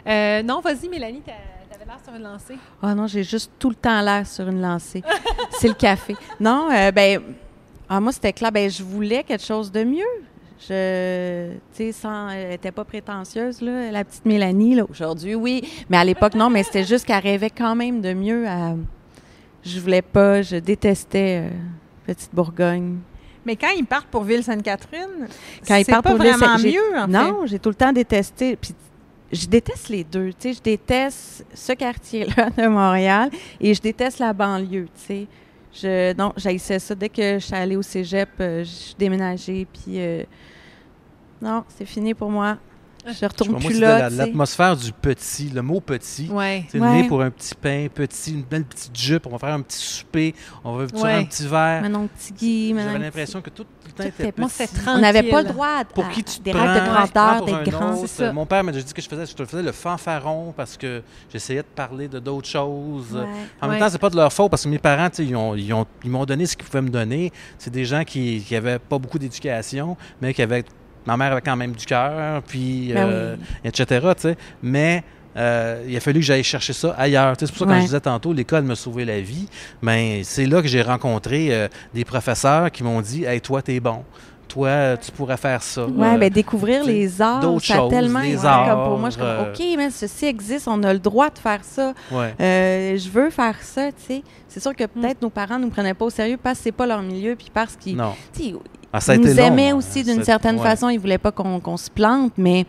Euh, 0.06 0.42
non, 0.42 0.60
vas-y, 0.60 0.88
Mélanie, 0.88 1.20
t'a- 1.20 1.32
t'avais 1.70 1.84
l'air 1.84 1.98
sur 2.04 2.14
une 2.14 2.22
lancée. 2.22 2.56
Ah 2.82 2.94
non, 2.94 3.06
j'ai 3.08 3.24
juste 3.24 3.50
tout 3.58 3.68
le 3.70 3.74
temps 3.74 4.00
l'air 4.02 4.24
sur 4.26 4.48
une 4.48 4.60
lancée. 4.62 5.02
c'est 5.58 5.66
le 5.68 5.74
café. 5.74 6.16
Non, 6.38 6.68
euh, 6.72 6.92
ben, 6.92 7.20
ah, 7.88 7.98
moi, 8.00 8.12
c'était 8.12 8.32
clair. 8.32 8.52
Ben, 8.52 8.70
je 8.70 8.82
voulais 8.84 9.24
quelque 9.24 9.44
chose 9.44 9.70
de 9.72 9.82
mieux. 9.82 10.04
Je, 10.58 11.50
tu 11.76 11.92
sais, 11.92 12.08
elle 12.34 12.52
était 12.52 12.72
pas 12.72 12.84
prétentieuse, 12.84 13.60
là, 13.60 13.90
la 13.90 14.04
petite 14.04 14.24
Mélanie, 14.24 14.74
là. 14.74 14.84
Aujourd'hui, 14.88 15.34
oui. 15.34 15.62
Mais 15.90 15.98
à 15.98 16.04
l'époque, 16.04 16.34
non, 16.34 16.48
mais 16.48 16.62
c'était 16.62 16.84
juste 16.84 17.04
qu'elle 17.04 17.22
rêvait 17.22 17.50
quand 17.50 17.74
même 17.74 18.00
de 18.00 18.14
mieux. 18.14 18.46
à- 18.48 18.74
je 19.62 19.80
voulais 19.80 20.02
pas, 20.02 20.42
je 20.42 20.56
détestais 20.56 21.42
euh, 21.44 21.50
Petite 22.06 22.30
Bourgogne. 22.32 22.98
Mais 23.44 23.56
quand 23.56 23.70
ils 23.76 23.84
partent 23.84 24.06
pour 24.08 24.22
Ville-Sainte-Catherine, 24.22 25.28
Quand 25.66 25.74
ils 25.76 25.84
partent 25.84 26.04
pas 26.04 26.10
pour 26.10 26.18
vraiment 26.18 26.56
mieux, 26.58 26.98
en 26.98 27.06
Non, 27.08 27.46
j'ai 27.46 27.58
tout 27.58 27.68
le 27.70 27.74
temps 27.74 27.92
détesté. 27.92 28.56
Puis 28.56 28.72
je 29.32 29.46
déteste 29.46 29.88
les 29.88 30.04
deux. 30.04 30.28
Tu 30.30 30.48
sais, 30.48 30.52
je 30.54 30.62
déteste 30.62 31.44
ce 31.52 31.72
quartier-là 31.72 32.50
de 32.56 32.66
Montréal 32.68 33.30
et 33.60 33.74
je 33.74 33.80
déteste 33.80 34.20
la 34.20 34.32
banlieue. 34.32 34.86
Tu 34.96 35.04
sais, 35.06 35.26
je 35.72 36.14
non, 36.16 36.32
j'haïssais 36.36 36.78
ça 36.78 36.94
dès 36.94 37.08
que 37.08 37.38
je 37.38 37.44
suis 37.44 37.54
allée 37.54 37.76
au 37.76 37.82
cégep, 37.82 38.28
euh, 38.40 38.60
je 38.60 38.70
suis 38.70 38.94
déménagée. 38.98 39.66
Puis 39.72 40.00
euh, 40.00 40.24
non, 41.40 41.64
c'est 41.68 41.84
fini 41.84 42.14
pour 42.14 42.30
moi. 42.30 42.58
Je 43.06 43.24
retourne 43.26 43.54
pas, 43.54 43.60
moi, 43.60 43.70
plus 43.70 43.80
là. 43.80 44.10
l'atmosphère 44.10 44.76
du 44.76 44.92
petit, 44.92 45.48
le 45.50 45.62
mot 45.62 45.80
petit. 45.80 46.28
Ouais. 46.30 46.64
C'est 46.68 46.78
Ouais. 46.80 47.02
né 47.02 47.08
pour 47.08 47.22
un 47.22 47.30
petit 47.30 47.54
pain, 47.54 47.86
petit, 47.92 48.32
une 48.32 48.42
belle 48.42 48.64
petite 48.64 48.96
jupe, 48.98 49.26
on 49.26 49.30
va 49.30 49.38
faire 49.38 49.54
un 49.54 49.60
petit 49.62 49.78
souper, 49.78 50.34
on 50.64 50.76
va 50.76 50.88
faire 50.88 51.00
Ouais. 51.02 51.12
un 51.14 51.24
petit 51.24 51.46
verre. 51.46 51.82
Manon 51.82 52.08
Petit 52.08 52.32
Guy, 52.32 52.74
J'avais 52.76 52.98
l'impression 52.98 53.40
que 53.40 53.50
tout, 53.50 53.64
tout 53.64 53.68
le 53.86 53.92
temps 53.92 54.02
Tout 54.04 54.22
était 54.22 54.32
moi, 54.40 54.48
petit. 54.48 54.56
c'était 54.66 54.88
On 54.88 54.98
n'avait 54.98 55.22
pas 55.22 55.42
le 55.42 55.48
droit 55.48 55.68
à, 55.80 55.84
Pour 55.84 56.04
à- 56.04 56.08
qui 56.08 56.24
tu 56.24 56.38
te 56.38 56.42
des 56.44 56.50
prends, 56.52 56.64
rêves 56.66 56.82
de 56.82 56.88
grandeur, 56.88 57.44
d'être 57.44 57.70
grand. 57.70 58.06
ça. 58.06 58.32
Mon 58.32 58.46
père 58.46 58.64
m'a 58.64 58.72
dit 58.72 58.84
que 58.84 59.02
je 59.02 59.08
faisais, 59.08 59.26
je 59.26 59.34
te 59.34 59.44
faisais 59.44 59.62
le 59.62 59.72
fanfaron 59.72 60.52
parce 60.56 60.76
que 60.76 61.02
j'essayais 61.32 61.62
de 61.62 61.66
parler 61.74 62.08
de 62.08 62.18
d'autres 62.18 62.48
choses. 62.48 63.14
Ouais. 63.14 63.26
En 63.62 63.68
même 63.68 63.78
temps, 63.78 63.88
c'est 63.88 63.98
pas 63.98 64.10
de 64.10 64.16
leur 64.16 64.32
faute 64.32 64.50
parce 64.50 64.64
que 64.64 64.68
mes 64.68 64.78
parents, 64.78 65.08
ils 65.18 65.34
ont- 65.36 65.54
ils 65.54 65.72
ont- 65.72 65.86
ils 66.04 66.10
m'ont 66.10 66.24
donné 66.24 66.46
ce 66.46 66.56
qu'ils 66.56 66.66
pouvaient 66.66 66.82
me 66.82 66.90
donner. 66.90 67.32
C'est 67.58 67.70
des 67.72 67.84
gens 67.84 68.04
qui 68.04 68.44
n'avaient 68.50 68.78
pas 68.78 68.98
beaucoup 68.98 69.18
d'éducation, 69.18 69.96
mais 70.20 70.34
qui 70.34 70.42
avaient. 70.42 70.64
Ma 71.06 71.16
mère 71.16 71.32
avait 71.32 71.40
quand 71.40 71.56
même 71.56 71.72
du 71.72 71.86
cœur, 71.86 72.42
puis 72.42 72.90
Ben 72.92 73.06
euh, 73.06 73.36
oui. 73.38 73.44
etc. 73.68 74.06
tu 74.16 74.22
sais. 74.22 74.36
Mais 74.62 75.04
euh, 75.36 75.84
il 75.86 75.96
a 75.96 76.00
fallu 76.00 76.20
que 76.20 76.26
j'aille 76.26 76.42
chercher 76.42 76.72
ça 76.72 76.94
ailleurs. 76.98 77.34
C'est 77.38 77.46
pour 77.48 77.58
ça 77.58 77.64
que 77.66 77.70
quand 77.70 77.76
je 77.80 77.84
disais 77.84 78.00
tantôt, 78.00 78.32
l'école 78.32 78.62
m'a 78.64 78.74
sauvé 78.74 79.04
la 79.04 79.20
vie. 79.20 79.48
Mais 79.82 80.22
c'est 80.24 80.46
là 80.46 80.62
que 80.62 80.68
j'ai 80.68 80.82
rencontré 80.82 81.48
euh, 81.54 81.68
des 81.94 82.04
professeurs 82.04 82.70
qui 82.70 82.82
m'ont 82.82 83.00
dit 83.02 83.24
Hey, 83.24 83.40
toi, 83.40 83.60
t'es 83.62 83.78
bon. 83.80 84.02
Toi, 84.48 84.96
tu 84.96 85.10
pourrais 85.10 85.36
faire 85.36 85.60
ça. 85.62 85.86
Ouais, 85.86 86.14
Euh, 86.14 86.18
ben 86.18 86.30
découvrir 86.30 86.84
les 86.84 87.20
arts, 87.20 87.40
d'autres 87.40 87.64
ça 87.66 87.74
a 87.74 87.76
choses, 87.78 87.90
tellement 87.90 88.20
les 88.20 88.36
ouais, 88.38 88.46
arts, 88.46 88.68
comme 88.76 88.84
pour 88.84 88.98
moi, 88.98 89.10
je 89.10 89.14
suis 89.14 89.22
comme 89.22 89.48
OK, 89.50 89.76
mais 89.76 89.90
ceci 89.90 90.24
existe, 90.26 90.68
on 90.68 90.82
a 90.84 90.92
le 90.92 91.00
droit 91.00 91.28
de 91.30 91.38
faire 91.38 91.62
ça. 91.64 91.92
ouais. 92.12 92.32
Euh, 92.40 92.96
je 92.96 93.08
veux 93.10 93.30
faire 93.30 93.56
ça, 93.60 93.88
tu 93.90 94.02
sais. 94.06 94.22
C'est 94.48 94.60
sûr 94.60 94.74
que 94.74 94.84
Mm. 94.84 94.88
peut-être 95.00 95.20
nos 95.22 95.30
parents 95.30 95.58
nous 95.58 95.68
prenaient 95.68 95.94
pas 95.94 96.04
au 96.04 96.10
sérieux 96.10 96.38
parce 96.40 96.58
que 96.58 96.64
c'est 96.64 96.72
pas 96.72 96.86
leur 96.86 97.02
milieu, 97.02 97.34
puis 97.34 97.48
parce 97.52 97.74
qu'ils 97.76 98.00
Ah, 98.92 99.00
ça 99.00 99.12
a 99.12 99.14
ils 99.16 99.20
été 99.20 99.30
nous 99.30 99.36
long, 99.56 99.58
hein. 99.70 99.74
aussi 99.76 100.02
d'une 100.04 100.22
certaine 100.24 100.56
ouais. 100.56 100.62
façon. 100.62 100.88
Ils 100.88 100.98
voulaient 100.98 101.18
pas 101.18 101.32
qu'on 101.32 101.60
qu'on 101.60 101.76
se 101.76 101.90
plante, 101.90 102.32
mais 102.36 102.64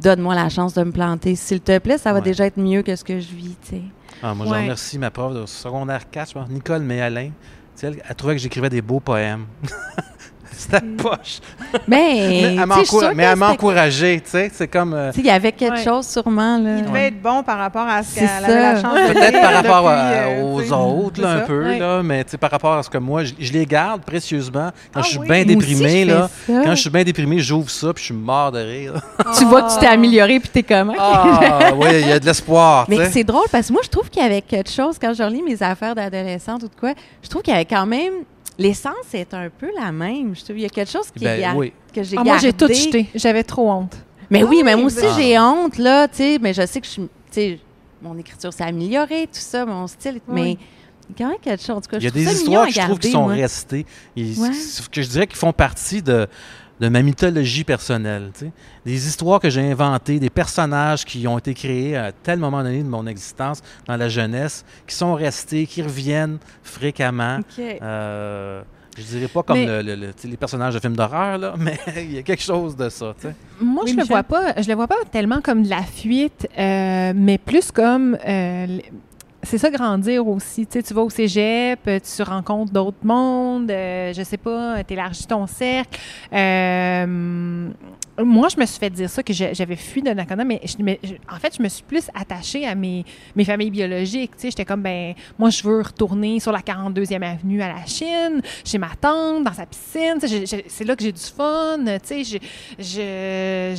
donne-moi 0.00 0.34
la 0.34 0.48
chance 0.48 0.74
de 0.74 0.82
me 0.84 0.92
planter. 0.92 1.34
S'il 1.36 1.60
te 1.60 1.78
plaît, 1.78 1.98
ça 1.98 2.12
va 2.12 2.18
Ouais. 2.18 2.24
déjà 2.24 2.46
être 2.46 2.58
mieux 2.58 2.82
que 2.82 2.94
ce 2.96 3.04
que 3.04 3.18
je 3.20 3.34
vis, 3.34 3.56
tu 3.62 3.68
sais. 3.76 3.82
Ah, 4.22 4.34
moi, 4.34 4.46
je 4.46 4.50
Ouais. 4.52 4.62
remercie 4.62 4.98
ma 4.98 5.10
prof 5.10 5.34
de 5.34 5.44
secondaire 5.46 6.08
4, 6.10 6.28
je 6.28 6.34
pense, 6.34 6.48
Nicole 6.48 6.82
Méalin. 6.82 7.30
Elle, 7.82 7.98
elle 8.08 8.14
trouvait 8.14 8.34
que 8.36 8.40
j'écrivais 8.40 8.70
des 8.70 8.80
beaux 8.80 9.00
poèmes. 9.00 9.44
C'était 10.52 10.80
poche. 10.80 11.40
Mais, 11.88 12.54
Mais 13.14 13.22
elle 13.24 13.36
m'a 13.36 13.50
encouragé, 13.50 14.20
tu 14.24 14.30
sais. 14.30 14.50
C'est 14.52 14.68
comme. 14.68 14.94
euh, 14.94 15.10
il 15.16 15.24
y 15.26 15.30
avait 15.30 15.52
quelque 15.52 15.76
Ouais. 15.76 15.84
chose 15.84 16.06
sûrement, 16.06 16.58
là. 16.58 16.78
Il 16.78 16.84
devait 16.84 17.08
être 17.08 17.20
bon 17.20 17.42
par 17.42 17.58
rapport 17.58 17.86
à 17.86 18.02
ce 18.02 18.14
qu'elle 18.14 18.28
avait 18.28 18.54
la 18.54 18.76
ça. 18.76 18.82
chance 18.82 18.94
de 19.08 19.12
Peut-être 19.12 19.40
par 19.40 19.52
rapport 19.52 19.82
depuis, 19.90 20.40
euh, 20.40 20.42
aux 20.42 20.72
autres, 20.72 21.20
là, 21.22 21.30
un 21.32 21.40
peu, 21.40 21.64
Ouais. 21.64 21.78
là, 21.78 22.02
mais 22.02 22.24
tu 22.24 22.30
sais, 22.32 22.38
par 22.38 22.50
rapport 22.50 22.74
à 22.74 22.82
ce 22.82 22.90
que 22.90 22.98
moi, 22.98 23.24
je, 23.24 23.32
je 23.38 23.52
les 23.52 23.66
garde 23.66 24.02
précieusement. 24.02 24.70
Quand 24.92 25.00
Ah 25.00 25.02
je 25.02 25.08
suis 25.08 25.18
oui. 25.18 25.28
bien 25.28 25.44
déprimé, 25.44 26.04
là, 26.04 26.28
quand 26.46 26.70
je 26.74 26.80
suis 26.80 26.90
bien 26.90 27.04
déprimé, 27.04 27.38
j'ouvre 27.40 27.70
ça, 27.70 27.92
puis 27.92 28.02
je 28.02 28.06
suis 28.06 28.14
mort 28.14 28.52
de 28.52 28.60
rire. 28.60 28.94
Tu 29.38 29.44
vois 29.44 29.62
que 29.62 29.72
tu 29.74 29.78
t'es 29.80 29.86
amélioré 29.86 30.40
puis 30.40 30.48
t'es 30.48 30.62
comment? 30.62 30.94
Ah, 30.98 31.72
oui, 31.76 31.88
il 32.00 32.08
y 32.08 32.12
a 32.12 32.18
de 32.18 32.24
l'espoir, 32.26 32.86
Mais 32.88 33.10
c'est 33.10 33.24
drôle 33.24 33.46
parce 33.52 33.68
que 33.68 33.72
moi, 33.72 33.82
je 33.84 33.88
trouve 33.90 34.08
qu'il 34.08 34.22
y 34.22 34.24
avait 34.26 34.42
quelque 34.42 34.70
chose, 34.70 34.96
quand 35.00 35.12
je 35.14 35.22
relis 35.22 35.42
mes 35.42 35.62
affaires 35.62 35.94
d'adolescente 35.94 36.62
ou 36.62 36.68
de 36.68 36.74
quoi, 36.78 36.92
je 37.22 37.28
trouve 37.28 37.42
qu'il 37.42 37.52
y 37.52 37.56
avait 37.56 37.64
quand 37.66 37.86
même. 37.86 38.12
L'essence 38.58 39.12
est 39.12 39.34
un 39.34 39.50
peu 39.50 39.68
la 39.78 39.92
même. 39.92 40.34
Je 40.34 40.40
trouve 40.42 40.56
qu'il 40.56 40.62
y 40.62 40.66
a 40.66 40.70
quelque 40.70 40.90
chose 40.90 41.10
qui 41.14 41.24
est 41.26 41.40
Ben, 41.40 41.54
oui. 41.56 41.72
que 41.92 42.02
j'ai 42.02 42.16
Ah, 42.18 42.24
moi, 42.24 42.38
j'ai 42.38 42.52
tout 42.52 42.68
jeté. 42.68 43.06
J'avais 43.14 43.42
trop 43.44 43.70
honte. 43.70 43.96
Mais 44.30 44.42
oui, 44.42 44.62
mais 44.64 44.74
moi 44.74 44.86
aussi, 44.86 45.04
j'ai 45.16 45.38
honte, 45.38 45.78
là, 45.78 46.08
tu 46.08 46.16
sais, 46.16 46.38
mais 46.40 46.52
je 46.54 46.66
sais 46.66 46.80
que 46.80 46.86
je 46.86 46.92
suis. 46.92 47.02
Tu 47.02 47.08
sais, 47.30 47.60
mon 48.02 48.16
écriture 48.18 48.52
s'est 48.52 48.64
améliorée, 48.64 49.26
tout 49.26 49.38
ça, 49.38 49.64
mon 49.66 49.86
style. 49.86 50.20
Mais 50.28 50.52
il 50.52 50.56
y 51.10 51.22
a 51.22 51.26
quand 51.26 51.28
même 51.28 51.38
quelque 51.40 51.60
chose. 51.62 51.76
En 51.76 51.80
tout 51.80 51.90
cas, 51.90 51.98
Il 51.98 52.04
y 52.04 52.08
a 52.08 52.10
des 52.10 52.24
histoires 52.32 52.66
que 52.66 52.72
je 52.72 52.80
trouve 52.80 52.98
qui 52.98 53.10
sont 53.10 53.24
moi. 53.24 53.34
restées, 53.34 53.84
Ouais. 54.16 54.24
que 54.90 55.02
je 55.02 55.08
dirais 55.08 55.26
qu'ils 55.26 55.36
font 55.38 55.52
partie 55.52 56.02
de, 56.02 56.26
de 56.80 56.88
ma 56.88 57.00
mythologie 57.02 57.64
personnelle. 57.64 58.30
tu 58.34 58.46
sais. 58.46 58.52
Des 58.84 59.06
histoires 59.08 59.40
que 59.40 59.48
j'ai 59.50 59.70
inventées, 59.70 60.18
des 60.18 60.30
personnages 60.30 61.04
qui 61.04 61.26
ont 61.26 61.38
été 61.38 61.54
créés 61.54 61.96
à 61.96 62.12
tel 62.12 62.38
moment 62.38 62.62
donné 62.62 62.82
de 62.82 62.88
mon 62.88 63.06
existence 63.06 63.62
dans 63.86 63.96
la 63.96 64.08
jeunesse, 64.08 64.64
qui 64.86 64.94
sont 64.94 65.14
restés, 65.14 65.66
qui 65.66 65.82
reviennent 65.82 66.38
fréquemment. 66.62 67.38
OK. 67.38 67.64
Euh, 67.82 68.62
je 68.98 69.02
dirais 69.04 69.28
pas 69.28 69.42
comme 69.42 69.58
Mais- 69.58 69.66
le- 69.66 69.82
le- 69.82 70.06
le- 70.06 70.12
les 70.24 70.36
personnages 70.38 70.72
de 70.74 70.80
films 70.80 70.96
d'horreur, 70.96 71.36
là, 71.38 71.54
mais 71.58 71.78
il 71.96 72.12
y 72.12 72.18
a 72.18 72.22
quelque 72.22 72.42
chose 72.42 72.74
de 72.76 72.88
ça. 72.88 73.14
tu 73.20 73.28
sais. 73.28 73.34
Moi, 73.60 73.82
Oui, 73.84 73.90
je 73.90 73.96
le 73.96 74.02
Michel? 74.02 74.14
vois 74.14 74.22
pas. 74.22 74.60
Je 74.60 74.68
le 74.68 74.74
vois 74.74 74.86
pas 74.88 74.96
tellement 75.10 75.40
comme 75.42 75.62
de 75.62 75.68
la 75.70 75.82
fuite, 75.82 76.48
euh, 76.58 77.12
mais 77.14 77.36
plus 77.38 77.70
comme 77.72 78.16
euh, 78.26 78.78
c'est 79.46 79.58
ça 79.58 79.70
grandir 79.70 80.26
aussi. 80.26 80.66
Tu 80.66 80.72
sais, 80.74 80.82
tu 80.82 80.92
vas 80.92 81.02
au 81.02 81.10
cégep, 81.10 81.80
euh, 81.86 82.00
tu 82.00 82.22
rencontres 82.22 82.72
d'autres 82.72 83.04
mondes, 83.04 83.70
euh, 83.70 84.12
je 84.12 84.22
sais 84.22 84.36
pas, 84.36 84.82
tu 84.84 84.94
élargis 84.94 85.26
ton 85.26 85.46
cercle. 85.46 85.98
Euh, 86.32 87.68
moi, 88.18 88.48
je 88.48 88.58
me 88.58 88.66
suis 88.66 88.78
fait 88.78 88.90
dire 88.90 89.08
ça, 89.08 89.22
que 89.22 89.32
j'avais 89.32 89.76
fui 89.76 90.02
de 90.02 90.10
Nakona, 90.10 90.44
mais, 90.44 90.60
en 91.30 91.36
fait, 91.38 91.56
je 91.56 91.62
me 91.62 91.68
suis 91.68 91.84
plus 91.84 92.08
attachée 92.14 92.66
à 92.66 92.74
mes, 92.74 93.04
mes 93.34 93.44
familles 93.44 93.70
biologiques. 93.70 94.32
Tu 94.32 94.42
sais, 94.42 94.50
j'étais 94.50 94.64
comme, 94.64 94.82
ben, 94.82 95.14
moi, 95.38 95.50
je 95.50 95.62
veux 95.62 95.82
retourner 95.82 96.40
sur 96.40 96.50
la 96.50 96.60
42e 96.60 97.22
avenue 97.22 97.62
à 97.62 97.68
la 97.68 97.84
Chine, 97.86 98.40
chez 98.64 98.78
ma 98.78 98.90
tante, 99.00 99.44
dans 99.44 99.52
sa 99.52 99.66
piscine. 99.66 100.18
C'est 100.20 100.84
là 100.84 100.96
que 100.96 101.02
j'ai 101.02 101.12
du 101.12 101.20
fun. 101.20 101.78
Tu 102.06 102.24
sais, 102.24 102.40
euh, 102.98 103.74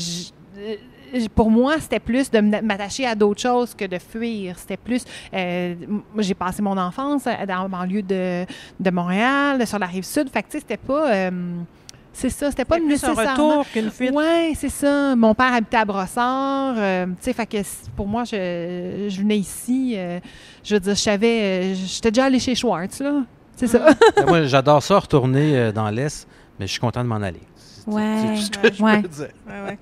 pour 1.36 1.50
moi, 1.52 1.76
c'était 1.80 2.00
plus 2.00 2.30
de 2.32 2.38
m- 2.38 2.60
m'attacher 2.64 3.06
à 3.06 3.16
d'autres 3.16 3.42
choses 3.42 3.74
que 3.74 3.86
de 3.86 3.98
fuir. 4.00 4.58
C'était 4.60 4.78
plus. 4.78 5.04
euh, 5.34 5.76
moi, 6.14 6.22
j'ai 6.22 6.34
passé 6.34 6.62
mon 6.62 6.78
enfance 6.78 7.26
euh, 7.28 7.46
dans 7.46 7.64
le 7.64 7.70
banlieue 7.70 8.02
de, 8.02 8.46
de 8.80 8.90
Montréal, 8.92 9.66
sur 9.66 9.80
la 9.80 9.86
rive 9.88 10.04
sud. 10.04 10.30
Fait 10.30 10.42
que, 10.44 10.48
tu 10.48 10.52
sais, 10.54 10.60
c'était 10.60 10.78
pas. 10.78 11.12
euh, 11.12 11.32
c'est 12.14 12.30
ça, 12.32 12.50
c'était 12.50 12.66
pas 12.66 12.78
plus 12.78 12.86
un 12.86 12.88
nécessairement. 12.90 13.60
retour 13.60 13.66
qu'une 13.72 13.92
fuite. 13.92 14.12
Oui, 14.14 14.56
c'est 14.56 14.70
ça. 14.70 15.16
Mon 15.16 15.36
père 15.36 15.54
habitait 15.54 15.78
à 15.78 15.86
Brossard. 15.86 16.74
euh, 16.78 17.06
tu 17.06 17.14
sais, 17.22 17.34
fait 17.34 17.46
que 17.46 17.58
pour 17.96 18.08
moi, 18.08 18.24
je, 18.24 19.06
je 19.10 19.20
venais 19.22 19.38
ici. 19.38 19.94
euh, 19.96 20.20
je 20.64 20.74
veux 20.74 20.80
dire, 20.80 20.96
je 20.96 21.00
savais. 21.00 21.76
J'étais 21.76 22.10
déjà 22.12 22.26
allée 22.26 22.40
chez 22.40 22.56
Schwartz, 22.56 23.00
là. 23.02 23.22
C'est 23.56 23.68
ça. 23.68 23.86
Mais 24.18 24.26
moi, 24.26 24.44
j'adore 24.46 24.82
ça, 24.84 24.98
retourner 25.00 25.72
dans 25.72 25.90
l'Est, 25.90 26.28
mais 26.60 26.66
je 26.68 26.72
suis 26.72 26.80
content 26.82 27.04
de 27.04 27.08
m'en 27.10 27.16
aller. 27.22 27.42
C'est- 27.56 27.88
Ouais. 27.90 28.16
C'est 28.18 28.34
tout 28.36 28.42
ce 28.42 28.50
que 28.70 28.74
je 28.76 28.84
Ouais. 28.84 29.02
peux 29.02 29.08
dire. 29.08 29.28
Ouais, 29.48 29.70
ouais. 29.70 29.78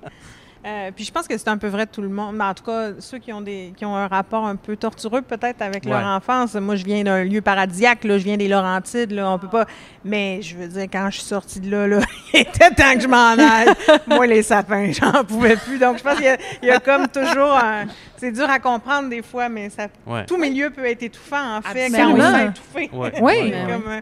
Euh, 0.66 0.90
puis 0.94 1.04
je 1.04 1.12
pense 1.12 1.28
que 1.28 1.38
c'est 1.38 1.48
un 1.48 1.58
peu 1.58 1.68
vrai 1.68 1.86
de 1.86 1.90
tout 1.92 2.02
le 2.02 2.08
monde. 2.08 2.34
Mais 2.34 2.44
en 2.44 2.54
tout 2.54 2.64
cas, 2.64 2.90
ceux 2.98 3.18
qui 3.18 3.32
ont 3.32 3.40
des 3.40 3.72
qui 3.76 3.84
ont 3.84 3.94
un 3.94 4.08
rapport 4.08 4.44
un 4.44 4.56
peu 4.56 4.76
tortureux 4.76 5.22
peut-être 5.22 5.62
avec 5.62 5.84
leur 5.84 6.04
enfance. 6.04 6.54
Moi, 6.54 6.74
je 6.74 6.84
viens 6.84 7.04
d'un 7.04 7.22
lieu 7.22 7.40
paradisiaque, 7.40 8.02
là, 8.02 8.18
je 8.18 8.24
viens 8.24 8.36
des 8.36 8.48
Laurentides, 8.48 9.12
là, 9.12 9.30
on 9.30 9.38
peut 9.38 9.48
pas. 9.48 9.66
Mais 10.04 10.42
je 10.42 10.56
veux 10.56 10.66
dire, 10.66 10.84
quand 10.84 11.08
je 11.10 11.18
suis 11.18 11.26
sortie 11.26 11.60
de 11.60 11.70
là, 11.70 11.86
là, 11.86 12.00
il 12.34 12.40
était 12.40 12.70
temps 12.70 12.94
que 12.94 13.00
je 13.00 13.06
m'en 13.06 13.38
aille. 13.38 13.72
Moi, 14.08 14.26
les 14.26 14.42
sapins, 14.42 14.90
j'en 15.00 15.22
pouvais 15.22 15.56
plus. 15.56 15.78
Donc, 15.78 15.98
je 15.98 16.02
pense 16.02 16.16
qu'il 16.16 16.36
y 16.62 16.66
y, 16.66 16.70
a 16.70 16.80
comme 16.80 17.06
toujours 17.06 17.56
un. 17.56 17.84
C'est 18.18 18.32
dur 18.32 18.48
à 18.48 18.58
comprendre 18.58 19.08
des 19.08 19.22
fois, 19.22 19.48
mais 19.48 19.68
ça, 19.70 19.88
Ouais. 20.06 20.24
tout 20.26 20.36
milieu 20.38 20.70
peut 20.70 20.84
être 20.86 21.02
étouffant, 21.02 21.58
en 21.58 21.62
fait, 21.62 21.90
quand 21.90 21.98
Absolument. 22.08 22.32
on 22.32 22.48
étouffé. 22.50 22.90
Ouais. 22.92 23.12
Oui. 23.20 23.50
Comme, 23.52 23.88
euh, 23.88 24.00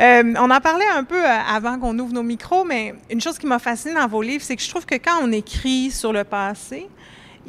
euh, 0.00 0.34
on 0.38 0.50
en 0.50 0.60
parlait 0.60 0.86
un 0.94 1.04
peu 1.04 1.22
euh, 1.24 1.38
avant 1.54 1.78
qu'on 1.78 1.98
ouvre 1.98 2.12
nos 2.12 2.22
micros, 2.22 2.64
mais 2.64 2.94
une 3.10 3.20
chose 3.20 3.38
qui 3.38 3.46
m'a 3.46 3.58
fascinée 3.58 3.94
dans 3.94 4.06
vos 4.06 4.22
livres, 4.22 4.44
c'est 4.44 4.56
que 4.56 4.62
je 4.62 4.68
trouve 4.70 4.86
que 4.86 4.94
quand 4.96 5.18
on 5.22 5.32
écrit 5.32 5.90
sur 5.90 6.12
le 6.12 6.24
passé, 6.24 6.86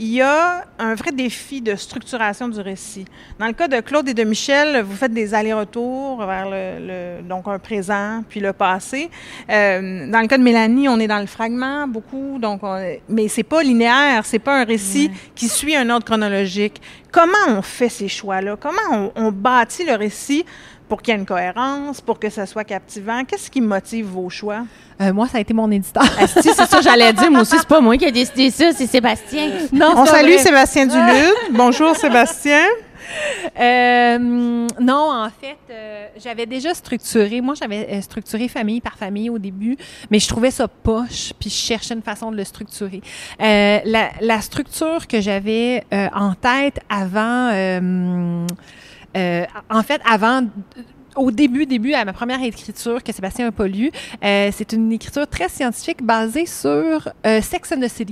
il 0.01 0.07
y 0.13 0.21
a 0.21 0.63
un 0.79 0.95
vrai 0.95 1.11
défi 1.11 1.59
de 1.61 1.75
structuration 1.75 2.47
du 2.47 2.61
récit. 2.61 3.03
Dans 3.37 3.47
le 3.47 3.51
cas 3.53 3.67
de 3.67 3.81
Claude 3.81 4.07
et 4.07 4.13
de 4.13 4.23
Michel, 4.23 4.81
vous 4.81 4.95
faites 4.95 5.11
des 5.13 5.33
allers-retours 5.33 6.25
vers 6.25 6.45
le, 6.49 7.17
le- 7.19 7.21
donc 7.27 7.47
un 7.49 7.59
présent 7.59 8.23
puis 8.29 8.39
le 8.39 8.53
passé. 8.53 9.09
Euh, 9.49 10.09
dans 10.09 10.21
le 10.21 10.27
cas 10.27 10.37
de 10.37 10.43
Mélanie, 10.43 10.87
on 10.87 10.97
est 10.99 11.07
dans 11.07 11.19
le 11.19 11.25
fragment 11.25 11.85
beaucoup, 11.85 12.39
donc 12.39 12.61
on- 12.63 12.81
mais 13.09 13.27
c'est 13.27 13.43
pas 13.43 13.61
linéaire, 13.61 14.25
c'est 14.25 14.39
pas 14.39 14.61
un 14.61 14.63
récit 14.63 15.11
qui 15.35 15.49
suit 15.49 15.75
un 15.75 15.89
ordre 15.89 16.05
chronologique. 16.05 16.81
Comment 17.11 17.33
on 17.49 17.61
fait 17.61 17.89
ces 17.89 18.07
choix-là? 18.07 18.55
Comment 18.57 18.77
on, 18.93 19.11
on 19.15 19.31
bâtit 19.33 19.83
le 19.83 19.95
récit 19.95 20.45
pour 20.89 21.01
qu'il 21.01 21.13
y 21.13 21.17
ait 21.17 21.19
une 21.19 21.25
cohérence, 21.25 22.01
pour 22.01 22.19
que 22.19 22.29
ça 22.29 22.45
soit 22.45 22.63
captivant 22.65 23.23
Qu'est-ce 23.23 23.49
qui 23.49 23.61
motive 23.61 24.07
vos 24.07 24.29
choix? 24.29 24.63
Euh, 25.01 25.13
moi, 25.13 25.27
ça 25.27 25.37
a 25.37 25.41
été 25.41 25.53
mon 25.53 25.71
éditeur. 25.71 26.03
Asti, 26.19 26.41
c'est 26.43 26.65
ça 26.65 26.77
que 26.77 26.83
j'allais 26.83 27.13
dire. 27.13 27.31
Moi 27.31 27.41
aussi, 27.41 27.55
c'est 27.57 27.67
pas 27.67 27.79
moi 27.79 27.95
qui 27.95 28.05
ai 28.05 28.11
décidé 28.11 28.49
ça, 28.51 28.71
c'est 28.73 28.87
Sébastien. 28.87 29.49
non, 29.71 29.93
On 29.95 30.05
salue 30.05 30.33
vrai. 30.33 30.37
Sébastien 30.39 30.87
Duluth. 30.87 31.35
Bonjour 31.51 31.95
Sébastien. 31.95 32.65
Euh, 33.59 34.17
non, 34.19 35.11
en 35.11 35.29
fait, 35.29 35.57
euh, 35.71 36.07
j'avais 36.21 36.45
déjà 36.45 36.73
structuré. 36.73 37.41
Moi, 37.41 37.55
j'avais 37.59 37.87
euh, 37.91 38.01
structuré 38.01 38.47
famille 38.47 38.81
par 38.81 38.97
famille 38.97 39.29
au 39.29 39.39
début, 39.39 39.77
mais 40.11 40.19
je 40.19 40.27
trouvais 40.27 40.51
ça 40.51 40.67
poche, 40.67 41.33
puis 41.39 41.49
je 41.49 41.55
cherchais 41.55 41.93
une 41.95 42.03
façon 42.03 42.31
de 42.31 42.37
le 42.37 42.43
structurer. 42.43 43.01
Euh, 43.41 43.79
la, 43.83 44.09
la 44.21 44.41
structure 44.41 45.07
que 45.07 45.21
j'avais 45.21 45.83
euh, 45.93 46.07
en 46.13 46.33
tête 46.33 46.79
avant, 46.89 47.51
euh, 49.17 49.45
en 49.69 49.83
fait, 49.83 50.01
avant. 50.05 50.47
Au 51.15 51.31
début, 51.31 51.65
début, 51.65 51.93
à 51.93 52.05
ma 52.05 52.13
première 52.13 52.41
écriture 52.43 53.03
que 53.03 53.11
Sébastien 53.11 53.45
n'a 53.45 53.51
pas 53.51 53.67
lue, 53.67 53.91
euh, 54.23 54.51
c'est 54.53 54.73
une 54.73 54.91
écriture 54.91 55.27
très 55.27 55.49
scientifique 55.49 56.03
basée 56.03 56.45
sur 56.45 57.09
euh, 57.25 57.41
Sex 57.41 57.71
and 57.71 57.81
the. 57.81 58.11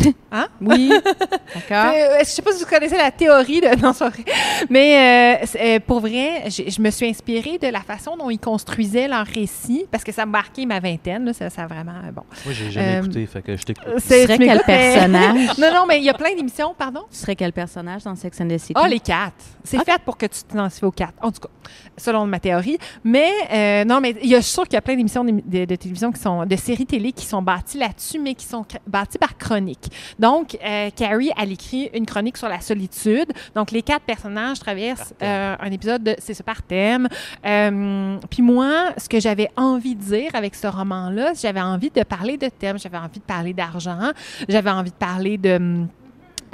Oui. 0.60 0.90
D'accord. 1.54 1.92
Euh, 1.94 2.18
je 2.20 2.24
sais 2.24 2.42
pas 2.42 2.52
si 2.52 2.62
vous 2.62 2.68
connaissez 2.70 2.96
la 2.96 3.10
théorie 3.10 3.60
de 3.60 3.68
non, 3.82 3.92
c'est 3.92 3.98
pas 4.04 4.10
vrai. 4.10 4.24
mais 4.68 5.38
euh, 5.42 5.46
c'est- 5.46 5.76
euh, 5.76 5.80
pour 5.84 6.00
vrai, 6.00 6.44
je 6.48 6.80
me 6.80 6.90
suis 6.90 7.08
inspirée 7.08 7.58
de 7.58 7.68
la 7.68 7.80
façon 7.80 8.16
dont 8.16 8.28
ils 8.30 8.38
construisaient 8.38 9.08
leur 9.08 9.26
récit 9.26 9.86
parce 9.90 10.04
que 10.04 10.12
ça 10.12 10.22
a 10.22 10.26
marqué 10.26 10.66
ma 10.66 10.80
vingtaine. 10.80 11.24
Là, 11.24 11.32
ça, 11.32 11.48
ça 11.50 11.62
a 11.62 11.66
vraiment 11.66 11.92
euh, 12.04 12.12
bon. 12.12 12.22
Moi, 12.44 12.54
j'ai 12.54 12.70
jamais 12.70 12.96
Euh, 12.96 13.02
écouté, 13.02 13.26
fait 13.26 13.42
que 13.42 13.56
je 13.56 13.62
t'écoute. 13.62 13.84
Tu 13.96 14.00
serais 14.00 14.38
quel 14.38 14.60
personnage? 14.62 15.58
Non, 15.58 15.72
non, 15.72 15.86
mais 15.86 15.98
il 15.98 16.04
y 16.04 16.10
a 16.10 16.14
plein 16.14 16.34
d'émissions, 16.34 16.74
pardon. 16.76 17.02
Tu 17.10 17.16
serais 17.18 17.36
quel 17.36 17.52
personnage 17.52 18.04
dans 18.04 18.14
Sex 18.14 18.40
and 18.40 18.48
the 18.48 18.58
City? 18.58 18.74
Ah, 18.76 18.88
les 18.88 19.00
quatre. 19.00 19.34
C'est 19.64 19.82
fait 19.84 20.00
pour 20.04 20.16
que 20.16 20.26
tu 20.26 20.42
t'identifies 20.42 20.84
aux 20.84 20.90
quatre. 20.90 21.14
En 21.22 21.30
tout 21.32 21.40
cas, 21.40 21.48
selon 21.96 22.26
ma 22.26 22.40
théorie. 22.40 22.78
Mais 23.04 23.30
euh, 23.52 23.84
non, 23.84 24.00
mais 24.00 24.14
il 24.22 24.28
y 24.28 24.34
a 24.34 24.38
je 24.38 24.44
suis 24.44 24.52
sûre 24.52 24.64
qu'il 24.64 24.74
y 24.74 24.76
a 24.76 24.82
plein 24.82 24.94
d'émissions 24.96 25.24
de, 25.24 25.32
de- 25.44 25.64
de 25.64 25.76
télévision 25.76 26.12
qui 26.12 26.20
sont 26.20 26.44
de 26.46 26.56
séries 26.56 26.86
télé 26.86 27.12
qui 27.12 27.26
sont 27.26 27.42
bâties 27.42 27.78
là-dessus, 27.78 28.18
mais 28.18 28.34
qui 28.34 28.46
sont 28.46 28.64
bâties 28.86 29.18
par 29.18 29.36
chronique. 29.36 29.87
Donc, 30.18 30.56
euh, 30.64 30.90
Carrie, 30.94 31.30
elle 31.40 31.52
écrit 31.52 31.90
une 31.94 32.06
chronique 32.06 32.36
sur 32.36 32.48
la 32.48 32.60
solitude. 32.60 33.32
Donc, 33.54 33.70
les 33.70 33.82
quatre 33.82 34.04
personnages 34.04 34.58
traversent 34.58 35.14
euh, 35.22 35.56
un 35.58 35.70
épisode 35.70 36.02
de 36.02 36.16
c'est 36.18 36.34
ça 36.34 36.44
par 36.44 36.62
thème. 36.62 37.08
Euh, 37.46 38.18
Puis 38.30 38.42
moi, 38.42 38.90
ce 38.96 39.08
que 39.08 39.20
j'avais 39.20 39.50
envie 39.56 39.94
de 39.94 40.02
dire 40.02 40.30
avec 40.34 40.54
ce 40.54 40.66
roman-là, 40.66 41.32
j'avais 41.40 41.60
envie 41.60 41.90
de 41.90 42.02
parler 42.02 42.36
de 42.36 42.48
thèmes, 42.48 42.78
j'avais 42.78 42.98
envie 42.98 43.20
de 43.20 43.24
parler 43.24 43.52
d'argent, 43.52 44.10
j'avais 44.48 44.70
envie 44.70 44.90
de 44.90 44.96
parler 44.96 45.38
de 45.38 45.86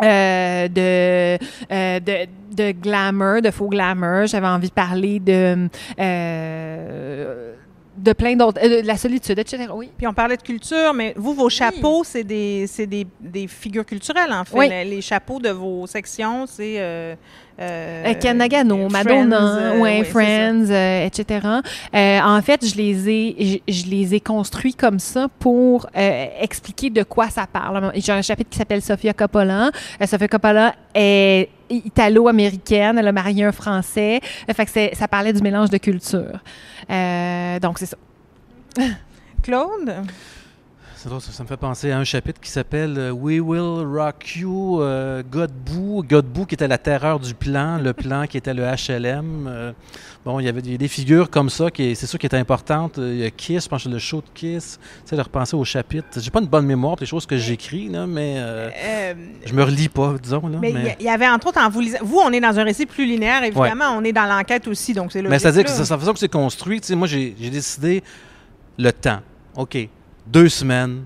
euh, 0.03 0.68
de, 0.68 1.38
euh, 1.70 2.01
de, 2.01 2.27
de 2.53 2.73
glamour, 2.73 3.42
de 3.42 3.51
faux 3.51 3.68
glamour. 3.68 4.27
J'avais 4.27 4.47
envie 4.49 4.68
de 4.68 4.75
parler 4.75 5.20
de, 5.20 5.68
euh, 6.01 7.55
de 7.97 8.13
plein 8.13 8.37
d'autres, 8.37 8.61
euh, 8.63 8.83
de 8.83 8.87
la 8.87 8.97
solitude, 8.97 9.39
etc. 9.39 9.67
Oui. 9.73 9.91
Puis 9.97 10.07
on 10.07 10.15
parlait 10.15 10.37
de 10.37 10.43
culture, 10.43 10.93
mais 10.95 11.15
vous, 11.17 11.35
vos 11.35 11.49
chapeaux, 11.49 12.05
c'est 12.05 12.25
des, 12.25 12.67
c'est 12.67 12.87
des, 12.87 13.07
des 13.21 13.47
figures 13.47 13.87
culturelles, 13.87 14.33
en 14.33 14.45
fait. 14.45 14.57
Oui. 14.57 14.69
Les, 14.69 14.85
les 14.85 15.01
chapeaux 15.01 15.39
de 15.39 15.51
vos 15.51 15.87
sections, 15.87 16.47
c'est... 16.47 16.77
Euh, 16.79 17.15
euh, 17.61 18.05
Euh, 18.07 18.14
Ken 18.21 18.37
Nagano, 18.38 18.88
Friends, 18.88 19.05
Madonna, 19.05 19.57
euh, 19.57 19.81
ouais, 19.81 20.01
oui, 20.01 20.05
Friends, 20.05 20.67
euh, 20.71 21.07
etc. 21.07 21.47
Euh, 21.95 22.21
en 22.21 22.43
fait, 22.43 22.67
je 22.67 22.77
les 22.77 23.09
ai, 23.09 23.63
je, 23.69 23.73
je 23.73 23.87
les 23.90 24.15
ai 24.15 24.21
construits 24.21 24.75
comme 24.75 24.98
ça 24.98 25.29
pour 25.38 25.87
expliquer 25.94 26.90
de 26.90 27.02
quoi 27.02 27.29
ça 27.31 27.46
parle. 27.46 27.92
J'ai 27.96 28.13
un 28.13 28.23
chapitre 28.23 28.50
qui 28.50 28.59
s'appelle 28.59 28.83
Sofia 28.83 29.13
Coppola. 29.13 29.71
Sofia 30.00 30.29
Coppola 30.29 30.75
est 30.94 31.48
italo-américaine. 31.71 32.98
Elle 32.98 33.09
a 33.09 33.13
marié 33.13 33.44
un 33.44 33.52
Français. 33.52 34.21
Fait 34.52 34.67
que 34.67 34.96
ça 34.96 35.09
parlait 35.09 35.33
du 35.33 35.42
mélange 35.42 35.71
de 35.71 35.79
culture. 35.79 36.40
donc, 37.61 37.79
c'est 37.79 37.87
ça. 37.87 37.96
Claude? 39.42 39.92
Ça, 41.05 41.42
me 41.42 41.48
fait 41.48 41.59
penser 41.59 41.90
à 41.90 41.98
un 41.98 42.05
chapitre 42.05 42.40
qui 42.40 42.48
s'appelle 42.48 42.96
euh, 42.96 43.11
We 43.11 43.38
Will 43.38 43.85
Rock 43.87 44.37
You 44.37 44.81
euh, 44.81 45.23
Godbout. 45.23 46.02
Godbout 46.02 46.46
qui 46.46 46.55
était 46.55 46.67
la 46.67 46.79
terreur 46.79 47.21
du 47.21 47.35
plan, 47.35 47.77
le 47.77 47.92
plan 47.92 48.27
qui 48.27 48.38
était 48.38 48.55
le 48.55 48.63
HLM. 48.63 49.46
Euh, 49.46 49.73
bon, 50.25 50.40
il 50.40 50.46
y 50.46 50.48
avait 50.48 50.63
des, 50.63 50.88
figures 50.88 51.29
comme 51.29 51.50
ça, 51.50 51.71
qui 51.71 51.94
c'est 51.94 52.07
sûr 52.07 52.19
qui 52.19 52.25
étaient 52.25 52.38
importantes. 52.38 52.94
Il 52.96 53.19
y 53.19 53.25
a 53.27 53.31
Kiss, 53.31 53.65
je 53.65 53.69
pense 53.69 53.85
que 53.85 53.90
le 53.90 53.98
show 53.98 54.23
de 54.23 54.31
Kiss. 54.33 54.79
Tu 54.81 55.11
sais, 55.11 55.17
de 55.17 55.21
repenser 55.21 55.55
au 55.57 55.65
chapitre. 55.65 56.09
J'ai 56.19 56.31
pas 56.31 56.40
une 56.40 56.46
bonne 56.46 56.65
mémoire 56.65 56.96
des 56.96 57.05
choses 57.05 57.27
que 57.27 57.37
j'écris, 57.37 57.90
là, 57.90 58.07
mais 58.07 58.37
je 59.44 59.52
me 59.52 59.63
relis 59.63 59.90
pas, 59.90 60.15
disons. 60.23 60.46
Là, 60.46 60.57
mais 60.59 60.96
il 61.00 61.05
y, 61.05 61.11
avait 61.11 61.29
entre 61.29 61.48
autres, 61.48 61.61
en 61.61 61.69
vous 61.69 61.83
vous, 62.00 62.21
on 62.25 62.33
est 62.33 62.40
dans 62.40 62.59
un 62.59 62.65
récit 62.65 62.87
plus 62.87 63.05
linéaire, 63.05 63.44
évidemment, 63.44 63.90
on 63.94 64.05
est 64.05 64.13
dans 64.13 64.25
l'enquête 64.25 64.67
aussi, 64.69 64.94
donc 64.94 65.13
c'est 65.13 65.21
Mais 65.21 65.38
c'est-à-dire 65.38 65.65
que 65.65 65.71
c'est 65.71 65.90
la 65.90 65.98
façon 65.98 66.15
que 66.15 66.19
c'est 66.19 66.29
construit. 66.29 66.81
Tu 66.81 66.87
sais, 66.87 66.94
moi, 66.94 67.07
j'ai 67.07 67.35
décidé 67.50 68.02
le 68.79 68.90
temps. 68.90 69.21
OK 69.57 69.87
deux 70.27 70.48
semaines. 70.48 71.04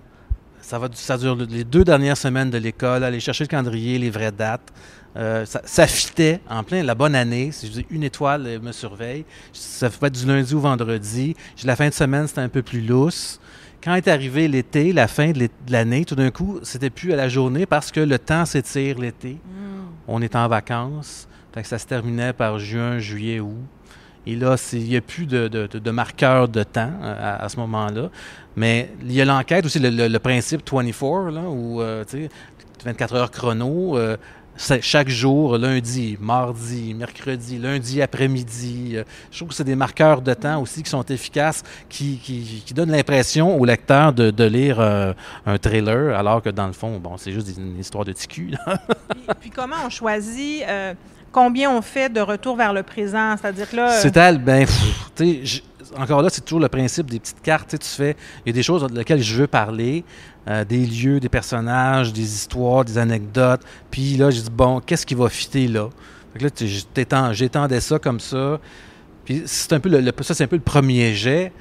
Ça, 0.60 0.78
va, 0.78 0.88
ça 0.92 1.16
dure 1.16 1.36
les 1.36 1.64
deux 1.64 1.84
dernières 1.84 2.16
semaines 2.16 2.50
de 2.50 2.58
l'école, 2.58 3.02
aller 3.02 3.20
chercher 3.20 3.44
le 3.44 3.48
calendrier, 3.48 3.98
les 3.98 4.10
vraies 4.10 4.32
dates. 4.32 4.72
Euh, 5.16 5.46
ça, 5.46 5.86
fitait 5.86 6.40
en 6.48 6.62
plein 6.62 6.82
la 6.82 6.94
bonne 6.94 7.14
année. 7.14 7.50
Si 7.50 7.66
je 7.66 7.72
dis 7.72 7.86
une 7.90 8.04
étoile 8.04 8.60
me 8.60 8.72
surveille, 8.72 9.24
ça 9.52 9.90
fait 9.90 10.10
du 10.10 10.26
lundi 10.26 10.54
au 10.54 10.60
vendredi. 10.60 11.34
La 11.64 11.74
fin 11.74 11.88
de 11.88 11.94
semaine, 11.94 12.26
c'était 12.28 12.42
un 12.42 12.48
peu 12.48 12.62
plus 12.62 12.82
lousse. 12.82 13.40
Quand 13.82 13.94
est 13.94 14.08
arrivé 14.08 14.48
l'été, 14.48 14.92
la 14.92 15.08
fin 15.08 15.30
de 15.30 15.48
l'année, 15.68 16.04
tout 16.04 16.16
d'un 16.16 16.30
coup, 16.30 16.58
c'était 16.62 16.90
plus 16.90 17.12
à 17.12 17.16
la 17.16 17.28
journée 17.28 17.64
parce 17.64 17.90
que 17.90 18.00
le 18.00 18.18
temps 18.18 18.44
s'étire 18.44 18.98
l'été. 18.98 19.34
Mm. 19.34 19.78
On 20.08 20.20
est 20.20 20.36
en 20.36 20.48
vacances. 20.48 21.28
ça 21.62 21.78
se 21.78 21.86
terminait 21.86 22.32
par 22.32 22.58
juin, 22.58 22.98
juillet, 22.98 23.40
août. 23.40 23.56
Et 24.28 24.36
là, 24.36 24.56
il 24.74 24.84
n'y 24.84 24.96
a 24.96 25.00
plus 25.00 25.24
de, 25.24 25.48
de, 25.48 25.90
marqueur 25.90 26.48
de 26.48 26.62
temps 26.62 26.92
euh, 27.02 27.36
à, 27.40 27.48
ce 27.48 27.56
moment-là. 27.56 28.10
Mais 28.56 28.90
il 29.02 29.12
y 29.12 29.22
a 29.22 29.24
l'enquête 29.24 29.64
aussi, 29.64 29.78
le, 29.80 30.18
principe 30.18 30.60
24, 30.70 31.30
là, 31.30 31.40
où, 31.48 31.80
euh, 31.80 32.04
tu 32.04 32.24
sais, 32.24 32.30
24 32.84 33.14
heures 33.14 33.30
chrono. 33.30 33.96
Euh, 33.96 34.18
chaque 34.58 35.08
jour, 35.08 35.56
lundi, 35.56 36.18
mardi, 36.20 36.92
mercredi, 36.92 37.58
lundi 37.58 38.02
après-midi. 38.02 38.96
je 39.30 39.36
trouve 39.36 39.50
que 39.50 39.54
c'est 39.54 39.62
des 39.62 39.76
marqueurs 39.76 40.20
de 40.20 40.34
temps 40.34 40.60
aussi 40.60 40.82
qui 40.82 40.90
sont 40.90 41.04
efficaces, 41.04 41.62
qui, 41.88 42.64
donnent 42.74 42.90
l'impression 42.90 43.56
au 43.56 43.64
lecteur 43.64 44.12
de, 44.12 44.44
lire 44.44 44.80
un 44.80 45.58
trailer, 45.58 46.18
alors 46.18 46.42
que 46.42 46.50
dans 46.50 46.66
le 46.66 46.72
fond, 46.72 46.98
bon, 46.98 47.16
c'est 47.16 47.30
juste 47.30 47.56
une 47.56 47.78
histoire 47.78 48.04
de 48.04 48.12
TQ. 48.12 48.56
puis, 49.10 49.20
puis, 49.40 49.50
comment 49.50 49.76
on 49.86 49.90
choisit 49.90 50.64
combien 51.32 51.70
on 51.70 51.82
fait 51.82 52.08
de 52.08 52.20
retour 52.20 52.56
vers 52.56 52.72
le 52.72 52.82
présent? 52.82 53.36
C'est-à-dire 53.36 53.70
que 53.70 53.76
là. 53.76 53.90
C'est 54.00 54.16
elle, 54.16 54.38
ben, 54.38 54.66
encore 55.96 56.22
là, 56.22 56.28
c'est 56.30 56.42
toujours 56.42 56.60
le 56.60 56.68
principe 56.68 57.10
des 57.10 57.18
petites 57.18 57.42
cartes. 57.42 57.78
Tu 57.78 57.86
fais, 57.86 58.16
il 58.44 58.50
y 58.50 58.50
a 58.50 58.52
des 58.52 58.62
choses 58.62 58.82
dans 58.82 58.94
lesquelles 58.94 59.22
je 59.22 59.34
veux 59.34 59.46
parler, 59.46 60.04
euh, 60.48 60.64
des 60.64 60.84
lieux, 60.84 61.20
des 61.20 61.28
personnages, 61.28 62.12
des 62.12 62.34
histoires, 62.34 62.84
des 62.84 62.98
anecdotes. 62.98 63.62
Puis 63.90 64.16
là, 64.16 64.30
je 64.30 64.40
dis, 64.40 64.50
bon, 64.50 64.80
qu'est-ce 64.80 65.06
qui 65.06 65.14
va 65.14 65.28
fitter 65.28 65.68
là? 65.68 65.88
Fait 66.34 66.42
là, 66.42 67.32
j'étendais 67.32 67.80
ça 67.80 67.98
comme 67.98 68.20
ça. 68.20 68.60
Puis 69.24 69.42
c'est 69.46 69.72
un 69.72 69.80
peu 69.80 69.88
le, 69.88 70.12
ça, 70.22 70.34
c'est 70.34 70.44
un 70.44 70.48
peu 70.48 70.56
le 70.56 70.62
premier 70.62 71.14
jet 71.14 71.52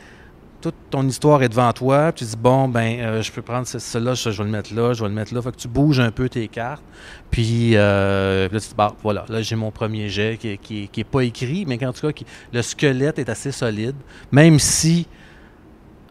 toute 0.62 0.76
ton 0.90 1.08
histoire 1.08 1.44
est 1.44 1.50
devant 1.50 1.72
toi, 1.74 2.12
puis 2.12 2.26
tu 2.26 2.32
dis 2.32 2.38
bon 2.38 2.68
ben 2.68 3.00
euh, 3.00 3.22
je 3.22 3.32
peux 3.32 3.42
prendre 3.42 3.68
cela, 3.68 4.14
je 4.14 4.30
vais 4.30 4.44
le 4.44 4.50
mettre 4.50 4.74
là, 4.74 4.94
je 4.94 5.02
vais 5.04 5.10
le 5.10 5.16
mettre 5.16 5.34
là, 5.34 5.42
faut 5.42 5.52
que 5.52 5.58
tu 5.58 5.68
bouges 5.68 6.00
un 6.00 6.12
peu 6.12 6.30
tes 6.30 6.48
cartes, 6.48 6.84
puis 7.30 7.72
euh, 7.76 8.50
là 8.52 8.60
tu 8.60 8.68
dis 8.68 8.76
bon 8.76 8.90
voilà, 9.04 9.26
là 9.30 9.42
j'ai 9.42 9.56
mon 9.56 9.72
premier 9.72 10.10
jet 10.10 10.38
qui, 10.40 10.58
qui, 10.58 10.88
qui 10.88 11.00
est 11.02 11.04
pas 11.04 11.22
écrit, 11.22 11.66
mais 11.68 11.84
en 11.86 11.94
tout 11.94 12.12
cas 12.12 12.24
le 12.52 12.62
squelette 12.62 13.20
est 13.20 13.30
assez 13.30 13.52
solide, 13.52 13.96
même 14.32 14.60
si 14.60 15.08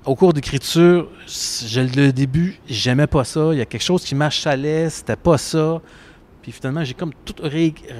au 0.06 0.14
cours 0.14 0.32
d'écriture, 0.32 1.08
le 1.26 2.10
début, 2.12 2.60
j'aimais 2.68 3.08
pas 3.08 3.24
ça, 3.24 3.48
il 3.52 3.58
y 3.58 3.60
a 3.60 3.66
quelque 3.66 3.82
chose 3.82 4.04
qui 4.04 4.14
m'achalait, 4.14 4.88
c'était 4.88 5.16
pas 5.16 5.36
ça. 5.36 5.80
Puis 6.46 6.52
finalement, 6.52 6.84
j'ai 6.84 6.94
comme 6.94 7.10
tout 7.24 7.34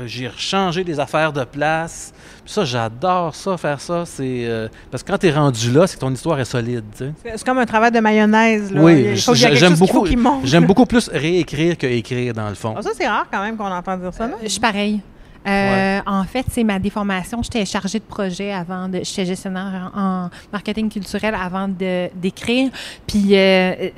j'ai 0.06 0.30
changé 0.36 0.84
des 0.84 1.00
affaires 1.00 1.32
de 1.32 1.42
place. 1.42 2.14
Puis 2.44 2.52
ça, 2.52 2.64
j'adore 2.64 3.34
ça, 3.34 3.56
faire 3.56 3.80
ça. 3.80 4.04
C'est 4.06 4.44
euh, 4.46 4.68
parce 4.88 5.02
que 5.02 5.10
quand 5.10 5.18
tu 5.18 5.26
es 5.26 5.32
rendu 5.32 5.72
là, 5.72 5.88
c'est 5.88 5.96
que 5.96 6.00
ton 6.00 6.12
histoire 6.12 6.38
est 6.38 6.44
solide. 6.44 6.84
C'est 6.94 7.44
comme 7.44 7.58
un 7.58 7.66
travail 7.66 7.90
de 7.90 7.98
mayonnaise. 7.98 8.70
Là. 8.70 8.80
Oui, 8.80 9.16
j'aime 9.16 9.74
beaucoup. 9.74 10.06
J'aime 10.44 10.64
beaucoup 10.64 10.86
plus 10.86 11.08
réécrire 11.08 11.76
que 11.76 11.88
écrire 11.88 12.34
dans 12.34 12.48
le 12.48 12.54
fond. 12.54 12.76
Ah, 12.78 12.82
ça, 12.82 12.90
c'est 12.96 13.08
rare 13.08 13.26
quand 13.32 13.42
même 13.42 13.56
qu'on 13.56 13.64
entend 13.64 13.96
dire 13.96 14.14
ça. 14.14 14.28
Non? 14.28 14.36
je 14.40 14.46
suis 14.46 14.60
pareil. 14.60 15.00
Euh, 15.44 16.00
en 16.06 16.22
fait, 16.22 16.46
c'est 16.48 16.62
ma 16.62 16.78
déformation. 16.78 17.42
J'étais 17.42 17.64
chargée 17.64 17.98
de 17.98 18.04
projet 18.04 18.52
avant 18.52 18.88
de. 18.88 19.00
J'étais 19.02 19.26
gestionnaire 19.26 19.90
en, 19.96 20.30
marketing 20.52 20.88
culturel 20.88 21.34
avant 21.34 21.66
d'écrire. 21.68 22.70
Puis 23.08 23.36
euh, 23.36 23.90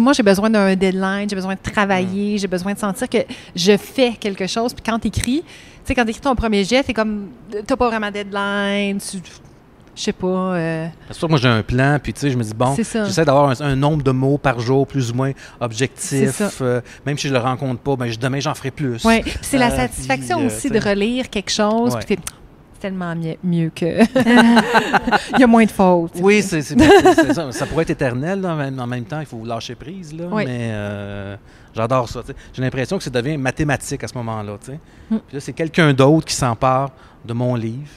moi, 0.00 0.12
j'ai 0.12 0.22
besoin 0.22 0.50
d'un 0.50 0.74
deadline, 0.74 1.28
j'ai 1.28 1.36
besoin 1.36 1.54
de 1.54 1.70
travailler, 1.70 2.38
j'ai 2.38 2.46
besoin 2.46 2.74
de 2.74 2.78
sentir 2.78 3.08
que 3.08 3.18
je 3.54 3.76
fais 3.76 4.12
quelque 4.12 4.46
chose. 4.46 4.72
Puis 4.72 4.82
quand 4.84 4.98
tu 4.98 5.08
écris, 5.08 5.42
tu 5.42 5.48
sais, 5.84 5.94
quand 5.94 6.04
tu 6.04 6.10
écris 6.10 6.20
ton 6.20 6.34
premier 6.34 6.64
jet, 6.64 6.82
c'est 6.86 6.94
comme, 6.94 7.28
t'as 7.66 7.76
pas 7.76 7.88
vraiment 7.88 8.08
de 8.08 8.12
deadline, 8.12 8.98
tu, 8.98 9.18
je 9.94 10.02
sais 10.02 10.12
pas. 10.12 10.26
Euh... 10.26 10.86
Parce 11.06 11.18
que 11.18 11.26
moi, 11.26 11.38
j'ai 11.38 11.48
un 11.48 11.62
plan, 11.62 11.98
puis 12.02 12.12
tu 12.12 12.20
sais, 12.20 12.30
je 12.30 12.36
me 12.36 12.42
dis, 12.42 12.54
bon, 12.54 12.74
j'essaie 12.74 13.24
d'avoir 13.24 13.60
un, 13.60 13.76
nombre 13.76 14.02
de 14.02 14.10
mots 14.10 14.38
par 14.38 14.58
jour 14.60 14.86
plus 14.86 15.10
ou 15.10 15.14
moins 15.14 15.32
objectif. 15.60 16.60
Euh, 16.60 16.80
même 17.04 17.18
si 17.18 17.28
je 17.28 17.32
le 17.32 17.38
rencontre 17.38 17.80
pas, 17.80 17.96
ben, 17.96 18.10
demain, 18.20 18.40
j'en 18.40 18.54
ferai 18.54 18.70
plus. 18.70 19.04
Oui, 19.04 19.22
c'est 19.42 19.58
la 19.58 19.70
euh, 19.70 19.76
satisfaction 19.76 20.46
aussi 20.46 20.70
de 20.70 20.78
relire 20.78 21.28
quelque 21.28 21.50
chose, 21.50 21.96
puis 22.06 22.16
tellement 22.82 23.14
mieux, 23.44 23.70
que. 23.70 23.84
il 25.34 25.38
y 25.38 25.44
a 25.44 25.46
moins 25.46 25.64
de 25.64 25.70
fautes. 25.70 26.14
Oui, 26.20 26.42
c'est, 26.42 26.62
ça. 26.62 27.52
Ça 27.52 27.66
pourrait 27.66 27.82
être 27.82 27.90
éternel, 27.90 28.44
en 28.44 28.86
même 28.86 29.04
temps, 29.04 29.20
il 29.20 29.26
faut 29.26 29.44
lâcher 29.44 29.76
prise. 29.76 30.12
Là, 30.12 30.24
Mais 30.34 30.70
euh, 30.72 31.36
j'adore 31.74 32.08
ça. 32.08 32.22
J'ai 32.52 32.60
l'impression 32.60 32.98
que 32.98 33.04
ça 33.04 33.10
devient 33.10 33.36
mathématique 33.36 34.02
à 34.02 34.08
ce 34.08 34.14
moment-là. 34.18 34.54
Mm. 34.54 34.76
Puis 35.08 35.34
là, 35.34 35.40
c'est 35.40 35.52
quelqu'un 35.52 35.94
d'autre 35.94 36.26
qui 36.26 36.34
s'empare 36.34 36.90
de 37.24 37.32
mon 37.32 37.54
livre. 37.54 37.88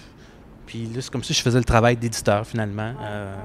Puis 0.67 0.85
là, 0.85 1.01
c'est 1.01 1.11
comme 1.11 1.23
si 1.23 1.33
je 1.33 1.41
faisais 1.41 1.57
le 1.57 1.65
travail 1.65 1.97
d'éditeur, 1.97 2.45
finalement. 2.45 2.93
Euh. 3.01 3.35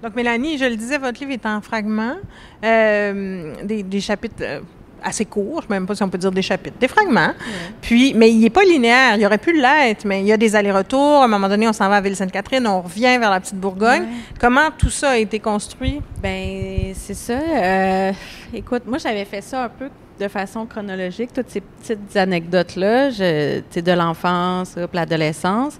Donc, 0.00 0.14
Mélanie, 0.14 0.58
je 0.58 0.64
le 0.64 0.76
disais, 0.76 0.98
votre 0.98 1.18
livre 1.18 1.32
est 1.32 1.46
en 1.46 1.60
fragments, 1.60 2.16
euh, 2.64 3.54
des, 3.64 3.82
des, 3.82 4.00
chapitres 4.00 4.62
assez 5.02 5.24
court, 5.24 5.60
je 5.62 5.66
ne 5.66 5.68
sais 5.68 5.74
même 5.74 5.86
pas 5.86 5.94
si 5.94 6.02
on 6.02 6.08
peut 6.08 6.18
dire 6.18 6.32
des 6.32 6.42
chapitres, 6.42 6.76
des 6.78 6.88
fragments. 6.88 7.32
Puis, 7.80 8.14
mais 8.14 8.30
il 8.30 8.40
n'est 8.40 8.50
pas 8.50 8.64
linéaire. 8.64 9.16
Il 9.16 9.26
aurait 9.26 9.38
pu 9.38 9.52
l'être, 9.52 10.04
mais 10.04 10.20
il 10.20 10.26
y 10.26 10.32
a 10.32 10.36
des 10.36 10.54
allers-retours. 10.56 11.22
À 11.22 11.24
un 11.24 11.28
moment 11.28 11.48
donné, 11.48 11.68
on 11.68 11.72
s'en 11.72 11.88
va 11.88 11.96
à 11.96 12.00
Ville-Sainte-Catherine, 12.00 12.66
on 12.66 12.82
revient 12.82 13.18
vers 13.18 13.30
la 13.30 13.40
petite 13.40 13.56
Bourgogne. 13.56 14.06
Comment 14.40 14.70
tout 14.76 14.90
ça 14.90 15.10
a 15.10 15.16
été 15.16 15.38
construit? 15.40 16.00
Ben 16.22 16.92
c'est 16.94 17.14
ça. 17.14 17.38
Euh, 17.38 18.12
écoute, 18.52 18.82
moi, 18.86 18.98
j'avais 18.98 19.24
fait 19.24 19.40
ça 19.40 19.64
un 19.64 19.68
peu 19.68 19.88
de 20.18 20.28
façon 20.28 20.66
chronologique, 20.66 21.32
toutes 21.32 21.48
ces 21.50 21.60
petites 21.60 22.16
anecdotes-là, 22.16 23.10
de 23.10 23.92
l'enfance, 23.92 24.76
l'adolescence. 24.92 25.78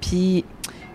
Puis, 0.00 0.44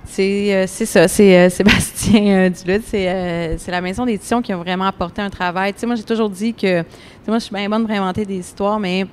c'est 0.06 0.68
ça, 0.68 1.08
c'est 1.08 1.38
euh, 1.38 1.50
Sébastien 1.50 2.52
euh, 2.68 3.56
c'est 3.58 3.72
la 3.72 3.82
maison 3.82 4.06
d'édition 4.06 4.42
qui 4.42 4.52
a 4.52 4.58
vraiment 4.58 4.86
apporté 4.86 5.22
un 5.22 5.30
travail. 5.30 5.74
Tu 5.74 5.80
sais, 5.80 5.86
moi, 5.88 5.96
j'ai 5.96 6.04
toujours 6.04 6.30
dit 6.30 6.54
que 6.54 6.84
moi, 7.28 7.40
je 7.40 7.46
suis 7.46 7.56
bien 7.56 7.70
bonne 7.70 7.86
pour 7.86 7.96
inventer 7.96 8.26
des 8.26 8.38
histoires, 8.38 8.80
mais 8.80 9.06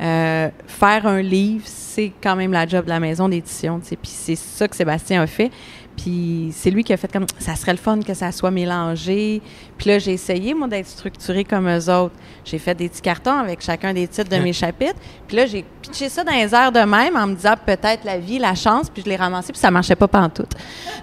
euh, 0.00 0.48
faire 0.66 1.06
un 1.06 1.20
livre, 1.20 1.64
c'est 1.66 2.12
quand 2.22 2.36
même 2.36 2.52
la 2.52 2.66
job 2.66 2.84
de 2.84 2.90
la 2.90 3.00
maison 3.00 3.28
d'édition. 3.28 3.80
Puis 3.80 3.98
c'est 4.04 4.36
ça 4.36 4.68
que 4.68 4.76
Sébastien 4.76 5.22
a 5.22 5.26
fait. 5.26 5.50
Puis 5.98 6.52
c'est 6.54 6.70
lui 6.70 6.84
qui 6.84 6.92
a 6.92 6.96
fait 6.96 7.10
comme 7.10 7.26
ça 7.38 7.56
serait 7.56 7.72
le 7.72 7.78
fun 7.78 7.98
que 8.00 8.14
ça 8.14 8.30
soit 8.30 8.52
mélangé. 8.52 9.42
Puis 9.76 9.90
là, 9.90 9.98
j'ai 9.98 10.12
essayé, 10.12 10.54
moi, 10.54 10.68
d'être 10.68 10.86
structuré 10.86 11.42
comme 11.42 11.68
eux 11.68 11.92
autres. 11.92 12.14
J'ai 12.44 12.58
fait 12.58 12.74
des 12.74 12.88
petits 12.88 13.02
cartons 13.02 13.36
avec 13.36 13.60
chacun 13.60 13.92
des 13.92 14.06
titres 14.06 14.30
de 14.30 14.36
mes 14.36 14.52
chapitres. 14.52 14.98
Puis 15.26 15.36
là, 15.36 15.46
j'ai 15.46 15.64
pitché 15.82 16.08
ça 16.08 16.22
dans 16.22 16.32
les 16.32 16.54
airs 16.54 16.70
de 16.70 16.78
même 16.78 17.16
en 17.16 17.26
me 17.26 17.34
disant 17.34 17.54
peut-être 17.66 18.04
la 18.04 18.18
vie, 18.18 18.38
la 18.38 18.54
chance. 18.54 18.88
Puis 18.88 19.02
je 19.04 19.10
l'ai 19.10 19.16
ramassé, 19.16 19.52
puis 19.52 19.60
ça 19.60 19.72
marchait 19.72 19.96
pas 19.96 20.06
pantoute. 20.06 20.54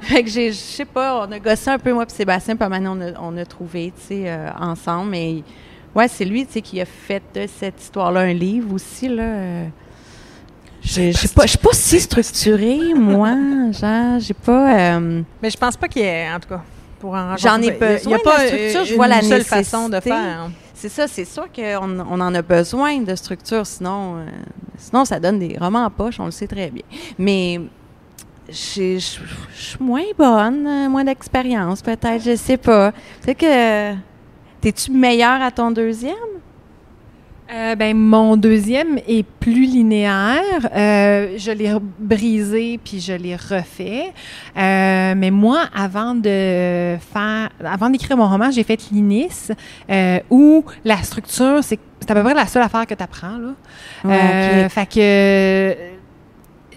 fait 0.00 0.24
que 0.24 0.30
j'ai, 0.30 0.52
je 0.52 0.56
sais 0.56 0.86
pas, 0.86 1.26
on 1.26 1.32
a 1.32 1.38
gossé 1.38 1.68
un 1.68 1.78
peu, 1.78 1.92
moi, 1.92 2.06
puis 2.06 2.16
Sébastien, 2.16 2.56
puis 2.56 2.68
maintenant, 2.68 2.96
on 2.96 3.02
a, 3.02 3.12
on 3.20 3.36
a 3.36 3.44
trouvé, 3.44 3.92
tu 3.94 4.06
sais, 4.06 4.22
euh, 4.26 4.50
ensemble. 4.58 5.10
Mais 5.10 5.42
ouais, 5.94 6.08
c'est 6.08 6.24
lui, 6.24 6.46
tu 6.46 6.54
sais, 6.54 6.62
qui 6.62 6.80
a 6.80 6.86
fait 6.86 7.22
de 7.34 7.46
cette 7.46 7.78
histoire-là 7.82 8.20
un 8.20 8.32
livre 8.32 8.72
aussi, 8.72 9.08
là. 9.08 9.22
Euh, 9.22 9.66
je 10.86 11.02
ne 11.02 11.12
suis 11.12 11.28
pas, 11.28 11.72
si 11.72 12.00
structurée, 12.00 12.94
moi. 12.94 13.30
Genre, 13.72 14.20
j'ai 14.20 14.34
pas. 14.34 14.96
Euh, 14.96 15.22
mais 15.42 15.50
je 15.50 15.56
pense 15.56 15.76
pas 15.76 15.88
qu'il 15.88 16.02
y 16.02 16.04
ait, 16.04 16.28
en 16.32 16.40
tout 16.40 16.48
cas, 16.48 16.62
pour 17.00 17.14
en 17.14 17.36
J'en 17.36 17.60
ai 17.60 17.72
besoin. 17.72 17.98
Il 18.04 18.08
n'y 18.08 18.14
a 18.14 18.18
pas 18.18 18.42
de 18.42 18.46
structure, 18.46 18.84
je 18.84 18.94
vois 18.94 19.08
la 19.08 19.22
seule 19.22 19.44
façon 19.44 19.88
de 19.88 20.00
faire. 20.00 20.50
C'est 20.74 20.88
ça, 20.88 21.08
c'est 21.08 21.24
sûr 21.24 21.46
qu'on 21.50 22.00
on 22.00 22.20
en 22.20 22.34
a 22.34 22.42
besoin 22.42 23.00
de 23.00 23.14
structure, 23.14 23.66
sinon, 23.66 24.16
euh, 24.16 24.26
sinon 24.76 25.06
ça 25.06 25.18
donne 25.18 25.38
des 25.38 25.56
romans 25.58 25.86
en 25.86 25.90
poche, 25.90 26.20
on 26.20 26.26
le 26.26 26.30
sait 26.30 26.46
très 26.46 26.70
bien. 26.70 26.84
Mais 27.18 27.60
je 28.48 28.98
suis 28.98 29.78
moins 29.80 30.02
bonne, 30.16 30.66
euh, 30.66 30.88
moins 30.90 31.04
d'expérience, 31.04 31.80
peut-être, 31.80 32.22
je 32.22 32.36
sais 32.36 32.58
pas. 32.58 32.92
Peut-être 33.22 33.38
que. 33.38 34.06
T'es-tu 34.60 34.90
meilleure 34.90 35.42
à 35.42 35.50
ton 35.50 35.70
deuxième? 35.70 36.14
Euh, 37.52 37.76
ben, 37.76 37.96
mon 37.96 38.36
deuxième 38.36 38.98
est 39.06 39.24
plus 39.24 39.66
linéaire. 39.66 40.42
Euh, 40.74 41.36
je 41.36 41.52
l'ai 41.52 41.72
brisé 41.98 42.80
puis 42.82 43.00
je 43.00 43.12
l'ai 43.12 43.36
refait. 43.36 44.12
Euh, 44.56 45.14
mais 45.16 45.30
moi, 45.30 45.60
avant 45.74 46.14
de 46.14 46.96
faire, 47.12 47.50
avant 47.64 47.88
d'écrire 47.90 48.16
mon 48.16 48.28
roman, 48.28 48.50
j'ai 48.50 48.64
fait 48.64 48.90
l'INIS, 48.90 49.52
euh, 49.88 50.18
où 50.30 50.64
la 50.84 50.96
structure, 50.98 51.62
c'est 51.62 51.78
c'est 52.00 52.10
à 52.10 52.14
peu 52.14 52.22
près 52.22 52.34
la 52.34 52.46
seule 52.46 52.62
affaire 52.62 52.86
que 52.86 52.94
tu 52.94 53.02
apprends. 53.02 53.38
Là. 53.38 53.54
Ouais, 54.04 54.20
Euh. 54.20 54.68
Fait 54.68 54.86
que 54.86 55.76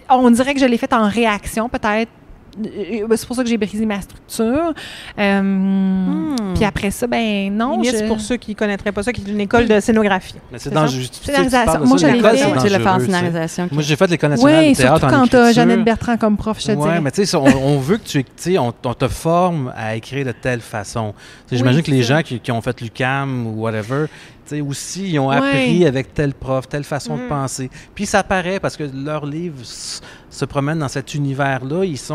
on 0.08 0.30
dirait 0.30 0.54
que 0.54 0.60
je 0.60 0.66
l'ai 0.66 0.78
fait 0.78 0.92
en 0.92 1.08
réaction, 1.08 1.68
peut-être. 1.68 2.10
Euh, 2.58 3.06
C'est 3.16 3.26
pour 3.26 3.36
ça 3.36 3.42
que 3.42 3.48
j'ai 3.48 3.56
brisé 3.58 3.86
ma 3.86 4.00
structure. 4.00 4.72
Euh, 5.18 5.40
Hmm. 5.42 6.54
Puis 6.54 6.64
après 6.64 6.90
ça, 6.90 7.06
ben 7.06 7.52
non. 7.54 7.82
Je- 7.82 8.06
pour 8.06 8.20
ceux 8.20 8.36
qui 8.36 8.52
ne 8.52 8.56
connaîtraient 8.56 8.92
pas 8.92 9.02
ça, 9.02 9.12
qui 9.12 9.22
est 9.22 9.30
une 9.30 9.40
école 9.40 9.66
de 9.66 9.80
scénographie. 9.80 10.34
C'est 10.56 10.58
C'est 10.58 10.70
tu 10.70 11.24
Scénarisation. 11.24 11.80
Moi, 11.86 11.98
fait. 11.98 12.06
c'est 12.06 12.12
Tu 12.16 12.68
l'as 12.68 12.94
en 12.94 13.00
scénarisation. 13.00 13.68
Moi, 13.72 13.82
j'ai 13.82 13.96
fait 13.96 14.06
l'école 14.10 14.30
nationale 14.30 14.64
Oui, 14.68 14.72
théâtre 14.74 14.98
surtout 15.00 15.14
en 15.14 15.18
quand 15.20 15.26
tu 15.28 15.36
as. 15.36 15.52
Jeannette 15.52 15.84
Bertrand 15.84 16.16
comme 16.16 16.36
prof, 16.36 16.58
je 16.60 16.66
te 16.66 16.72
Ouais, 16.72 16.76
dirais. 16.76 17.00
mais 17.00 17.10
tu 17.10 17.24
sais, 17.24 17.36
on, 17.36 17.44
on 17.44 17.78
veut 17.78 17.98
que 17.98 18.04
tu, 18.06 18.24
tu 18.24 18.30
sais, 18.36 18.58
on, 18.58 18.72
on 18.84 18.94
te 18.94 19.08
forme 19.08 19.72
à 19.76 19.94
écrire 19.96 20.26
de 20.26 20.32
telle 20.32 20.60
façon. 20.60 21.14
J'imagine 21.50 21.78
Oui, 21.80 21.84
que 21.84 21.90
les 21.90 22.02
c'est 22.02 22.08
ça. 22.08 22.16
gens 22.18 22.22
qui, 22.22 22.40
qui 22.40 22.52
ont 22.52 22.60
fait 22.60 22.80
l'UCAM 22.80 23.46
ou 23.46 23.60
whatever, 23.62 24.06
tu 24.50 24.56
sais, 24.56 24.60
aussi, 24.60 25.10
ils 25.10 25.18
ont 25.18 25.28
Ouais. 25.28 25.36
appris 25.36 25.86
avec 25.86 26.12
tel 26.14 26.34
prof, 26.34 26.68
telle 26.68 26.84
façon 26.84 27.16
de 27.16 27.22
Mhm. 27.22 27.28
penser. 27.28 27.70
Puis 27.94 28.06
ça 28.06 28.22
paraît 28.22 28.58
parce 28.60 28.76
que 28.76 28.84
leurs 28.92 29.24
livres 29.26 29.62
se 29.64 30.44
promènent 30.44 30.78
dans 30.78 30.88
cet 30.88 31.14
univers-là. 31.14 31.84
Ils 31.84 31.98
sont 31.98 32.14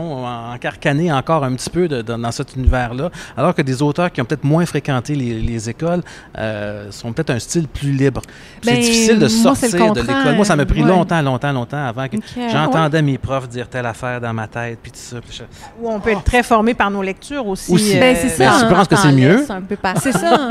encarcanés 0.54 1.12
encore 1.12 1.44
un 1.44 1.54
petit 1.54 1.70
peu 1.70 1.88
de- 1.88 2.02
dans, 2.02 2.18
dans 2.18 2.32
cet 2.32 2.56
univers-là. 2.56 3.10
Alors 3.38 3.54
que 3.54 3.62
des 3.62 3.82
auteurs 3.82 4.12
qui 4.12 4.22
ont 4.22 4.26
peut-être 4.26 4.44
moins 4.46 4.66
fréquenté 4.66 5.16
les, 5.16 5.40
les 5.42 5.70
écoles 5.70 6.02
euh, 6.38 6.92
sont 6.92 7.12
peut-être 7.14 7.30
un 7.32 7.40
style 7.40 7.68
plus 7.68 7.92
libre. 7.92 8.22
Puis 8.62 8.70
Ben, 8.70 8.76
c'est 8.76 8.82
difficile 8.82 9.16
de 9.20 9.28
moi, 9.44 9.56
c'est 9.56 9.70
sortir 9.70 9.94
de 9.94 10.02
l'école. 10.02 10.36
Moi, 10.36 10.46
ça 10.46 10.56
m'a 10.56 10.66
pris 10.66 10.82
Ouais. 10.84 10.90
longtemps, 10.90 11.22
longtemps, 11.22 11.52
longtemps 11.52 11.86
avant 11.86 12.08
que 12.08 12.18
j'entendais 12.52 13.02
mes 13.02 13.18
profs 13.18 13.48
dire 13.50 13.68
telle 13.70 13.86
affaire 13.86 14.20
dans 14.22 14.34
ma 14.34 14.48
tête, 14.48 14.80
puis 14.82 14.92
tout 14.92 14.98
ça. 15.00 15.18
puis 15.22 15.38
je- 15.38 15.44
Où 15.84 15.90
on 15.90 16.00
peut 16.00 16.12
être 16.12 16.24
très 16.24 16.44
formé 16.44 16.74
par 16.74 16.90
nos 16.92 17.02
lectures 17.02 17.46
aussi. 17.48 17.72
Aussi. 17.72 18.00
Ben, 18.00 18.16
c'est 18.16 18.38
Ben, 18.38 18.52
ça. 18.52 18.66
tu 18.68 18.74
penses 18.74 18.88
que 18.88 18.96
c'est 18.96 19.12
mieux? 19.12 19.46
C'est 20.02 20.12
ça. 20.12 20.50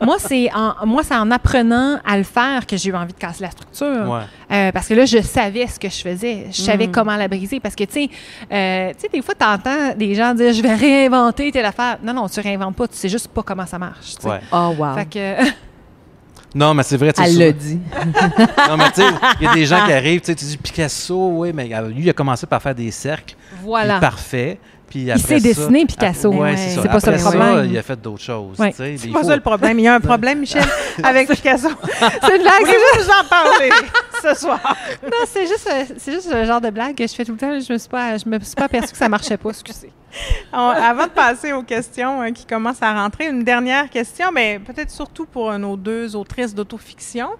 moi, 0.00 0.16
c'est 0.18 0.48
en, 0.54 0.86
moi, 0.86 1.02
c'est 1.02 1.14
en 1.24 1.30
apprenant 1.30 1.98
à 2.04 2.16
le 2.18 2.22
faire 2.24 2.66
que 2.66 2.76
j'ai 2.76 2.90
eu 2.90 2.94
envie 2.94 3.12
de 3.12 3.18
casser 3.18 3.42
la 3.42 3.50
structure. 3.50 4.08
Ouais. 4.10 4.20
Euh, 4.52 4.72
parce 4.72 4.88
que 4.88 4.94
là, 4.94 5.04
je 5.06 5.20
savais 5.22 5.66
ce 5.66 5.78
que 5.80 5.88
je 5.88 5.96
faisais. 6.02 6.46
Je 6.50 6.60
savais 6.62 6.86
Mm. 6.86 6.92
comment 6.92 7.16
la 7.16 7.28
briser. 7.28 7.60
Parce 7.60 7.74
que, 7.74 7.84
tu 7.84 7.92
sais, 7.92 8.10
euh, 8.52 8.90
tu 8.94 9.00
sais, 9.00 9.08
des 9.12 9.22
fois, 9.22 9.34
tu 9.38 9.44
entends 9.46 9.94
des 9.96 10.14
gens 10.14 10.34
dire 10.34 10.52
«je 10.54 10.62
vais 10.62 10.74
réinventer 10.74 11.50
telle 11.52 11.64
affaire». 11.66 11.98
Non, 12.02 12.12
non, 12.12 12.28
tu 12.28 12.40
réinventes 12.40 12.76
pas. 12.76 12.86
Tu 12.88 12.96
sais 12.96 13.08
juste 13.08 13.28
pas 13.28 13.42
comment 13.42 13.66
ça 13.66 13.78
marche. 13.78 14.14
Ouais. 14.24 14.40
Oh, 14.52 14.74
wow. 14.78 14.94
Fait 14.94 15.06
que, 15.06 15.50
Non, 16.56 16.72
mais 16.72 16.84
c'est 16.84 16.96
vrai. 16.96 17.12
tu 17.12 17.20
sais, 17.20 17.28
Elle 17.28 17.32
souvent- 17.32 17.44
l'a 17.46 17.52
dit. 17.52 17.80
Non, 18.68 18.76
mais 18.76 18.90
tu 18.92 19.00
sais, 19.02 19.08
il 19.40 19.44
y 19.44 19.48
a 19.48 19.54
des 19.54 19.66
gens 19.66 19.84
qui 19.84 19.92
arrivent, 19.92 20.20
tu 20.20 20.26
sais, 20.26 20.34
tu 20.36 20.44
dis 20.44 20.56
Picasso, 20.56 21.30
oui, 21.32 21.52
mais 21.52 21.68
euh, 21.74 21.88
lui, 21.88 22.02
il 22.04 22.10
a 22.10 22.12
commencé 22.12 22.46
par 22.46 22.62
faire 22.62 22.74
des 22.74 22.90
cercles. 22.92 23.34
voilà. 23.62 23.98
Parfait. 23.98 24.60
Puis 24.88 25.10
après 25.10 25.22
sait 25.22 25.38
ça- 25.38 25.40
dessiner, 25.40 25.86
Picasso. 25.86 26.28
Ouais, 26.30 26.56
c'est 26.56 26.88
pas 26.88 27.00
ça 27.00 27.10
le 27.10 27.18
problème. 27.18 27.66
il 27.70 27.78
a 27.78 27.82
fait 27.82 28.00
d'autres 28.00 28.22
choses. 28.22 28.58
Ouais. 28.58 28.72
C'est 28.76 28.94
il 28.94 29.12
pas 29.12 29.20
faut- 29.20 29.26
ça 29.28 29.34
le 29.36 29.42
problème. 29.42 29.78
Il 29.78 29.82
y 29.82 29.88
a 29.88 29.94
un 29.94 30.00
problème, 30.00 30.40
Michel, 30.40 30.64
avec 31.02 31.28
Picasso. 31.28 31.68
C'est 31.98 32.36
une 32.36 32.42
blague, 32.42 32.52
c'est 32.60 32.64
Voulez-vous 32.64 32.98
nous 33.02 33.08
en 33.10 33.24
parler 33.28 33.70
ce 34.22 34.34
soir? 34.40 34.76
Non, 35.02 35.10
c'est 35.26 35.46
juste, 35.46 35.68
euh, 35.72 35.94
c'est 35.98 36.12
juste 36.12 36.32
le 36.32 36.44
genre 36.44 36.60
de 36.60 36.70
blague 36.70 36.94
que 36.94 37.06
je 37.06 37.12
fais 37.14 37.24
tout 37.24 37.32
le 37.32 37.38
temps. 37.38 37.58
Je 37.60 37.72
me 37.72 37.78
suis 37.78 37.88
pas, 37.88 38.16
je 38.18 38.28
me 38.28 38.38
suis 38.40 38.54
pas 38.54 38.64
aperçue 38.64 38.92
que 38.92 38.96
ça 38.98 39.08
marchait 39.08 39.36
pas. 39.36 39.50
Excusez. 39.50 39.90
Avant 40.52 41.04
de 41.04 41.10
passer 41.10 41.52
aux 41.52 41.62
questions 41.62 42.22
euh, 42.22 42.30
qui 42.30 42.44
commencent 42.46 42.82
à 42.82 42.92
rentrer, 42.94 43.28
une 43.28 43.42
dernière 43.44 43.90
question, 43.90 44.30
mais 44.32 44.58
peut-être 44.58 44.90
surtout 44.90 45.26
pour 45.26 45.50
euh, 45.50 45.58
nos 45.58 45.76
deux 45.76 46.14
autrices 46.16 46.54
d'autofiction. 46.54 47.30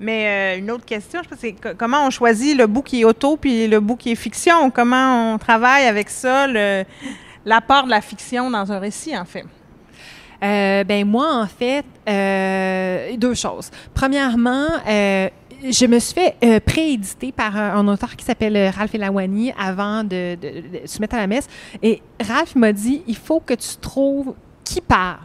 Mais 0.00 0.56
euh, 0.56 0.58
une 0.58 0.70
autre 0.70 0.84
question, 0.84 1.20
je 1.22 1.28
pense, 1.28 1.38
c'est 1.40 1.52
co- 1.52 1.74
comment 1.78 2.04
on 2.06 2.10
choisit 2.10 2.56
le 2.56 2.66
bout 2.66 2.82
qui 2.82 3.02
est 3.02 3.04
auto 3.04 3.36
puis 3.36 3.68
le 3.68 3.80
bout 3.80 3.96
qui 3.96 4.10
est 4.12 4.16
fiction? 4.16 4.70
Comment 4.70 5.34
on 5.34 5.38
travaille 5.38 5.86
avec 5.86 6.10
ça, 6.10 6.46
l'apport 7.44 7.84
de 7.84 7.90
la 7.90 8.00
fiction 8.00 8.50
dans 8.50 8.72
un 8.72 8.78
récit, 8.78 9.16
en 9.16 9.24
fait? 9.24 9.44
Euh, 10.42 10.84
ben 10.84 11.06
moi, 11.06 11.32
en 11.32 11.46
fait, 11.46 11.84
deux 13.16 13.34
choses. 13.34 13.70
Premièrement, 13.94 14.66
je 15.62 15.86
me 15.86 15.98
suis 15.98 16.14
fait 16.14 16.36
euh, 16.44 16.60
prééditer 16.60 17.32
par 17.32 17.56
un, 17.56 17.86
auteur 17.88 18.16
qui 18.16 18.24
s'appelle 18.24 18.56
euh, 18.56 18.70
Ralph 18.70 18.94
Elawani 18.94 19.52
avant 19.58 20.04
de, 20.04 20.34
de- 20.36 20.80
de 20.82 20.86
se 20.86 21.00
mettre 21.00 21.14
à 21.14 21.18
la 21.18 21.26
messe. 21.26 21.46
Et 21.82 22.02
Ralph 22.20 22.54
m'a 22.56 22.72
dit, 22.72 23.02
il 23.06 23.16
faut 23.16 23.40
que 23.40 23.54
tu 23.54 23.76
trouves 23.80 24.34
qui 24.64 24.80
parle. 24.80 25.18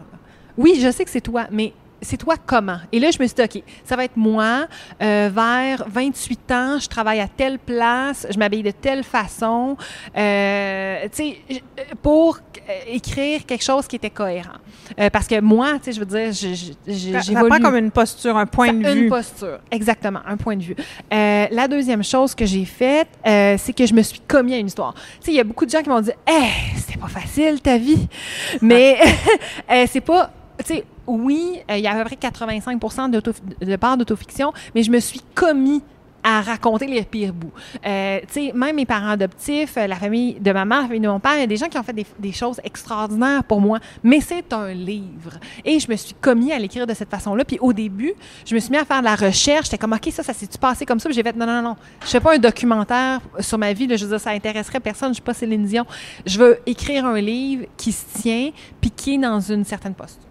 Oui, 0.57 0.80
je 0.82 0.91
sais 0.91 1.05
que 1.05 1.09
c'est 1.11 1.21
toi, 1.21 1.47
mais 1.51 1.73
c'est 2.02 2.18
toi 2.18 2.36
comment? 2.45 2.78
Et 2.91 3.00
là, 3.00 3.12
je 3.12 3.22
me 3.22 3.28
suis 3.28 3.36
dit, 3.36 3.41
OK, 3.41 3.64
ça 3.84 3.95
va 3.95 4.06
être 4.06 4.16
moi, 4.18 4.68
euh, 5.02 5.30
vers 5.34 5.84
28 5.88 6.52
ans, 6.52 6.78
je 6.80 6.88
travaille 6.88 7.20
à 7.20 7.28
telle 7.28 7.60
place, 7.60 8.26
je 8.30 8.38
m'habille 8.39 8.64
de 8.64 8.72
telle 8.72 9.04
façon, 9.04 9.76
euh, 10.16 11.02
tu 11.04 11.10
sais, 11.12 11.38
j- 11.50 11.62
pour 12.02 12.38
euh, 12.70 12.72
écrire 12.88 13.45
quelque 13.45 13.64
chose 13.64 13.88
qui 13.88 13.95
était 13.95 14.10
cohérent. 14.10 14.58
Euh, 15.00 15.10
parce 15.10 15.28
que 15.28 15.39
moi, 15.39 15.74
tu 15.78 15.86
sais, 15.86 15.91
je 15.93 16.00
veux 16.00 16.06
dire, 16.06 16.32
j'ai- 16.88 17.14
Ça, 17.22 17.43
prend 17.45 17.60
comme 17.60 17.76
une 17.78 17.91
posture, 17.91 18.36
un 18.38 18.45
point 18.45 18.68
Ça- 18.68 18.74
de 18.74 18.78
Une 18.80 19.04
vue. 19.04 19.10
posture, 19.10 19.60
exactement, 19.72 20.20
un 20.26 20.38
point 20.38 20.56
de 20.56 20.64
vue. 20.64 20.76
Euh, 21.14 21.47
la 21.52 21.68
deuxième 21.68 22.04
chose 22.04 22.34
que 22.36 22.45
j'ai 22.45 22.66
faite, 22.66 23.08
euh, 23.28 23.56
c'est 23.58 23.74
que 23.74 23.86
je 23.86 23.93
me 23.93 24.02
suis 24.02 24.20
commis 24.28 24.54
à 24.54 24.58
une 24.58 24.68
histoire. 24.68 24.93
Tu 24.93 25.02
sais, 25.22 25.32
il 25.32 25.36
y 25.36 25.39
a 25.39 25.43
beaucoup 25.43 25.66
de 25.66 25.72
gens 25.72 25.82
qui 25.82 25.89
m'ont 25.89 26.02
dit 26.02 26.12
«Hey, 26.28 26.50
c'était 26.78 27.00
pas 27.00 27.08
facile 27.08 27.62
ta 27.62 27.78
vie!» 27.78 28.08
Mais 28.62 28.97
euh, 29.72 29.86
c'est 29.89 30.02
pas... 30.02 30.32
Tu 30.60 30.74
sais, 30.76 30.84
oui, 31.10 31.60
euh, 31.70 31.78
il 31.78 31.84
y 31.84 31.88
a 31.88 31.91
à 31.91 31.97
peu 31.97 32.05
près 32.05 32.16
85 32.16 32.80
d'auto- 33.12 33.32
de 33.62 33.76
part 33.76 33.97
d'autofiction, 33.97 34.53
mais 34.76 34.84
je 34.84 34.91
me 34.91 34.99
suis 34.99 35.22
commis 35.36 35.82
à 36.24 36.41
raconter 36.41 36.88
les 36.88 37.03
pires 37.03 37.34
bouts. 37.34 37.51
Euh, 37.86 38.20
tu 38.22 38.47
sais, 38.47 38.51
même 38.53 38.76
mes 38.76 38.86
parents 38.86 39.10
adoptifs, 39.10 39.78
euh, 39.78 39.88
la 39.88 39.95
famille 39.95 40.36
de 40.39 40.51
ma 40.51 40.66
mère, 40.66 40.82
la 40.82 40.88
famille 40.88 40.99
de 40.99 41.07
mon 41.07 41.20
père, 41.20 41.36
il 41.36 41.39
y 41.41 41.43
a 41.43 41.47
des 41.47 41.57
gens 41.57 41.68
qui 41.68 41.78
ont 41.78 41.84
fait 41.84 41.95
des, 42.20 42.32
choses 42.32 42.60
extraordinaires 42.64 43.43
pour 43.43 43.62
moi, 43.62 43.80
mais 44.03 44.22
c'est 44.22 44.53
un 44.53 44.74
livre. 44.74 45.39
Et 45.66 45.80
je 45.80 45.89
me 45.89 45.95
suis 45.95 46.14
commis 46.14 46.51
à 46.51 46.60
l'écrire 46.60 46.86
de 46.86 46.93
cette 46.93 47.10
façon-là. 47.10 47.43
Puis 47.45 47.57
au 47.60 47.74
début, 47.74 48.14
je 48.45 48.53
me 48.53 48.60
suis 48.60 48.72
mis 48.72 48.78
à 48.78 48.86
faire 48.86 48.99
de 48.99 49.05
la 49.05 49.16
recherche. 49.16 49.66
J'étais 49.66 49.78
comme, 49.78 49.93
OK, 49.93 50.10
ça, 50.12 50.24
ça 50.24 50.34
s'est-tu 50.34 50.57
passé 50.57 50.86
comme 50.86 50.99
ça? 50.99 51.10
Puis 51.10 51.16
j'ai 51.16 51.24
fait, 51.24 51.36
non, 51.36 51.45
non, 51.45 51.62
non, 51.62 51.76
je 52.03 52.07
fais 52.07 52.20
pas 52.20 52.36
un 52.36 52.38
documentaire 52.38 53.20
sur 53.39 53.57
ma 53.57 53.74
vie. 53.74 53.88
Je 53.89 54.05
veux 54.05 54.12
dire, 54.12 54.20
ça 54.20 54.32
intéresserait 54.32 54.80
personne. 54.80 55.10
Je 55.10 55.16
suis 55.16 55.24
pas 55.24 55.34
Céline 55.34 55.66
Dion. 55.66 55.86
Je 56.26 56.38
veux 56.38 56.60
écrire 56.66 57.05
un 57.05 57.20
livre 57.20 57.66
qui 57.78 57.91
se 57.91 58.05
tient, 58.20 58.51
puis 58.80 58.91
qui 58.91 59.16
est 59.16 59.18
dans 59.18 59.39
une 59.39 59.64
certaine 59.66 59.95
posture. 59.95 60.28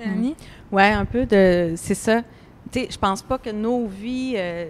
Mélanie? 0.00 0.36
Ouais, 0.72 0.90
un 0.90 1.04
peu 1.04 1.26
de. 1.26 1.74
C'est 1.76 1.94
ça. 1.94 2.22
Tu 2.72 2.80
sais, 2.80 2.88
je 2.90 2.98
pense 2.98 3.22
pas 3.22 3.38
que 3.38 3.50
nos 3.50 3.86
vies, 3.86 4.34
euh, 4.36 4.66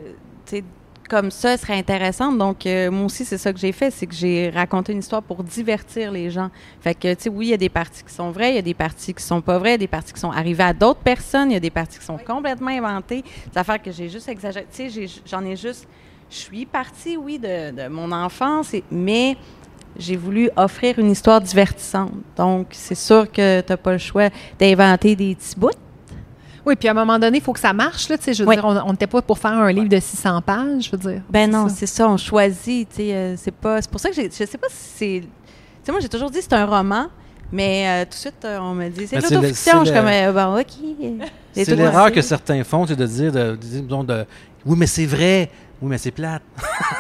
tu 0.47 0.57
sais, 0.57 0.65
comme 1.09 1.31
ça, 1.31 1.57
seraient 1.57 1.77
intéressantes. 1.77 2.39
Donc, 2.39 2.65
euh, 2.67 2.91
moi 2.91 3.07
aussi, 3.07 3.25
c'est 3.25 3.37
ça 3.37 3.53
que 3.53 3.59
j'ai 3.59 3.73
fait, 3.73 3.91
c'est 3.91 4.07
que 4.07 4.15
j'ai 4.15 4.49
raconté 4.49 4.93
une 4.93 5.01
histoire 5.01 5.23
pour 5.23 5.43
divertir 5.43 6.13
les 6.13 6.31
gens. 6.31 6.51
Fait 6.81 6.95
que, 6.95 7.13
tu 7.15 7.25
sais, 7.25 7.29
oui, 7.29 7.47
il 7.47 7.51
y 7.51 7.55
a 7.55 7.59
des 7.59 7.69
parties 7.69 8.05
qui 8.05 8.15
sont 8.15 8.31
vraies, 8.31 8.53
il 8.53 8.55
y 8.57 8.59
a 8.59 8.63
des 8.63 8.75
parties 8.75 9.13
qui 9.13 9.23
sont 9.23 9.41
pas 9.41 9.59
vraies, 9.59 9.71
il 9.71 9.73
y 9.73 9.75
a 9.75 9.79
des 9.79 9.87
parties 9.89 10.13
qui 10.13 10.21
sont 10.21 10.31
arrivées 10.31 10.63
à 10.63 10.73
d'autres 10.73 11.01
personnes, 11.01 11.51
il 11.51 11.55
y 11.55 11.57
a 11.57 11.61
des 11.61 11.71
parties 11.71 11.99
qui 11.99 12.05
sont 12.05 12.19
complètement 12.19 12.71
inventées. 12.71 13.23
Des 13.53 13.59
affaires 13.59 13.83
que 13.83 13.91
j'ai 13.91 14.09
juste 14.09 14.29
exagérées. 14.29 14.67
Tu 14.73 14.89
sais, 14.89 15.07
j'en 15.27 15.45
ai 15.45 15.57
juste. 15.57 15.89
Je 16.31 16.37
suis 16.37 16.65
partie, 16.65 17.17
oui, 17.17 17.41
de, 17.41 17.73
de 17.73 17.89
mon 17.89 18.13
enfance, 18.13 18.77
mais 18.89 19.37
j'ai 19.99 20.17
voulu 20.17 20.51
offrir 20.57 20.99
une 20.99 21.11
histoire 21.11 21.41
divertissante. 21.41 22.13
Donc, 22.37 22.69
c'est 22.71 22.95
sûr 22.95 23.31
que 23.31 23.61
tu 23.61 23.67
n'as 23.73 23.77
pas 23.77 23.93
le 23.93 23.99
choix 23.99 24.29
d'inventer 24.59 25.17
des 25.17 25.35
petits 25.35 25.55
bouts. 25.59 25.71
Oui, 26.67 26.77
puis 26.77 26.89
à 26.89 26.91
un 26.91 26.95
moment 26.95 27.19
donné, 27.19 27.39
il 27.39 27.43
faut 27.43 27.53
que 27.55 27.61
ça 27.61 27.73
marche. 27.73 28.09
Là, 28.11 28.19
tu 28.19 28.25
sais, 28.25 28.35
je 28.35 28.43
veux 28.43 28.49
Oui. 28.51 28.55
dire, 28.55 28.65
on 28.65 28.91
n'était 28.91 29.07
pas 29.07 29.23
pour 29.23 29.39
faire 29.39 29.53
un 29.53 29.73
livre 29.73 29.89
de 29.89 29.99
600 29.99 30.43
pages, 30.43 30.85
je 30.85 30.91
veux 30.91 30.99
dire. 30.99 31.23
Ben 31.31 31.51
non, 31.51 31.69
c'est 31.69 31.87
ça, 31.87 32.09
on 32.09 32.17
choisit, 32.19 32.89
tu 32.91 32.97
sais, 32.97 33.15
euh, 33.15 33.35
c'est 33.37 33.51
pas 33.55 33.81
c'est 33.81 33.91
pour 33.91 33.99
ça 34.01 34.11
que 34.11 34.15
je 34.17 34.29
sais 34.31 34.47
pas 34.59 34.69
si 34.69 34.77
c'est 34.97 35.21
tu 35.23 35.27
sais 35.87 35.93
moi 35.93 36.01
j'ai 36.03 36.11
toujours 36.11 36.31
dit 36.31 36.39
c'est 36.43 36.53
un 36.53 36.67
roman, 36.67 37.07
mais 37.51 37.87
euh, 37.89 38.05
tout 38.05 38.11
de 38.11 38.15
suite 38.15 38.45
euh, 38.45 38.59
on 38.61 38.75
me 38.75 38.89
dit 38.91 39.07
c'est 39.07 39.17
le- 39.17 39.23
l'autofiction, 39.23 39.81
je 39.81 39.85
suis 39.87 39.95
comme 39.95 40.07
euh, 40.07 40.33
bon 40.33 40.61
OK. 40.61 41.27
C'est 41.55 41.75
l'erreur 41.75 42.13
que 42.13 42.21
certains 42.21 42.63
font, 42.63 42.87
c'est 42.87 42.95
de 42.95 43.07
dire, 43.07 43.33
de, 43.33 43.53
de- 43.53 43.57
disons, 43.57 44.05
de, 44.05 44.25
oui, 44.67 44.77
mais 44.79 44.87
c'est 44.87 45.07
vrai. 45.07 45.51
Oui, 45.83 45.89
mais 45.89 45.99
c'est 45.99 46.11
plate. 46.11 46.43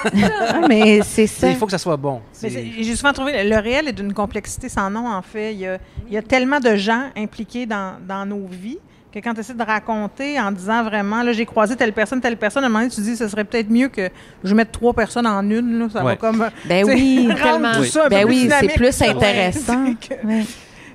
Ah, 0.04 0.66
mais 0.68 1.00
c'est 1.02 1.26
ça. 1.26 1.50
Il 1.50 1.56
faut 1.56 1.66
que 1.66 1.72
ça 1.72 1.78
soit 1.78 1.96
bon. 1.98 2.22
J'ai 2.42 2.96
souvent 2.96 3.12
trouvé 3.12 3.44
le 3.44 3.58
réel 3.58 3.88
est 3.88 3.92
d'une 3.92 4.14
complexité 4.14 4.68
sans 4.70 4.88
nom, 4.90 5.06
en 5.06 5.20
fait. 5.22 5.52
Il 5.52 5.60
y 5.60 5.66
a, 5.66 5.76
il 6.08 6.14
y 6.14 6.16
a 6.16 6.22
tellement 6.22 6.60
de 6.60 6.76
gens 6.76 7.10
impliqués 7.16 7.66
dans, 7.66 7.96
dans 8.06 8.24
nos 8.24 8.46
vies 8.46 8.78
que 9.12 9.18
quand 9.18 9.34
tu 9.34 9.40
essaies 9.40 9.54
de 9.54 9.62
raconter 9.62 10.40
en 10.40 10.52
disant 10.52 10.84
vraiment, 10.84 11.22
là, 11.22 11.32
j'ai 11.32 11.44
croisé 11.44 11.76
telle 11.76 11.92
personne, 11.92 12.20
telle 12.20 12.36
personne, 12.38 12.62
à 12.62 12.66
un 12.66 12.70
moment 12.70 12.80
donné, 12.84 12.94
tu 12.94 13.00
dis, 13.02 13.16
ce 13.16 13.28
serait 13.28 13.44
peut-être 13.44 13.68
mieux 13.68 13.88
que 13.88 14.08
je 14.44 14.54
mette 14.54 14.72
trois 14.72 14.94
personnes 14.94 15.26
en 15.26 15.42
une. 15.50 15.78
Là, 15.80 15.88
ça 15.92 16.02
va 16.02 16.16
comme. 16.16 16.48
Ben 16.66 16.84
oui, 16.86 17.28
tellement. 17.42 17.72
tout 17.74 17.84
ça 17.84 18.06
un 18.06 18.08
Ben 18.08 18.24
oui, 18.26 18.38
c'est 18.42 18.44
dynamique. 18.66 18.76
plus 18.76 19.02
intéressant. 19.02 19.84
c'est 20.08 20.16
que- 20.16 20.26
Ouais. 20.26 20.44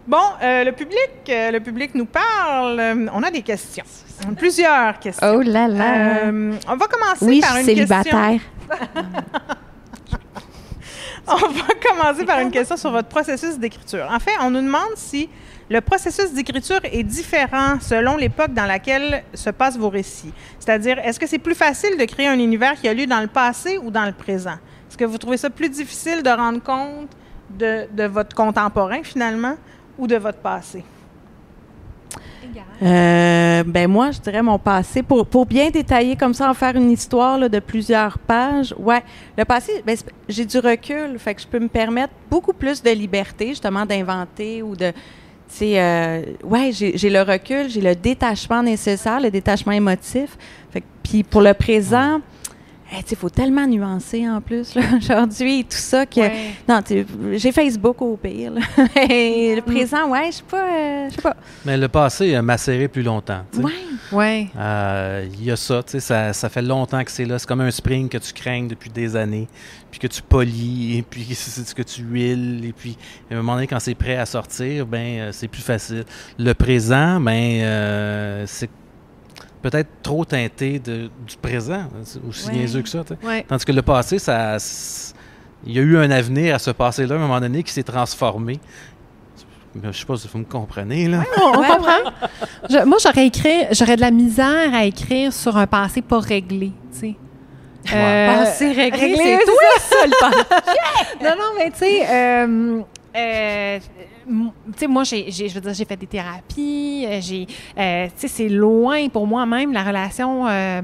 Bon, 0.08 0.18
euh, 0.44 0.64
le 0.64 0.72
public, 0.72 1.10
euh, 1.30 1.52
le 1.52 1.60
public 1.60 1.94
nous 1.96 2.06
parle. 2.06 2.80
Euh, 2.80 3.08
on 3.14 3.22
a 3.24 3.32
des 3.32 3.42
questions, 3.42 3.84
plusieurs 4.38 5.00
questions. 5.00 5.36
Oh 5.36 5.42
là 5.42 5.68
là. 5.68 6.26
Euh, 6.26 6.54
on 6.68 6.76
va 6.76 6.88
commencer 6.88 7.26
oui, 7.26 7.42
par 7.42 7.58
une 7.58 7.66
question. 7.66 7.86
célibataire. 7.86 8.42
On 11.28 11.36
va 11.38 11.74
commencer 11.84 12.24
par 12.24 12.40
une 12.40 12.52
question 12.52 12.78
sur 12.78 12.92
votre 12.92 13.08
processus 13.08 13.58
d'écriture. 13.58 14.08
En 14.12 14.20
fait, 14.20 14.34
on 14.42 14.52
nous 14.52 14.62
demande 14.62 14.96
si 14.96 15.28
le 15.70 15.82
processus 15.82 16.32
d'écriture 16.34 16.82
est 16.84 17.02
différent 17.02 17.80
selon 17.82 18.16
l'époque 18.16 18.54
dans 18.54 18.66
laquelle 18.66 19.24
se 19.34 19.50
passent 19.50 19.78
vos 19.78 19.90
récits. 19.90 20.32
C'est-à-dire, 20.60 21.00
est-ce 21.00 21.20
que 21.20 21.26
c'est 21.26 21.40
plus 21.40 21.56
facile 21.56 21.98
de 21.98 22.06
créer 22.06 22.28
un 22.28 22.38
univers 22.38 22.76
qui 22.76 22.88
a 22.88 22.94
lieu 22.94 23.08
dans 23.08 23.22
le 23.22 23.28
passé 23.28 23.80
ou 23.80 23.90
dans 23.90 24.06
le 24.06 24.12
présent? 24.12 24.58
Est-ce 24.88 24.98
que 24.98 25.06
vous 25.06 25.18
trouvez 25.18 25.38
ça 25.38 25.50
plus 25.50 25.70
difficile 25.70 26.22
de 26.22 26.30
rendre 26.30 26.62
compte 26.62 27.10
de, 27.50 27.88
de 27.92 28.04
votre 28.04 28.36
contemporain, 28.36 29.02
finalement, 29.02 29.56
ou 29.98 30.06
de 30.06 30.18
votre 30.18 30.40
passé? 30.40 30.84
Euh, 32.82 33.64
ben 33.66 33.90
moi, 33.90 34.12
je 34.12 34.20
dirais 34.20 34.42
mon 34.42 34.60
passé. 34.60 35.02
Pour, 35.02 35.26
pour 35.26 35.46
bien 35.46 35.70
détailler 35.70 36.16
comme 36.16 36.34
ça, 36.34 36.50
en 36.50 36.54
faire 36.54 36.76
une 36.76 36.92
histoire 36.92 37.50
de 37.50 37.60
plusieurs 37.60 38.18
pages, 38.20 38.76
ouais. 38.78 39.02
Le 39.38 39.46
passé, 39.46 39.82
ben, 39.86 39.96
c'est- 39.96 40.06
j'ai 40.28 40.46
du 40.46 40.60
recul, 40.60 41.18
fait 41.18 41.36
que 41.36 41.42
je 41.42 41.48
peux 41.48 41.60
me 41.60 41.70
permettre 41.70 42.14
beaucoup 42.30 42.54
plus 42.54 42.84
de 42.84 42.90
liberté, 42.92 43.50
justement, 43.50 43.86
d'inventer 43.86 44.62
ou 44.62 44.76
de... 44.76 44.92
Sais, 45.48 45.80
euh, 45.80 46.24
ouais, 46.44 46.72
j'ai 46.74 47.10
le 47.10 47.22
recul, 47.22 47.70
j'ai 47.70 47.80
le 47.82 47.96
détachement 47.96 48.64
nécessaire, 48.64 49.20
le 49.22 49.30
détachement 49.30 49.74
émotif. 49.74 50.38
Puis 51.04 51.24
pour 51.24 51.42
le 51.42 51.54
présent, 51.54 52.20
hey, 52.92 53.04
il 53.10 53.18
faut 53.18 53.30
tellement 53.30 53.68
nuancer 53.68 54.28
en 54.28 54.42
plus, 54.42 54.76
aujourd'hui, 54.98 55.60
et 55.60 55.64
tout 55.64 55.70
ça, 55.72 56.06
que... 56.06 56.20
Ouais. 56.20 56.52
Non, 56.68 56.82
j'ai 57.34 57.52
Facebook 57.52 58.02
au 58.02 58.18
pire, 58.18 58.52
là. 58.54 58.62
Et 59.10 59.56
le 59.56 59.62
présent, 59.62 60.10
ouais, 60.10 60.28
je 60.32 60.38
sais 60.38 60.44
pas, 60.50 60.64
euh, 60.64 61.10
je 61.10 61.16
sais 61.16 61.22
pas. 61.22 61.36
Mais 61.66 61.78
le 61.78 61.88
passé 61.88 62.36
a 62.36 62.42
macéré 62.42 62.88
plus 62.88 63.04
longtemps. 63.04 63.44
sais. 63.52 63.62
Ouais. 63.62 63.72
Ouais. 64.12 64.48
Euh, 64.58 65.26
Il 65.34 65.44
y 65.44 65.52
a 65.52 65.56
ça, 65.56 65.82
ça, 65.86 66.34
ça 66.34 66.50
fait 66.50 66.62
longtemps 66.62 67.04
que 67.04 67.12
c'est 67.12 67.26
là. 67.26 67.40
C'est 67.40 67.48
comme 67.48 67.62
un 67.62 67.72
spring 67.72 68.08
que 68.08 68.18
tu 68.18 68.34
craignes 68.34 68.68
depuis 68.68 68.90
des 68.90 69.16
années, 69.16 69.48
puis 69.90 70.00
que 70.00 70.08
tu 70.08 70.22
polis, 70.22 70.98
et 70.98 71.02
puis 71.02 71.26
c'est 71.34 71.66
ce 71.66 71.74
que 71.76 71.84
tu 71.84 72.02
huiles, 72.04 72.64
et 72.66 72.74
puis 72.74 72.98
à 73.30 73.34
un 73.34 73.38
moment 73.38 73.56
donné, 73.56 73.68
quand 73.68 73.80
c'est 73.80 73.96
prêt 73.96 74.18
à 74.18 74.26
sortir, 74.26 74.86
ben 74.86 75.20
euh, 75.20 75.30
c'est 75.32 75.48
plus 75.48 75.62
facile. 75.64 76.06
Le 76.38 76.54
présent, 76.54 77.20
ben 77.20 77.62
euh, 77.62 78.44
c'est 78.48 78.70
peut-être 79.70 79.90
trop 80.04 80.24
teinté 80.26 80.78
de, 80.78 81.10
du 81.26 81.38
présent, 81.42 81.86
aussi 82.30 82.48
Ouais. 82.50 82.54
niaiseux 82.54 82.84
que 82.84 82.90
ça. 82.90 83.04
tu 83.04 83.16
sais. 83.20 83.28
Ouais. 83.28 83.44
Tandis 83.48 83.66
que 83.66 83.72
le 83.72 83.82
passé, 83.82 84.20
ça, 84.20 84.58
il 85.66 85.74
y 85.74 85.80
a 85.80 85.82
eu 85.82 85.98
un 85.98 86.12
avenir 86.12 86.54
à 86.54 86.60
ce 86.60 86.70
passé-là, 86.70 87.16
à 87.16 87.18
un 87.18 87.22
moment 87.22 87.40
donné, 87.40 87.64
qui 87.64 87.72
s'est 87.74 87.82
transformé. 87.84 88.60
Je 89.84 89.92
sais 89.92 90.06
pas 90.06 90.16
si 90.18 90.30
vous 90.32 90.38
me 90.38 90.44
comprenez, 90.46 91.08
là. 91.08 91.24
On, 91.42 91.52
comprend. 91.54 92.12
Je- 92.70 92.86
moi, 92.86 92.98
j'aurais 93.02 93.26
écrit, 93.26 93.66
j'aurais 93.72 93.96
de 93.96 94.02
la 94.02 94.12
misère 94.12 94.74
à 94.74 94.86
écrire 94.86 95.34
sur 95.34 95.58
un 95.58 95.66
passé 95.68 96.02
pas 96.04 96.20
réglé, 96.20 96.72
tu 96.94 97.00
sais. 97.00 97.16
Euh, 97.94 98.36
Passé 98.38 98.68
réglé, 98.72 99.00
réglé, 99.16 99.18
c'est 99.40 99.46
toi 99.46 99.56
ça, 99.80 99.96
le 100.06 100.20
passé. 100.20 100.78
non, 101.24 101.30
non, 101.32 101.52
mais 101.58 101.72
tu 101.72 101.78
sais, 101.80 102.08
euh, 102.10 102.82
euh, 103.18 103.80
sais, 104.78 104.88
moi, 104.88 105.04
j'ai, 105.04 105.30
je 105.32 105.54
veux 105.54 105.62
dire, 105.62 105.74
j'ai 105.74 105.86
fait 105.86 105.96
des 105.98 106.08
thérapies, 106.08 107.06
euh, 107.08 107.20
j'ai, 107.22 107.48
euh, 107.78 108.06
tu 108.08 108.12
sais, 108.22 108.28
c'est 108.28 108.50
loin 108.50 109.08
pour 109.10 109.28
moi 109.28 109.46
même 109.46 109.72
la 109.74 109.84
relation, 109.84 110.48
euh, 110.48 110.82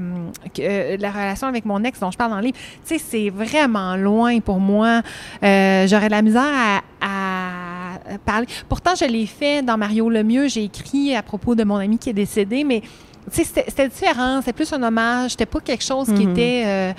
que- 0.54 0.62
euh, 0.62 0.96
la 0.98 1.10
relation 1.10 1.46
avec 1.48 1.64
mon 1.64 1.82
ex 1.84 1.98
dont 2.00 2.10
je 2.10 2.16
parle 2.16 2.30
dans 2.30 2.38
le 2.38 2.44
livre. 2.44 2.58
Tu 2.86 2.96
sais, 2.96 2.98
c'est 2.98 3.30
vraiment 3.30 3.96
loin 3.96 4.40
pour 4.40 4.60
moi. 4.60 5.02
Euh, 5.42 5.86
j'aurais 5.86 6.06
de 6.06 6.12
la 6.12 6.22
misère 6.22 6.42
à, 6.44 6.80
à 7.00 8.18
parler. 8.24 8.46
Pourtant, 8.68 8.92
je 8.94 9.04
l'ai 9.04 9.26
fait 9.26 9.62
dans 9.62 9.76
Mario 9.76 10.08
Lemieux. 10.08 10.48
J'ai 10.48 10.64
écrit 10.64 11.14
à 11.14 11.22
propos 11.22 11.54
de 11.54 11.64
mon 11.64 11.76
ami 11.76 11.98
qui 11.98 12.10
est 12.10 12.14
décédé, 12.14 12.64
mais 12.64 12.82
c'était, 13.30 13.88
différent. 13.88 14.40
C'était 14.40 14.52
plus 14.52 14.72
un 14.72 14.82
hommage. 14.82 15.32
C'était 15.32 15.46
pas 15.46 15.60
quelque 15.60 15.84
chose 15.84 16.06
qui 16.06 16.26
Mhm. 16.26 16.32
était, 16.32 16.62
euh, 16.66 16.92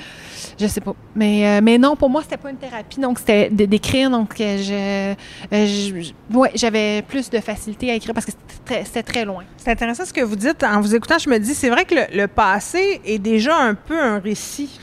je 0.60 0.68
sais 0.68 0.82
pas. 0.82 0.94
Mais, 1.16 1.48
euh, 1.48 1.62
mais 1.64 1.78
non, 1.78 1.96
pour 1.96 2.10
moi, 2.10 2.22
c'était 2.24 2.38
pas 2.38 2.50
une 2.50 2.58
thérapie. 2.58 3.00
Donc, 3.00 3.20
c'était 3.20 3.50
d'écrire. 3.50 4.10
Donc, 4.10 4.40
euh, 4.40 4.58
je, 4.58 5.14
euh, 5.54 6.38
ouais, 6.38 6.52
j'avais 6.56 7.02
plus 7.02 7.30
de 7.30 7.40
facilité 7.40 7.92
à 7.92 7.96
écrire 7.96 8.14
parce 8.14 8.26
que 8.26 8.32
c'était 8.66 8.84
très, 8.84 9.04
très 9.04 9.26
loin. 9.26 9.44
C'est 9.58 9.72
intéressant 9.72 10.06
ce 10.06 10.14
que 10.14 10.22
vous 10.22 10.36
dites. 10.36 10.64
En 10.64 10.82
vous 10.82 10.96
écoutant, 10.96 11.18
je 11.20 11.30
me 11.30 11.38
dis, 11.40 11.54
c'est 11.54 11.70
vrai 11.70 11.86
que 11.86 11.96
le, 11.96 12.02
le 12.16 12.28
passé 12.28 13.02
est 13.06 13.20
déjà 13.20 13.58
un 13.58 13.74
peu 13.76 14.00
un 14.02 14.20
récit 14.20 14.80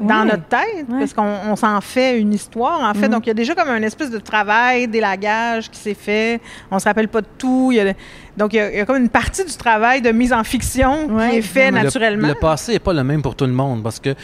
dans 0.00 0.24
notre 0.24 0.46
tête, 0.46 0.86
parce 0.88 1.12
qu'on 1.12 1.36
on 1.50 1.54
s'en 1.54 1.80
fait 1.82 2.18
une 2.18 2.32
histoire, 2.32 2.80
en 2.80 2.94
fait. 2.94 3.06
Mhm. 3.06 3.12
Donc, 3.14 3.26
il 3.26 3.28
y 3.28 3.30
a 3.30 3.34
déjà 3.34 3.54
comme 3.54 3.68
un 3.68 3.82
espèce 3.82 4.10
de 4.10 4.18
travail, 4.18 4.88
d'élagage 4.88 5.70
qui 5.70 5.78
s'est 5.78 5.94
fait. 5.94 6.40
On 6.70 6.78
se 6.78 6.86
rappelle 6.86 7.08
pas 7.08 7.20
de 7.20 7.26
tout. 7.38 7.70
Il 7.70 7.76
y 7.76 7.80
a- 7.80 7.92
donc, 8.36 8.52
il 8.52 8.56
y, 8.56 8.60
a, 8.60 8.70
il 8.70 8.76
y 8.78 8.80
a 8.80 8.86
comme 8.86 8.96
une 8.96 9.08
partie 9.08 9.44
du 9.44 9.52
travail 9.56 10.00
de 10.02 10.10
mise 10.10 10.32
en 10.32 10.44
fiction 10.44 11.08
qui 11.30 11.36
est 11.36 11.42
fait 11.42 11.70
naturellement. 11.70 12.28
Le, 12.28 12.34
passé 12.34 12.72
n'est 12.72 12.78
pas 12.78 12.92
le 12.92 13.04
même 13.04 13.22
pour 13.22 13.34
tout 13.34 13.46
le 13.46 13.52
monde 13.52 13.82
parce 13.82 14.00
que 14.00 14.14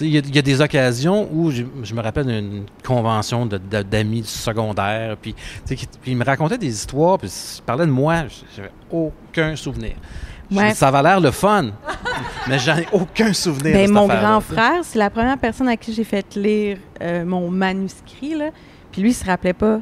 il 0.00 0.08
y, 0.10 0.16
a- 0.16 0.20
il 0.20 0.34
y 0.34 0.38
a 0.38 0.42
des 0.42 0.60
occasions 0.60 1.28
où 1.32 1.50
je, 1.50 1.64
je 1.82 1.92
me 1.92 2.00
rappelle 2.00 2.26
d'une 2.26 2.66
convention 2.86 3.46
de- 3.46 3.58
de- 3.58 3.82
d'amis 3.82 4.20
du 4.22 4.28
secondaire, 4.28 5.16
puis, 5.20 5.34
qui- 5.66 5.88
ils 6.06 6.16
me 6.16 6.24
racontaient 6.24 6.56
des 6.56 6.68
histoires, 6.72 7.18
puis 7.18 7.28
ils 7.28 7.62
parlaient 7.62 7.84
de 7.86 7.90
moi, 7.90 8.22
j'avais 8.56 8.70
aucun 8.92 9.56
souvenir. 9.56 9.94
Ouais. 10.52 10.72
ça 10.72 10.88
avait 10.88 11.02
l'air 11.02 11.20
le 11.20 11.30
fun, 11.32 11.72
mais 12.48 12.58
j'en 12.60 12.76
ai 12.78 12.86
aucun 12.92 13.32
souvenir. 13.32 13.72
de 13.72 13.78
Ben, 13.78 13.86
cette 13.86 13.94
mon 13.94 14.06
grand 14.06 14.40
frère, 14.40 14.80
c'est 14.82 14.98
la 14.98 15.10
première 15.10 15.36
personne 15.36 15.68
à 15.68 15.76
qui 15.76 15.92
j'ai 15.92 16.04
fait 16.04 16.34
lire 16.36 16.78
euh, 17.02 17.24
mon 17.24 17.50
manuscrit. 17.50 18.34
Là. 18.36 18.50
Puis 18.92 19.02
lui, 19.02 19.10
il 19.10 19.14
se 19.14 19.24
rappelait 19.26 19.52
pas. 19.52 19.80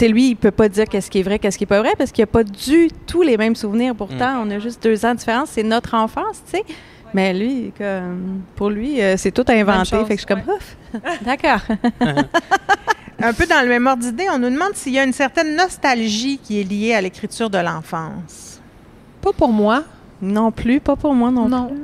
Tu 0.00 0.06
sais, 0.06 0.12
lui, 0.12 0.30
il 0.30 0.34
peut 0.34 0.50
pas 0.50 0.70
dire 0.70 0.86
qu'est-ce 0.86 1.10
qui 1.10 1.18
est 1.18 1.22
vrai, 1.22 1.38
qu'est-ce 1.38 1.58
qui 1.58 1.64
est 1.64 1.66
pas 1.66 1.80
vrai, 1.80 1.92
parce 1.98 2.10
qu'il 2.10 2.22
a 2.24 2.26
pas 2.26 2.42
du 2.42 2.88
tout 3.06 3.20
les 3.20 3.36
mêmes 3.36 3.54
souvenirs. 3.54 3.94
Pourtant, 3.94 4.42
on 4.42 4.50
a 4.50 4.58
juste 4.58 4.82
deux 4.82 5.04
ans 5.04 5.12
de 5.12 5.18
différence. 5.18 5.50
C'est 5.50 5.62
notre 5.62 5.92
enfance, 5.92 6.42
tu 6.46 6.52
sais. 6.56 6.64
Mais 7.12 7.34
lui, 7.34 7.70
comme, 7.76 8.40
pour 8.56 8.70
lui, 8.70 9.02
euh, 9.02 9.18
c'est 9.18 9.30
tout 9.30 9.44
inventé. 9.48 9.90
chose, 9.90 10.06
Fait 10.08 10.16
que 10.16 10.22
je 10.22 10.26
suis 10.26 10.26
comme, 10.26 10.40
ouf, 10.40 10.76
d'accord. 11.22 11.60
Un 13.22 13.34
peu 13.34 13.44
dans 13.44 13.60
le 13.62 13.68
même 13.68 13.86
ordre 13.86 14.02
d'idée, 14.02 14.24
on 14.32 14.38
nous 14.38 14.48
demande 14.48 14.72
s'il 14.72 14.94
y 14.94 14.98
a 14.98 15.04
une 15.04 15.12
certaine 15.12 15.54
nostalgie 15.54 16.38
qui 16.42 16.62
est 16.62 16.64
liée 16.64 16.94
à 16.94 17.02
l'écriture 17.02 17.50
de 17.50 17.58
l'enfance. 17.58 18.58
Pas 19.20 19.34
pour 19.34 19.52
moi. 19.52 19.84
non 20.22 20.50
plus, 20.50 20.80
pas 20.80 20.96
pour 20.96 21.12
moi 21.12 21.30
non, 21.30 21.46
Non. 21.46 21.66
plus. 21.66 21.76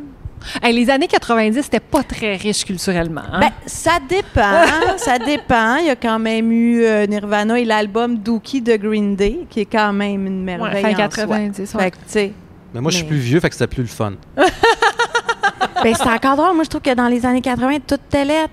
Hey, 0.62 0.72
les 0.74 0.88
années 0.90 1.08
90, 1.08 1.62
c'était 1.62 1.80
pas 1.80 2.02
très 2.02 2.36
riche 2.36 2.64
culturellement. 2.64 3.22
hein? 3.32 3.40
Ben, 3.40 3.50
ça 3.66 3.98
dépend, 4.08 4.64
ça 4.96 5.18
dépend. 5.18 5.76
Il 5.76 5.86
y 5.86 5.90
a 5.90 5.96
quand 5.96 6.18
même 6.18 6.50
eu 6.52 6.82
euh, 6.84 7.06
Nirvana 7.06 7.58
et 7.58 7.64
l'album 7.64 8.16
Dookie 8.18 8.60
de 8.62 8.76
Green 8.76 9.16
Day, 9.16 9.46
qui 9.50 9.60
est 9.60 9.64
quand 9.66 9.92
même 9.92 10.26
une 10.26 10.38
Ouais, 10.48 10.56
merveille 10.58 10.82
fin 10.82 10.90
en 10.92 11.10
soi. 11.10 11.26
90, 11.26 11.74
ouais. 11.74 11.82
Fait 11.82 11.90
que, 11.90 12.34
Mais 12.74 12.80
moi, 12.80 12.90
je 12.90 12.96
suis 12.96 13.04
Mais- 13.04 13.10
plus 13.10 13.18
vieux, 13.18 13.40
fait 13.40 13.48
que 13.48 13.54
c'était 13.54 13.66
plus 13.66 13.82
le 13.82 13.88
fun. 13.88 14.12
ben, 14.36 15.94
c'est 15.94 16.08
encore 16.08 16.36
drôle. 16.36 16.54
Moi, 16.54 16.64
je 16.64 16.68
trouve 16.70 16.82
que 16.82 16.94
dans 16.94 17.08
les 17.08 17.24
années 17.26 17.40
80, 17.40 17.78
tout 17.86 17.94
était 17.94 18.24
lettre. 18.24 18.50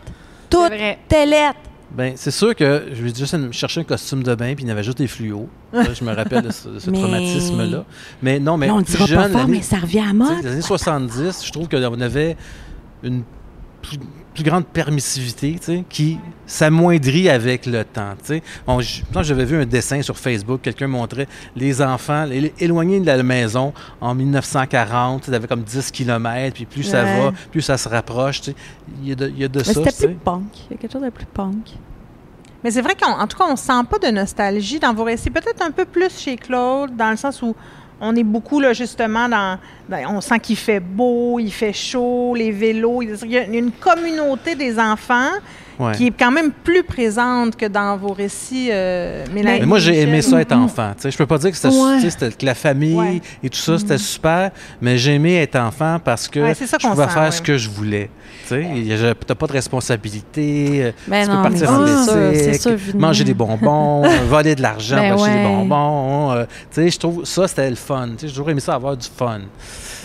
Tout 0.49 0.63
C'est 0.69 0.75
vrai. 0.77 0.99
était 1.05 1.25
lettre. 1.25 1.59
Ben, 1.95 2.13
c'est 2.15 2.31
sûr 2.31 2.55
que 2.55 2.87
je 2.91 3.03
vais 3.03 3.13
juste 3.13 3.51
chercher 3.51 3.81
un 3.81 3.83
costume 3.83 4.23
de 4.23 4.33
bain, 4.33 4.55
puis 4.55 4.63
il 4.65 4.67
y 4.67 4.71
avait 4.71 4.83
juste 4.83 4.97
des 4.97 5.07
fluos. 5.07 5.47
Je 5.73 6.03
me 6.03 6.13
rappelle 6.15 6.41
de 6.41 6.51
ce, 6.51 6.79
ce 6.79 6.89
Mais- 6.91 6.99
traumatisme-là. 6.99 7.85
Mais 8.23 8.39
non, 8.39 8.57
mais 8.57 8.67
Là, 8.67 8.73
on 8.73 8.77
le 8.79 8.83
dira 8.83 9.05
jeune, 9.05 9.17
pas 9.17 9.29
fort, 9.29 9.47
mais 9.47 9.61
ça 9.61 9.77
revient 9.77 9.99
à 9.99 10.13
mode. 10.13 10.43
Les 10.43 10.51
années 10.51 10.61
70, 10.61 11.45
je 11.45 11.51
trouve 11.51 11.67
qu'on 11.69 12.01
avait 12.01 12.35
une 13.03 13.23
plus, 14.33 14.43
grande 14.43 14.65
permissivité, 14.65 15.55
tu 15.59 15.65
sais, 15.65 15.83
qui 15.89 16.19
s'amoindrit 16.47 17.29
avec 17.29 17.65
le 17.65 17.83
temps, 17.83 18.13
tu 18.19 18.25
sais. 18.35 18.43
Bon, 18.65 18.79
j'avais 19.21 19.45
vu 19.45 19.57
un 19.61 19.65
dessin 19.65 20.01
sur 20.01 20.17
Facebook, 20.17 20.61
quelqu'un 20.61 20.87
montrait 20.87 21.27
les 21.55 21.81
enfants 21.81 22.25
élo- 22.27 22.51
éloignés 22.59 22.99
de 22.99 23.05
la 23.05 23.21
maison 23.23 23.73
en 24.01 24.15
1940, 24.15 25.21
tu 25.21 25.25
sais, 25.25 25.31
ils 25.31 25.35
avaient 25.35 25.47
comme 25.47 25.63
10 25.63 25.91
km, 25.91 26.53
puis 26.53 26.65
plus 26.65 26.83
ça 26.83 27.03
va, 27.03 27.31
plus 27.51 27.61
ça 27.61 27.77
se 27.77 27.89
rapproche, 27.89 28.41
tu 28.41 28.51
sais. 28.51 28.55
Il 29.01 29.09
y 29.09 29.11
a 29.11 29.15
de, 29.15 29.29
il 29.29 29.39
y 29.39 29.43
a 29.43 29.47
de 29.47 29.57
Mais 29.59 29.63
ça, 29.63 29.73
c'était 29.73 29.89
tu 29.91 29.95
sais. 29.97 30.07
plus 30.07 30.15
punk. 30.15 30.43
Il 30.69 30.73
y 30.73 30.73
a 30.73 30.77
quelque 30.77 30.91
chose 30.93 31.01
de 31.03 31.09
plus 31.09 31.25
punk. 31.25 31.69
Mais 32.63 32.71
c'est 32.71 32.81
vrai 32.81 32.95
qu'en 32.95 33.27
tout 33.27 33.37
cas, 33.37 33.43
on 33.49 33.57
sent 33.57 33.73
pas 33.89 33.99
de 33.99 34.07
nostalgie 34.07 34.79
dans 34.79 34.93
vos 34.93 35.03
récits. 35.03 35.29
Peut-être 35.29 35.61
un 35.61 35.71
peu 35.71 35.83
plus 35.83 36.17
chez 36.17 36.37
Claude, 36.37 36.95
dans 36.95 37.09
le 37.11 37.17
sens 37.17 37.41
où 37.41 37.53
on 38.05 38.15
est 38.15 38.23
beaucoup, 38.23 38.59
là, 38.59 38.73
justement, 38.73 39.27
dans... 39.29 39.57
dans- 39.89 40.15
on 40.15 40.21
sent 40.21 40.39
qu'il 40.39 40.57
fait 40.57 40.79
beau, 40.79 41.39
il 41.39 41.51
fait 41.51 41.73
chaud, 41.73 42.35
les 42.35 42.51
vélos. 42.51 43.01
Il 43.01 43.31
y 43.31 43.37
a 43.37 43.43
une 43.45 43.71
communauté 43.71 44.55
des 44.55 44.77
enfants 44.77 45.31
Ouais. 45.79 45.93
qui 45.93 46.07
est 46.07 46.13
quand 46.17 46.31
même 46.31 46.51
plus 46.51 46.83
présente 46.83 47.55
que 47.55 47.65
dans 47.65 47.97
vos 47.97 48.13
récits, 48.13 48.69
euh, 48.71 49.25
Mélanie. 49.33 49.61
Mais 49.61 49.65
moi, 49.65 49.79
j'ai 49.79 50.01
aimé 50.01 50.21
ça 50.21 50.39
être 50.39 50.51
enfant. 50.53 50.91
Tu 50.95 51.03
sais, 51.03 51.11
je 51.11 51.17
peux 51.17 51.25
pas 51.25 51.37
dire 51.37 51.51
que 51.51 51.57
c'était 51.57 51.73
Ouais. 51.73 52.29
que 52.37 52.45
la 52.45 52.55
famille 52.55 52.93
Ouais. 52.95 53.21
et 53.43 53.49
tout 53.49 53.57
ça, 53.57 53.77
c'était 53.79 53.97
super, 53.97 54.51
mais 54.81 54.97
j'ai 54.97 55.13
aimé 55.15 55.35
être 55.37 55.55
enfant 55.55 55.99
parce 56.03 56.27
que 56.27 56.39
je 56.39 56.53
pouvais 56.53 56.67
sent, 56.67 56.77
faire 57.13 57.23
ouais. 57.23 57.31
ce 57.31 57.41
que 57.41 57.57
je 57.57 57.69
voulais. 57.69 58.09
Tu 58.47 58.63
t'as 59.25 59.35
pas 59.35 59.47
de 59.47 59.51
responsabilité, 59.53 60.67
euh, 60.83 60.91
Ben 61.07 61.23
tu 61.23 61.29
non, 61.29 61.37
peux 61.43 61.49
mais 61.49 61.59
partir 61.59 61.71
en 61.71 61.79
de 61.79 62.97
manger 62.97 63.23
des 63.23 63.33
bonbons, 63.33 64.03
euh, 64.05 64.19
voler 64.27 64.55
de 64.55 64.61
l'argent 64.61 64.97
Ben 64.97 65.13
pour 65.15 65.23
acheter 65.25 65.37
des 65.37 65.43
bonbons. 65.45 66.31
euh, 66.31 66.43
tu 66.71 66.81
sais, 66.81 66.89
je 66.89 66.99
trouve 66.99 67.25
ça, 67.25 67.47
c'était 67.47 67.69
le 67.69 67.75
fun. 67.75 68.09
Tu 68.09 68.13
sais, 68.13 68.27
j'ai 68.27 68.33
toujours 68.33 68.49
aimé 68.49 68.59
ça, 68.59 68.75
avoir 68.75 68.97
du 68.97 69.07
fun. 69.07 69.39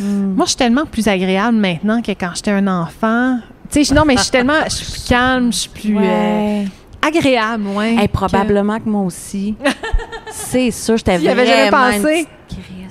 Hmm. 0.00 0.34
Moi, 0.36 0.44
je 0.44 0.50
suis 0.50 0.56
tellement 0.56 0.86
plus 0.86 1.08
agréable 1.08 1.56
maintenant 1.56 2.00
que 2.00 2.12
quand 2.12 2.30
j'étais 2.34 2.52
un 2.52 2.66
enfant. 2.68 3.38
Tu 3.70 3.84
sais, 3.84 3.84
je- 3.84 3.94
non, 3.94 4.04
mais 4.04 4.16
je 4.16 4.22
suis 4.22 4.30
tellement, 4.30 4.64
je 4.64 4.70
suis 4.74 4.92
plus 4.92 5.08
calme, 5.08 5.52
je 5.52 5.58
suis 5.58 5.68
plus 5.70 5.96
euh, 5.98 6.64
agréable, 7.02 7.66
ouais. 7.68 7.96
Hey, 7.96 8.08
probablement 8.08 8.78
que 8.80 8.88
moi 8.88 9.02
aussi. 9.02 9.54
c'est 10.30 10.70
sûr, 10.70 10.96
j'étais 10.96 11.18
Tu 11.18 11.24
y 11.24 11.28
avais 11.28 11.46
jamais 11.46 11.70
vraiment 11.70 11.90
une 11.90 12.02
pensé? 12.02 12.26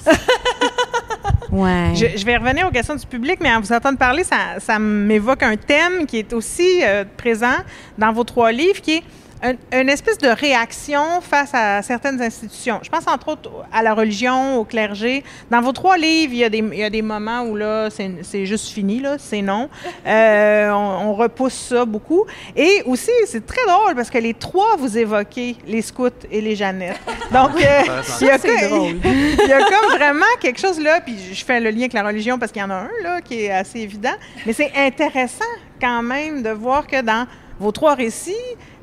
ouais. 1.51 1.93
Je, 1.95 2.17
je 2.17 2.25
vais 2.25 2.37
revenir 2.37 2.67
aux 2.67 2.71
questions 2.71 2.95
du 2.95 3.05
public, 3.05 3.39
mais 3.41 3.51
en 3.53 3.59
vous 3.61 3.71
entendant 3.73 3.97
parler, 3.97 4.23
ça, 4.23 4.59
ça 4.59 4.79
m'évoque 4.79 5.43
un 5.43 5.55
thème 5.55 6.05
qui 6.05 6.17
est 6.19 6.33
aussi 6.33 6.81
euh, 6.83 7.03
présent 7.17 7.55
dans 7.97 8.11
vos 8.11 8.23
trois 8.23 8.51
livres, 8.51 8.81
qui 8.81 8.97
est 8.97 9.03
une 9.43 9.89
espèce 9.89 10.17
de 10.17 10.29
réaction 10.29 11.21
face 11.21 11.51
à 11.53 11.81
certaines 11.81 12.21
institutions. 12.21 12.79
Je 12.81 12.89
pense 12.89 13.07
entre 13.07 13.29
autres 13.29 13.51
à 13.71 13.83
la 13.83 13.93
religion, 13.93 14.57
au 14.57 14.65
clergé. 14.65 15.23
Dans 15.51 15.61
vos 15.61 15.71
trois 15.71 15.97
livres, 15.97 16.33
il 16.33 16.39
y 16.39 16.43
a 16.43 16.49
des, 16.49 16.59
il 16.59 16.79
y 16.79 16.83
a 16.83 16.89
des 16.89 17.01
moments 17.01 17.43
où 17.43 17.55
là, 17.55 17.89
c'est 17.89 18.45
juste 18.45 18.69
fini, 18.69 18.99
là, 18.99 19.17
c'est 19.19 19.41
non. 19.41 19.69
Euh, 20.05 20.69
on, 20.71 21.13
repousse 21.13 21.53
ça 21.53 21.83
beaucoup. 21.83 22.25
Et 22.55 22.81
aussi, 22.85 23.11
c'est 23.25 23.45
très 23.45 23.65
drôle 23.65 23.95
parce 23.95 24.09
que 24.09 24.17
les 24.17 24.33
trois, 24.33 24.75
vous 24.77 24.97
évoquez 24.97 25.57
les 25.65 25.81
scouts 25.81 26.09
et 26.31 26.39
les 26.39 26.55
Jeannettes. 26.55 26.99
Donc, 27.31 27.51
euh, 27.55 28.01
il, 28.21 28.27
y 28.27 28.29
a 28.29 28.37
il 28.45 29.49
y 29.49 29.53
a 29.53 29.59
comme 29.59 29.97
vraiment 29.97 30.25
quelque 30.39 30.59
chose 30.59 30.79
là, 30.79 31.01
puis 31.01 31.17
je 31.33 31.43
fais 31.43 31.59
le 31.59 31.71
lien 31.71 31.81
avec 31.81 31.93
la 31.93 32.03
religion 32.03 32.39
parce 32.39 32.51
qu'il 32.51 32.61
y 32.61 32.65
en 32.65 32.69
a 32.69 32.75
un 32.75 32.89
là 33.03 33.21
qui 33.21 33.45
est 33.45 33.51
assez 33.51 33.79
évident, 33.79 34.13
mais 34.45 34.53
c'est 34.53 34.71
intéressant 34.75 35.43
quand 35.81 36.03
même 36.03 36.41
de 36.41 36.51
voir 36.51 36.87
que 36.87 37.01
dans 37.01 37.27
vos 37.59 37.71
trois 37.71 37.95
récits, 37.95 38.35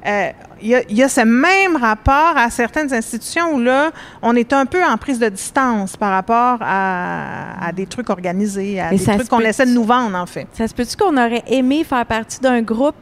euh, 0.06 0.30
il 0.60 0.84
y, 0.90 1.02
a 1.02 1.08
ce 1.08 1.20
même 1.22 1.76
rapport 1.76 2.36
à 2.36 2.50
certaines 2.50 2.92
institutions 2.92 3.54
où 3.54 3.60
là, 3.60 3.90
on 4.22 4.34
est 4.36 4.52
un 4.52 4.66
peu 4.66 4.82
en 4.82 4.96
prise 4.96 5.18
de 5.18 5.28
distance 5.28 5.96
par 5.96 6.10
rapport 6.10 6.58
à, 6.60 7.70
des 7.74 7.86
trucs 7.86 8.10
organisés, 8.10 8.80
à 8.80 8.90
des 8.90 8.98
trucs 8.98 9.28
qu'on 9.28 9.40
essaie 9.40 9.66
de 9.66 9.72
nous 9.72 9.84
vendre, 9.84 10.16
en 10.16 10.26
fait. 10.26 10.46
Ça 10.52 10.68
se 10.68 10.74
peut-tu 10.74 10.96
qu'on 10.96 11.16
aurait 11.16 11.42
aimé 11.46 11.84
faire 11.84 12.04
partie 12.06 12.40
d'un 12.40 12.62
groupe 12.62 12.94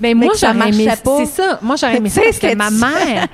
ben 0.00 0.16
moi, 0.16 0.32
j'aurais 0.38 0.68
aimé. 0.70 0.88
C'est 0.90 1.26
ça. 1.26 1.58
Moi, 1.62 1.76
j'aurais 1.76 1.96
aimé 1.98 2.08
ça 2.08 2.20
parce 2.22 2.38
que 2.38 2.54
ma 2.56 2.70
mère, 2.70 3.28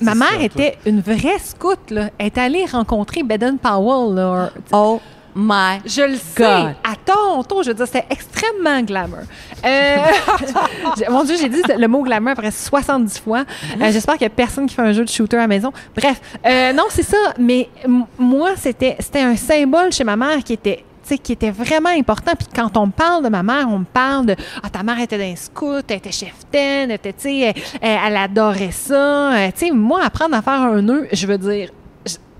ma 0.00 0.14
mère 0.14 0.40
était 0.40 0.78
une 0.86 1.00
vraie 1.00 1.38
scout. 1.42 1.90
Là. 1.90 2.10
Elle 2.18 2.26
est 2.26 2.38
allée 2.38 2.64
rencontrer 2.66 3.22
Baden 3.22 3.58
Powell. 3.58 4.14
Là. 4.14 4.50
Oh 4.72 5.00
my 5.34 5.80
Je 5.84 6.02
le 6.02 6.16
sais. 6.16 6.44
À 6.44 6.96
ton 7.04 7.34
je 7.62 7.68
veux 7.68 7.74
dire, 7.74 7.86
c'était 7.86 8.06
extrêmement 8.10 8.80
glamour. 8.82 9.20
Euh, 9.64 9.96
mon 11.10 11.24
Dieu, 11.24 11.36
j'ai 11.40 11.48
dit 11.48 11.62
le 11.76 11.86
mot 11.88 12.02
glamour 12.02 12.32
après 12.32 12.50
70 12.50 13.18
fois. 13.18 13.44
Euh, 13.80 13.90
j'espère 13.90 14.14
qu'il 14.14 14.26
n'y 14.26 14.32
a 14.32 14.36
personne 14.36 14.66
qui 14.66 14.74
fait 14.74 14.82
un 14.82 14.92
jeu 14.92 15.04
de 15.04 15.10
shooter 15.10 15.36
à 15.36 15.40
la 15.40 15.46
maison. 15.46 15.72
Bref, 15.96 16.20
euh, 16.46 16.72
non, 16.72 16.84
c'est 16.90 17.02
ça. 17.02 17.16
Mais 17.38 17.68
moi, 18.18 18.50
c'était 18.56 18.96
un 19.14 19.36
symbole 19.36 19.92
chez 19.92 20.04
ma 20.04 20.16
mère 20.16 20.42
qui 20.44 20.54
était 20.54 20.84
qui 21.22 21.32
était 21.32 21.50
vraiment 21.50 21.90
important. 21.90 22.32
Puis 22.34 22.48
quand 22.54 22.78
on 22.78 22.88
parle 22.88 23.24
de 23.24 23.28
ma 23.28 23.42
mère, 23.42 23.66
on 23.68 23.80
me 23.80 23.84
parle 23.84 24.24
de 24.24 24.36
Ah, 24.62 24.70
ta 24.70 24.82
mère 24.82 24.98
était 24.98 25.18
d'un 25.18 25.36
scout, 25.36 25.84
elle 25.88 25.98
était 25.98 26.10
chef 26.10 26.32
elle, 26.50 26.92
était, 26.92 27.14
elle, 27.28 27.54
elle 27.82 28.16
adorait 28.16 28.70
ça. 28.70 29.32
tu 29.54 29.66
sais, 29.66 29.70
moi, 29.70 30.00
apprendre 30.02 30.34
à 30.34 30.40
faire 30.40 30.62
un 30.62 30.80
nœud, 30.80 31.06
je 31.12 31.26
veux 31.26 31.36
dire, 31.36 31.68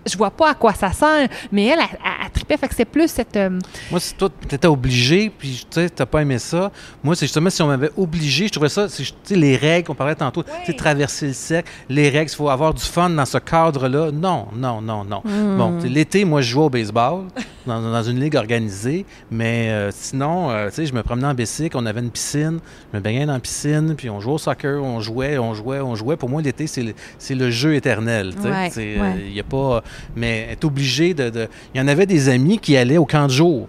je 0.07 0.17
vois 0.17 0.31
pas 0.31 0.51
à 0.51 0.55
quoi 0.55 0.73
ça 0.75 0.93
sert, 0.93 1.29
mais 1.51 1.67
elle, 1.67 1.81
a 1.81 2.29
trippé. 2.33 2.57
Fait 2.57 2.69
que 2.69 2.75
c'est 2.75 2.85
plus 2.85 3.09
cette. 3.09 3.37
Euh, 3.37 3.59
Moi, 3.91 4.01
si 4.01 4.15
toi, 4.15 4.29
tu 4.49 4.55
étais 4.55 4.67
obligé, 4.67 5.31
puis 5.31 5.67
tu 5.71 5.81
sais, 5.81 5.89
t'as 5.89 6.07
pas 6.07 6.23
aimé 6.23 6.39
ça, 6.39 6.71
moi, 7.03 7.15
c'est 7.15 7.27
justement 7.27 7.51
si 7.51 7.63
on 7.63 7.67
m'avait 7.67 7.91
obligé, 7.97 8.47
je 8.47 8.53
trouvais 8.53 8.69
ça, 8.69 8.89
tu 8.89 9.05
sais, 9.05 9.37
les 9.37 9.57
règles, 9.57 9.91
on 9.91 9.95
parlait 9.95 10.15
tantôt, 10.15 10.43
tu 10.43 10.51
sais, 10.67 10.73
traverser 10.73 11.29
le 11.29 11.33
cercle, 11.33 11.71
les 11.89 12.09
règles, 12.09 12.31
il 12.31 12.37
faut 12.37 12.49
avoir 12.49 12.75
du 12.75 12.83
fun 12.83 13.11
dans 13.11 13.25
ce 13.25 13.39
cadre-là. 13.39 14.11
Non, 14.13 14.49
non, 14.55 14.81
non, 14.81 15.05
non. 15.05 15.23
Hmm. 15.25 15.57
Bon, 15.57 15.79
l'été, 15.85 16.25
moi, 16.25 16.41
je 16.41 16.51
jouais 16.51 16.65
au 16.65 16.71
baseball 16.71 17.25
dans, 17.67 18.03
une 18.03 18.21
ligue 18.21 18.37
organisée, 18.37 19.07
mais 19.31 19.71
euh, 19.71 19.91
sinon, 19.91 20.51
euh, 20.51 20.69
tu 20.69 20.77
sais, 20.77 20.87
je 20.87 20.95
me 20.95 21.03
promenais 21.03 21.29
en 21.29 21.35
bicycle, 21.35 21.77
on 21.77 21.87
avait 21.87 22.01
une 22.01 22.11
piscine, 22.11 22.61
je 22.93 22.99
me 22.99 23.03
baignais 23.03 23.27
dans 23.27 23.33
la 23.33 23.41
piscine, 23.41 23.95
puis 23.97 24.11
on 24.11 24.21
jouait 24.21 24.35
au 24.35 24.39
soccer, 24.39 24.83
on 24.83 25.01
jouait, 25.01 25.39
on 25.39 25.55
jouait, 25.55 25.81
on 25.81 25.95
jouait. 25.95 26.17
Pour 26.17 26.29
moi, 26.29 26.43
l'été, 26.43 26.67
c'est 26.67 26.83
le, 26.83 26.95
le, 27.31 27.51
jeu 27.51 27.75
éternel. 27.75 28.35
Tu 28.35 28.43
sais, 28.71 28.97
il 29.27 29.33
n'y 29.33 29.41
a 29.41 29.45
pas 29.45 29.83
mais 30.17 30.49
être 30.51 30.65
obligé 30.65 31.15
de, 31.15 31.49
Il 31.75 31.79
y 31.79 31.81
en 31.81 31.89
avait 31.89 32.07
des 32.07 32.29
amis 32.29 32.59
qui 32.59 32.77
allaient 32.77 32.99
au 32.99 33.07
camp 33.07 33.27
de 33.27 33.33
jour. 33.33 33.69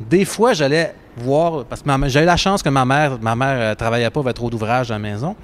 Des 0.00 0.24
fois, 0.24 0.52
j'allais 0.52 0.94
voir, 1.16 1.64
parce 1.64 1.82
que 1.82 2.08
j'avais 2.08 2.26
la 2.26 2.36
chance 2.36 2.62
que 2.62 2.68
ma 2.68 2.84
mère, 2.84 3.18
ma 3.20 3.36
mère 3.36 3.56
euh, 3.60 3.74
travaillait 3.74 4.10
pas, 4.10 4.20
avait 4.20 4.32
trop 4.32 4.50
d'ouvrages 4.50 4.90
à 4.90 4.94
la 4.94 4.98
maison. 4.98 5.36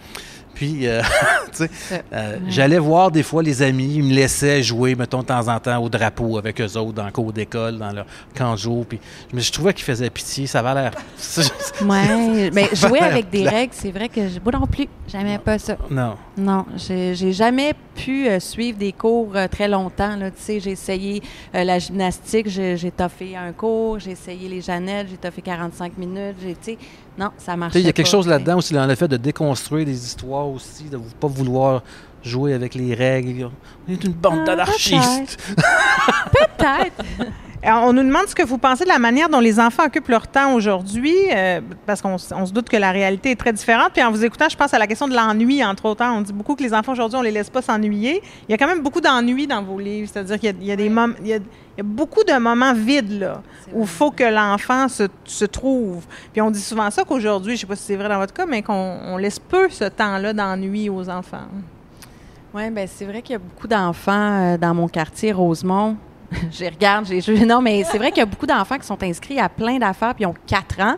Puis, 0.59 0.88
euh, 0.88 1.02
tu 1.52 1.68
sais, 1.68 1.70
euh, 2.12 2.38
j'allais 2.48 2.80
voir 2.80 3.12
des 3.12 3.22
fois 3.22 3.44
les 3.44 3.62
amis, 3.62 3.94
ils 3.94 4.02
me 4.02 4.12
laissaient 4.12 4.61
jouer, 4.61 4.96
mettons, 4.96 5.20
de 5.20 5.26
temps 5.26 5.46
en 5.46 5.61
temps 5.61 5.80
au 5.80 5.88
drapeau 5.88 6.36
avec 6.36 6.61
eux 6.61 6.76
autres 6.76 6.94
dans 6.94 7.04
le 7.04 7.12
cours 7.12 7.32
d'école, 7.32 7.78
dans 7.78 7.92
leur 7.92 8.06
camp 8.36 8.54
de 8.54 8.59
jour. 8.59 8.84
Puis, 8.84 8.98
mais 9.32 9.40
je 9.40 9.52
trouvais 9.52 9.72
qu'ils 9.72 9.84
faisaient 9.84 10.11
pitié, 10.11 10.48
ça 10.48 10.59
avait 10.59 10.74
l'air. 10.74 10.90
oui, 11.82 12.50
mais 12.52 12.70
jouer 12.74 12.98
avec 12.98 13.30
des 13.30 13.48
règles, 13.48 13.72
c'est 13.72 13.92
vrai 13.92 14.09
que 14.09 14.20
moi 14.42 14.52
non 14.59 14.66
plus, 14.66 14.88
j'aimais 15.06 15.38
pas 15.38 15.61
ça. 15.61 15.76
Non. 15.88 16.16
Non, 16.36 16.66
j'ai 16.76 17.32
jamais 17.32 17.72
pu 17.94 18.26
euh, 18.26 18.40
suivre 18.40 18.78
des 18.78 18.92
cours 18.92 19.34
très 19.52 19.68
longtemps. 19.68 20.18
Tu 20.18 20.32
sais, 20.42 20.59
j'ai 20.59 20.72
essayé 20.72 21.22
la 21.54 21.78
gymnastique, 21.78 22.48
j'ai 22.48 22.90
toffé 22.90 23.36
un 23.36 23.52
cours, 23.52 24.00
j'ai 24.00 24.11
essayé 24.11 24.48
les 24.48 24.61
Jeannettes, 24.61 25.06
j'ai 25.09 25.18
toffé 25.18 25.40
45 25.40 25.96
minutes, 25.98 26.36
j'ai, 26.42 26.56
tu 26.56 26.72
sais, 26.72 26.78
non, 27.19 27.31
ça 27.37 27.57
marche 27.57 27.75
Il 27.75 27.83
y 27.83 27.89
a 27.89 27.93
quelque 27.93 28.09
chose 28.09 28.29
là-dedans 28.29 28.59
aussi, 28.59 28.75
dans 28.75 28.87
le 28.87 28.95
fait 28.95 29.09
de 29.09 29.16
déconstruire 29.16 29.85
des 29.85 30.05
histoires 30.05 30.49
aussi, 30.49 30.85
de 30.85 30.97
ne 30.97 31.03
pas 31.21 31.27
vouloir 31.27 31.83
jouer 32.23 32.55
avec 32.55 32.75
les 32.75 32.95
règles. 32.95 33.51
On 33.89 33.93
est 33.93 34.05
une 34.05 34.12
bande 34.12 34.41
ah, 34.43 34.47
d'anarchistes. 34.47 35.39
Peut-être. 35.57 37.05
on 37.64 37.92
nous 37.92 38.02
demande 38.02 38.26
ce 38.28 38.34
que 38.34 38.44
vous 38.44 38.59
pensez 38.59 38.84
de 38.84 38.88
la 38.88 38.98
manière 38.98 39.28
dont 39.28 39.40
les 39.40 39.59
enfants 39.59 39.86
occupent 39.86 40.09
leur 40.09 40.28
temps 40.28 40.54
aujourd'hui, 40.54 41.16
euh, 41.34 41.61
parce 41.86 42.00
qu'on 42.00 42.18
se 42.18 42.52
doute 42.52 42.68
que 42.68 42.76
la 42.76 42.92
réalité 42.92 43.32
est 43.32 43.36
très 43.36 43.52
différente. 43.52 43.90
Puis 43.92 44.02
en 44.02 44.11
vous 44.11 44.24
écoutant, 44.24 44.48
je 44.48 44.56
pense 44.56 44.72
à 44.74 44.78
la 44.78 44.86
question 44.86 45.09
de 45.09 45.14
l'ennui, 45.14 45.64
entre 45.64 45.86
autres. 45.86 46.04
On 46.04 46.20
dit 46.20 46.32
beaucoup 46.32 46.54
que 46.54 46.62
les 46.62 46.72
enfants 46.72 46.92
aujourd'hui, 46.92 47.18
on 47.18 47.22
les 47.22 47.30
laisse 47.30 47.50
pas 47.50 47.62
s'ennuyer. 47.62 48.22
Il 48.48 48.52
y 48.52 48.54
a 48.54 48.59
quand 48.59 48.68
même 48.68 48.82
beaucoup 48.82 49.00
d'ennui 49.00 49.46
dans 49.46 49.62
vos 49.62 49.78
livres, 49.78 50.09
c'est-à-dire 50.12 50.38
qu'il 50.38 50.64
y, 50.64 50.72
a 50.72 50.76
des 50.76 50.88
moments, 50.88 51.16
il 51.20 51.28
y 51.28 51.34
a 51.34 51.40
beaucoup 51.82 52.22
de 52.22 52.38
moments 52.38 52.74
vides, 52.74 53.18
là, 53.18 53.42
où 53.72 53.82
il 53.82 53.88
faut 53.88 54.11
que 54.11 54.24
l'enfant 54.24 54.88
se, 54.88 55.04
se, 55.24 55.44
trouve. 55.44 56.04
Puis 56.32 56.40
on 56.40 56.50
dit 56.50 56.61
souvent 56.61 56.90
ça 56.90 57.02
qu'aujourd'hui, 57.04 57.56
je 57.56 57.56
ne 57.56 57.61
sais 57.61 57.66
pas 57.66 57.76
si 57.76 57.82
c'est 57.82 57.96
vrai 57.96 58.09
dans 58.09 58.18
votre 58.18 58.34
cas, 58.34 58.46
mais 58.46 58.62
qu'on 58.62 59.16
laisse 59.16 59.38
peu 59.38 59.68
ce 59.68 59.84
temps-là 59.84 60.32
d'ennui 60.32 60.88
aux 60.88 61.09
enfants. 61.09 61.48
Oui, 62.54 62.70
bien, 62.70 62.86
c'est 62.86 63.04
vrai 63.04 63.20
qu'il 63.20 63.34
y 63.34 63.36
a 63.36 63.40
beaucoup 63.40 63.68
d'enfants 63.68 64.54
euh, 64.54 64.56
dans 64.56 64.74
mon 64.74 64.88
quartier, 64.88 65.32
Rosemont. 65.32 65.96
je 66.51 66.64
regarde, 66.64 67.07
j'ai 67.07 67.45
Non, 67.45 67.62
mais 67.62 67.85
c'est 67.85 67.99
vrai 67.99 68.11
qu'il 68.11 68.18
y 68.18 68.22
a 68.22 68.26
beaucoup 68.26 68.47
d'enfants 68.47 68.79
qui 68.79 68.87
sont 68.87 69.03
inscrits 69.03 69.39
à 69.39 69.49
plein 69.49 69.79
d'affaires, 69.79 70.14
puis 70.14 70.24
ils 70.24 70.26
ont 70.26 70.35
quatre 70.47 70.81
ans. 70.81 70.97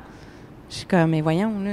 Je 0.69 0.77
suis 0.77 0.87
comme, 0.87 1.11
mais 1.11 1.21
voyons, 1.21 1.53
là, 1.61 1.73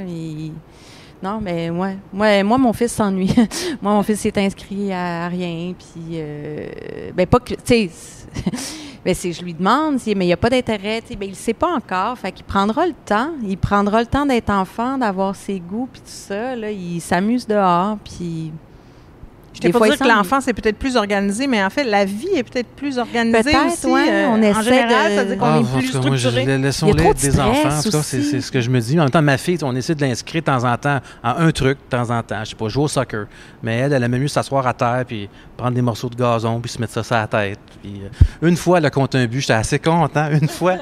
Non, 1.21 1.39
mais 1.41 1.69
moi, 1.69 1.89
moi, 2.11 2.43
moi, 2.43 2.57
mon 2.57 2.73
fils 2.73 2.91
s'ennuie. 2.91 3.33
moi, 3.81 3.93
mon 3.93 4.03
fils 4.03 4.19
s'est 4.21 4.37
inscrit 4.37 4.91
à, 4.91 5.27
rien, 5.27 5.73
puis... 5.77 6.13
Euh, 6.13 7.11
ben, 7.15 7.25
pas 7.25 7.39
que... 7.39 7.53
Tu 7.55 7.61
sais 7.65 7.89
ben, 9.05 9.15
je 9.15 9.43
lui 9.43 9.53
demande, 9.53 9.99
mais 10.05 10.25
il 10.25 10.27
n'y 10.27 10.33
a 10.33 10.37
pas 10.37 10.49
d'intérêt, 10.49 11.01
ben, 11.11 11.25
il 11.25 11.29
ne 11.29 11.35
sait 11.35 11.53
pas 11.53 11.73
encore. 11.73 12.17
Fait 12.17 12.31
qu'il 12.31 12.45
prendra 12.45 12.85
le 12.85 12.95
temps. 13.05 13.31
Il 13.43 13.57
prendra 13.57 14.01
le 14.01 14.07
temps 14.07 14.25
d'être 14.25 14.49
enfant, 14.49 14.97
d'avoir 14.97 15.35
ses 15.35 15.59
goûts, 15.59 15.89
puis 15.91 16.01
tout 16.01 16.07
ça. 16.07 16.55
Là, 16.55 16.69
il 16.69 16.99
s'amuse 17.01 17.47
dehors, 17.47 17.97
puis 18.03 18.51
je 19.61 19.69
pas 19.69 19.87
dire 19.87 19.97
que 19.97 20.07
l'enfance 20.07 20.47
est 20.47 20.53
peut-être 20.53 20.77
plus 20.77 20.95
organisée, 20.95 21.47
mais 21.47 21.63
en 21.63 21.69
fait, 21.69 21.83
la 21.83 22.05
vie 22.05 22.29
est 22.35 22.43
peut-être 22.43 22.67
plus 22.69 22.97
organisée 22.97 23.39
aussi. 23.39 23.87
Euh, 23.87 24.27
on 24.29 24.41
essaie 24.41 24.57
en 24.57 24.61
général, 24.61 25.11
de... 25.11 25.15
ça 25.15 25.23
veut 25.23 25.29
dire 25.29 25.37
qu'on 25.37 25.45
ah, 25.45 25.59
est 25.59 25.77
plus 25.77 25.87
structuré. 25.87 26.57
Laissons-les 26.57 27.13
des 27.13 27.39
enfants. 27.39 27.77
En 27.77 27.81
tout 27.81 27.91
cas, 27.91 28.01
c'est 28.03 28.41
ce 28.41 28.51
que 28.51 28.61
je 28.61 28.69
me 28.69 28.79
dis. 28.79 28.99
En 28.99 29.03
même 29.03 29.09
temps, 29.09 29.21
ma 29.21 29.37
fille, 29.37 29.57
on 29.63 29.75
essaie 29.75 29.95
de 29.95 30.01
l'inscrire 30.01 30.41
de 30.41 30.45
temps 30.45 30.63
en 30.63 30.77
temps 30.77 30.99
à 31.23 31.41
un 31.41 31.51
truc, 31.51 31.77
de 31.77 31.97
temps 31.97 32.09
en 32.09 32.21
temps. 32.23 32.43
Je 32.43 32.49
sais 32.49 32.55
pas, 32.55 32.67
jouer 32.67 32.83
au 32.83 32.87
soccer. 32.87 33.25
Mais 33.63 33.77
elle, 33.77 33.93
elle 33.93 34.03
aime 34.03 34.17
mieux 34.17 34.27
s'asseoir 34.27 34.65
à 34.67 34.73
terre 34.73 35.03
puis 35.07 35.29
prendre 35.55 35.73
des 35.73 35.81
morceaux 35.81 36.09
de 36.09 36.15
gazon 36.15 36.59
puis 36.59 36.71
se 36.71 36.79
mettre 36.79 36.93
ça 36.93 37.03
sur 37.03 37.15
la 37.15 37.27
tête. 37.27 37.59
Puis, 37.81 38.01
euh, 38.03 38.47
une 38.47 38.57
fois, 38.57 38.77
elle 38.77 38.85
a 38.85 38.89
compté 38.89 39.17
un 39.17 39.25
but. 39.25 39.41
J'étais 39.41 39.53
assez 39.53 39.79
content. 39.79 40.29
Une 40.31 40.47
fois. 40.47 40.75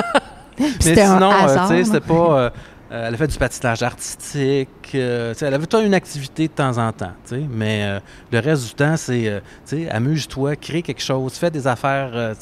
mais 0.58 0.68
sinon, 0.80 1.30
euh, 1.32 1.56
tu 1.68 1.68
sais, 1.68 1.84
c'était 1.84 2.00
pas... 2.00 2.38
Euh, 2.38 2.50
elle 2.90 3.14
a 3.14 3.16
fait 3.16 3.26
du 3.26 3.38
patinage 3.38 3.82
artistique. 3.82 4.68
Euh, 4.94 5.34
elle 5.40 5.54
avait 5.54 5.66
une 5.84 5.94
activité 5.94 6.48
de 6.48 6.52
temps 6.52 6.78
en 6.78 6.92
temps. 6.92 7.12
Mais 7.50 7.82
euh, 7.82 8.00
le 8.32 8.38
reste 8.38 8.68
du 8.68 8.74
temps, 8.74 8.94
c'est 8.96 9.42
amuse-toi, 9.90 10.56
crée 10.56 10.82
quelque 10.82 11.02
chose, 11.02 11.34
fais 11.34 11.50
des 11.50 11.66
affaires 11.66 12.34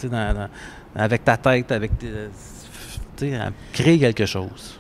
avec 0.95 1.24
ta 1.24 1.36
tête, 1.36 1.72
avec 1.72 1.92
crée 3.72 3.99
quelque 3.99 4.26
chose. 4.26 4.78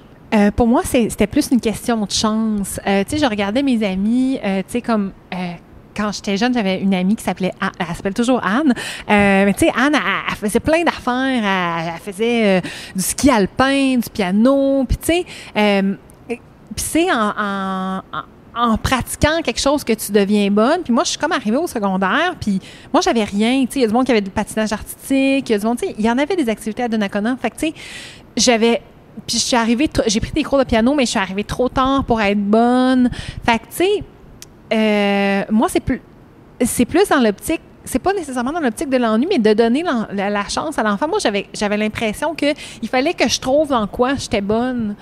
pour 0.56 0.66
moi, 0.66 0.82
c'était 0.84 1.26
plus 1.26 1.50
une 1.50 1.60
question 1.60 2.04
de 2.04 2.10
chance. 2.10 2.80
je 2.84 3.28
regardais 3.28 3.62
mes 3.62 3.84
amis, 3.86 4.38
comme 4.84 5.12
quand 5.96 6.12
j'étais 6.12 6.36
jeune, 6.36 6.54
j'avais 6.54 6.80
une 6.80 6.94
amie 6.94 7.16
qui 7.16 7.24
s'appelait 7.24 7.52
Anne. 7.60 7.70
Elle 7.78 7.94
s'appelle 7.94 8.14
toujours 8.14 8.44
Anne. 8.44 8.72
Euh, 8.72 9.44
mais 9.44 9.54
tu 9.54 9.66
sais, 9.66 9.72
Anne, 9.76 9.94
elle, 9.94 10.36
faisait 10.36 10.60
plein 10.60 10.82
d'affaires. 10.84 11.92
Elle, 11.94 12.00
faisait 12.00 12.58
euh, 12.58 12.60
du 12.94 13.02
ski 13.02 13.30
alpin, 13.30 13.96
du 13.96 14.10
piano. 14.12 14.84
Puis 14.88 14.98
tu 14.98 15.06
sais, 15.06 15.24
euh, 15.56 15.94
en, 18.56 18.76
pratiquant 18.78 19.40
quelque 19.42 19.60
chose 19.60 19.84
que 19.84 19.92
tu 19.92 20.12
deviens 20.12 20.50
bonne. 20.50 20.82
Puis 20.82 20.92
moi, 20.92 21.04
je 21.04 21.10
suis 21.10 21.18
comme 21.18 21.32
arrivée 21.32 21.56
au 21.56 21.66
secondaire, 21.66 22.34
puis 22.40 22.60
moi, 22.92 23.00
j'avais 23.00 23.24
rien. 23.24 23.64
Il 23.74 23.80
y 23.80 23.84
a 23.84 23.86
du 23.86 23.92
monde 23.92 24.06
qui 24.06 24.12
avait 24.12 24.20
du 24.20 24.30
patinage 24.30 24.72
artistique, 24.72 25.48
il 25.48 25.52
y 25.52 25.54
a 25.54 25.58
du 25.58 25.66
monde, 25.66 25.78
il 25.98 26.04
y 26.04 26.10
en 26.10 26.18
avait 26.18 26.36
des 26.36 26.48
activités 26.48 26.84
à 26.84 26.88
Donnacona. 26.88 27.36
Fait 27.40 27.50
que, 27.50 27.56
tu 27.56 27.66
sais, 27.68 27.74
j'avais 28.36 28.80
puis 29.26 29.38
je 29.38 29.42
suis 29.44 29.56
arrivée, 29.56 29.88
j'ai 30.06 30.20
pris 30.20 30.32
des 30.32 30.42
cours 30.42 30.58
de 30.58 30.64
piano, 30.64 30.94
mais 30.94 31.04
je 31.04 31.10
suis 31.10 31.18
arrivée 31.18 31.44
trop 31.44 31.68
tard 31.68 32.04
pour 32.04 32.20
être 32.20 32.38
bonne. 32.38 33.10
Fait 33.44 33.58
que, 33.58 33.64
tu 33.64 33.76
sais, 33.76 34.04
euh, 34.74 35.42
moi, 35.50 35.68
c'est 35.68 35.80
plus, 35.80 36.00
c'est 36.60 36.84
plus 36.84 37.08
dans 37.08 37.20
l'optique 37.20 37.60
c'est 37.86 37.98
pas 37.98 38.14
nécessairement 38.14 38.50
dans 38.52 38.60
l'optique 38.60 38.88
de 38.88 38.96
l'ennui, 38.96 39.26
mais 39.28 39.38
de 39.38 39.52
donner 39.52 39.84
la, 40.10 40.30
la 40.30 40.48
chance 40.48 40.78
à 40.78 40.82
l'enfant. 40.82 41.06
Moi, 41.06 41.18
j'avais, 41.20 41.46
j'avais 41.52 41.76
l'impression 41.76 42.34
que 42.34 42.46
il 42.80 42.88
fallait 42.88 43.12
que 43.12 43.28
je 43.28 43.38
trouve 43.38 43.68
dans 43.68 43.86
quoi 43.86 44.14
j'étais 44.14 44.40
bonne. 44.40 44.94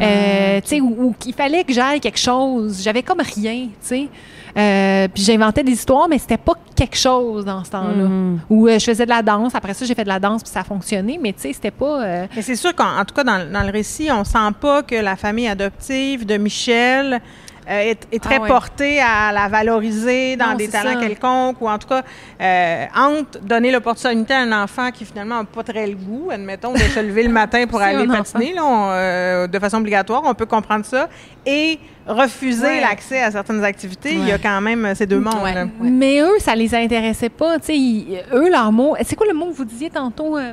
Euh, 0.00 0.56
Ah, 0.56 0.60
tu 0.62 0.68
sais, 0.68 0.80
ou, 0.80 0.96
ou 0.98 1.14
qu'il 1.18 1.34
fallait 1.34 1.64
que 1.64 1.72
j'aille 1.74 2.00
quelque 2.00 2.18
chose. 2.18 2.80
J'avais 2.82 3.02
comme 3.02 3.20
rien, 3.20 3.64
tu 3.66 3.70
sais. 3.82 4.08
Euh, 4.56 5.06
puis 5.12 5.22
j'inventais 5.22 5.62
des 5.62 5.72
histoires, 5.72 6.08
mais 6.08 6.16
c'était 6.16 6.38
pas 6.38 6.54
quelque 6.74 6.96
chose 6.96 7.44
dans 7.44 7.62
ce 7.62 7.72
temps-là. 7.72 8.08
Ou 8.48 8.68
euh, 8.68 8.78
je 8.78 8.84
faisais 8.86 9.04
de 9.04 9.10
la 9.10 9.20
danse. 9.20 9.54
Après 9.54 9.74
ça, 9.74 9.84
j'ai 9.84 9.94
fait 9.94 10.04
de 10.04 10.08
la 10.08 10.18
danse, 10.18 10.42
puis 10.42 10.50
ça 10.50 10.60
a 10.60 10.64
fonctionné. 10.64 11.18
Mais 11.22 11.34
tu 11.34 11.40
sais, 11.40 11.52
c'était 11.52 11.70
pas. 11.70 12.02
euh, 12.02 12.26
Mais 12.34 12.40
c'est 12.40 12.56
sûr 12.56 12.74
qu'en 12.74 12.98
en 13.00 13.04
tout 13.04 13.14
cas, 13.14 13.22
dans, 13.22 13.52
dans 13.52 13.64
le 13.64 13.70
récit, 13.70 14.08
on 14.10 14.24
sent 14.24 14.38
pas 14.58 14.82
que 14.82 14.94
la 14.94 15.16
famille 15.16 15.46
adoptive 15.46 16.24
de 16.24 16.38
Michel 16.38 17.20
euh, 17.68 17.80
est, 17.90 18.08
est 18.12 18.22
très 18.22 18.36
Ah 18.36 18.40
ouais. 18.42 18.48
portée 18.48 19.00
à 19.00 19.32
la 19.32 19.48
valoriser 19.48 20.36
dans 20.36 20.50
Non, 20.50 20.54
des 20.54 20.66
c'est 20.66 20.72
talents 20.72 21.00
ça. 21.00 21.06
quelconques 21.06 21.60
ou 21.60 21.68
en 21.68 21.78
tout 21.78 21.88
cas, 21.88 22.02
euh, 22.40 22.86
entre 22.96 23.38
donner 23.40 23.70
l'opportunité 23.70 24.32
à 24.34 24.40
un 24.40 24.62
enfant 24.64 24.90
qui 24.90 25.04
finalement 25.04 25.36
n'a 25.38 25.44
pas 25.44 25.62
très 25.62 25.86
le 25.86 25.94
goût, 25.94 26.30
admettons, 26.30 26.72
de 26.72 26.78
se 26.78 27.00
lever 27.00 27.22
le 27.24 27.28
matin 27.30 27.66
pour 27.66 27.78
C'est 27.80 27.84
aller 27.86 28.06
patiner 28.06 28.54
là, 28.54 28.64
on, 28.64 28.88
euh, 28.92 29.46
de 29.46 29.58
façon 29.58 29.78
obligatoire, 29.78 30.22
on 30.24 30.34
peut 30.34 30.46
comprendre 30.46 30.84
ça, 30.84 31.08
et 31.46 31.78
refuser 32.06 32.62
Ouais. 32.66 32.80
l'accès 32.80 33.22
à 33.22 33.30
certaines 33.30 33.62
activités, 33.62 34.14
il 34.14 34.26
y 34.26 34.32
a 34.32 34.38
quand 34.38 34.60
même 34.60 34.94
ces 34.94 35.06
deux 35.06 35.20
mondes. 35.20 35.42
Ouais. 35.42 35.54
là. 35.54 35.66
Mais 35.80 36.20
eux, 36.20 36.38
ça 36.40 36.54
les 36.56 36.74
intéressait 36.74 37.28
pas. 37.28 37.58
Tu 37.58 37.66
sais, 37.66 37.76
ils- 37.76 38.22
eux, 38.32 38.50
leur 38.50 38.72
mot. 38.72 38.96
C'est 39.04 39.14
quoi 39.16 39.26
le 39.28 39.34
mot 39.34 39.46
que 39.46 39.52
vous 39.54 39.64
disiez 39.64 39.90
tantôt 39.90 40.36
euh, 40.36 40.52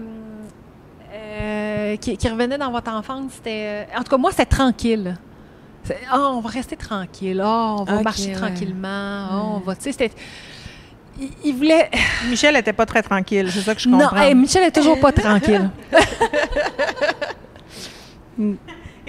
euh, 1.14 1.96
qui, 1.98 2.18
qui 2.18 2.30
revenait 2.30 2.58
dans 2.58 2.72
votre 2.72 2.92
enfance? 2.94 3.32
C'était. 3.36 3.86
euh, 3.94 3.98
en 4.00 4.04
tout 4.04 4.10
cas, 4.12 4.18
moi, 4.18 4.32
c'était 4.32 4.46
tranquille. 4.46 5.16
Ah, 6.12 6.32
on 6.32 6.40
va 6.42 6.50
rester 6.50 6.76
tranquille. 6.76 7.42
Ah, 7.44 7.76
on 7.80 7.84
va 7.84 8.02
marcher 8.02 8.28
ouais. 8.30 8.34
tranquillement. 8.36 8.88
Ah, 9.32 9.42
on 9.56 9.60
va. 9.60 9.76
Tu 9.76 9.84
sais, 9.84 9.92
c'était. 9.94 10.12
Il 11.44 11.56
voulaient. 11.56 11.90
Michel 12.30 12.54
n'était 12.56 12.74
pas 12.74 12.86
très 12.86 13.02
tranquille, 13.02 13.50
c'est 13.52 13.62
ça 13.62 13.74
que 13.74 13.82
je 13.82 13.90
Non, 13.90 14.00
comprends. 14.00 14.18
hey, 14.18 14.36
Michel 14.36 14.64
est 14.64 14.72
toujours 14.72 15.00
pas 15.00 15.12
tranquille. 15.12 15.70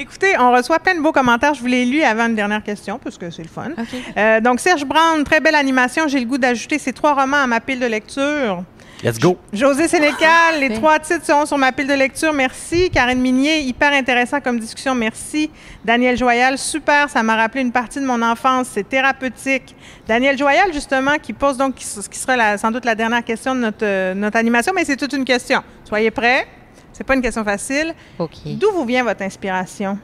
Écoutez, 0.01 0.39
on 0.39 0.53
reçoit 0.53 0.79
plein 0.79 0.95
de 0.95 1.01
beaux 1.01 1.11
commentaires. 1.13 1.55
Je 1.55 1.61
vous 1.61 1.67
les 1.67 1.85
lu 1.85 2.03
avant 2.03 2.27
une 2.29 2.37
dernière 2.37 2.63
question, 2.63 3.01
parce 3.03 3.19
que 3.19 3.31
c'est 3.31 3.43
le 3.43 3.49
fun. 3.49 3.71
Euh, 4.17 4.41
donc, 4.41 4.61
Serge 4.61 4.85
Brown, 4.85 5.25
très 5.25 5.41
belle 5.41 5.57
animation. 5.57 6.07
J'ai 6.07 6.21
le 6.21 6.27
goût 6.27 6.39
d'ajouter 6.39 6.79
ces 6.79 6.93
trois 6.93 7.15
romans 7.15 7.39
à 7.43 7.47
ma 7.49 7.59
pile 7.61 7.81
de 7.81 7.87
lecture. 7.87 8.63
Let's 9.03 9.19
go. 9.19 9.37
José 9.53 9.87
Sénécal, 9.87 10.59
les 10.59 10.75
trois 10.75 10.99
titres 10.99 11.25
seront 11.25 11.47
sur 11.47 11.57
ma 11.57 11.71
pile 11.71 11.87
de 11.87 11.95
lecture. 11.95 12.33
Merci. 12.33 12.91
Karine 12.91 13.21
Minier, 13.21 13.61
hyper 13.61 13.93
intéressant 13.93 14.41
comme 14.41 14.59
discussion. 14.59 14.95
Merci. 14.95 15.51
Daniel 15.85 16.17
Joyal, 16.17 16.59
super. 16.59 17.09
Ça 17.09 17.23
m'a 17.23 17.37
rappelé 17.37 17.61
une 17.63 17.71
partie 17.71 18.01
de 18.01 18.05
mon 18.07 18.21
enfance. 18.23 18.69
C'est 18.73 18.89
thérapeutique. 18.89 19.77
Daniel 20.09 20.37
Joyal, 20.37 20.73
justement, 20.73 21.17
qui 21.23 21.33
pose 21.33 21.57
donc, 21.57 21.77
qui, 21.77 21.85
qui 22.11 22.19
sera 22.19 22.37
la- 22.37 22.59
sans 22.59 22.73
doute 22.73 22.85
la 22.85 22.97
dernière 22.97 23.23
question 23.25 23.55
de 23.55 23.61
notre, 23.61 23.85
euh, 23.85 24.15
notre 24.15 24.37
animation, 24.37 24.73
mais 24.75 24.85
c'est 24.85 24.97
toute 24.97 25.13
une 25.13 25.25
question. 25.25 25.63
Soyez 25.85 26.11
prêts. 26.11 26.49
C'est 26.93 27.05
pas 27.05 27.15
une 27.15 27.23
question 27.23 27.45
facile. 27.45 27.95
OK. 28.19 28.33
D'où 28.47 28.73
vous 28.73 28.85
vient 28.85 29.05
votre 29.05 29.23
inspiration? 29.23 29.97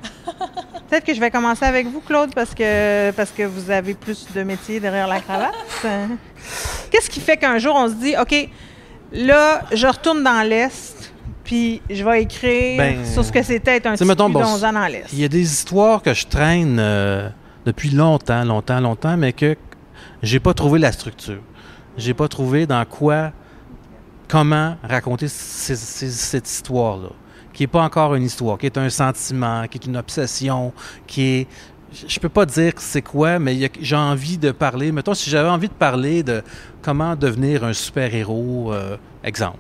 Peut-être 0.88 1.05
que 1.05 1.12
je 1.12 1.18
vais 1.18 1.32
commencer 1.32 1.64
avec 1.64 1.88
vous, 1.88 1.99
Claude, 1.99 2.32
parce 2.32 2.55
que, 2.55 3.11
parce 3.11 3.32
que 3.32 3.42
vous 3.42 3.68
avez 3.72 3.95
plus 3.95 4.28
de 4.32 4.42
métier 4.45 4.78
derrière 4.78 5.09
la 5.09 5.18
cravate. 5.18 5.53
Qu'est-ce 6.92 7.11
qui 7.11 7.18
fait 7.18 7.36
qu'un 7.36 7.59
jour, 7.59 7.74
on 7.74 7.88
se 7.88 7.95
dit, 7.95 8.14
OK, 8.20 8.49
là, 9.14 9.62
je 9.72 9.86
retourne 9.86 10.22
dans 10.22 10.46
l'Est, 10.46 11.12
puis 11.44 11.80
je 11.90 12.04
vais 12.04 12.22
écrire 12.22 12.78
Ben, 12.78 13.04
sur 13.04 13.24
ce 13.24 13.32
que 13.32 13.42
c'était 13.42 13.76
être 13.76 13.86
un 13.86 13.94
petit 13.94 14.04
mettons, 14.04 14.28
bon, 14.30 14.40
bidonzan 14.40 14.72
dans 14.72 14.86
l'Est? 14.86 15.12
Il 15.12 15.20
y 15.20 15.24
a 15.24 15.28
des 15.28 15.42
histoires 15.42 16.02
que 16.02 16.12
je 16.14 16.26
traîne 16.26 16.78
euh, 16.80 17.28
depuis 17.66 17.90
longtemps, 17.90 18.44
longtemps, 18.44 18.80
longtemps, 18.80 19.16
mais 19.16 19.32
que 19.32 19.56
j'ai 20.22 20.40
pas 20.40 20.54
trouvé 20.54 20.78
la 20.78 20.92
structure. 20.92 21.40
J'ai 21.96 22.14
pas 22.14 22.28
trouvé 22.28 22.66
dans 22.66 22.84
quoi, 22.84 23.30
comment 24.28 24.76
raconter 24.82 25.28
ces- 25.28 25.76
ces- 25.76 26.10
cette 26.10 26.48
histoire-là, 26.48 27.10
qui 27.52 27.64
est 27.64 27.68
pas 27.68 27.82
encore 27.82 28.14
une 28.14 28.24
histoire, 28.24 28.58
qui 28.58 28.66
est 28.66 28.78
un 28.78 28.88
sentiment, 28.90 29.66
qui 29.68 29.78
est 29.78 29.86
une 29.86 29.96
obsession, 29.96 30.72
qui 31.06 31.22
est 31.22 31.46
je- 32.09 32.20
peux 32.20 32.28
pas 32.28 32.47
dire 32.47 32.72
c'est 32.78 33.03
quoi, 33.03 33.38
mais 33.38 33.70
j'ai 33.80 33.97
envie 33.97 34.38
de 34.38 34.51
parler. 34.51 34.92
Mettons, 34.92 35.14
si 35.14 35.30
j'avais 35.30 35.49
envie 35.49 35.68
de 35.68 35.74
parler 35.74 36.22
de 36.22 36.42
comment 36.82 37.16
devenir 37.16 37.64
un 37.64 37.72
super-héros, 37.72 38.72
euh, 38.72 38.97
exemple. 39.22 39.59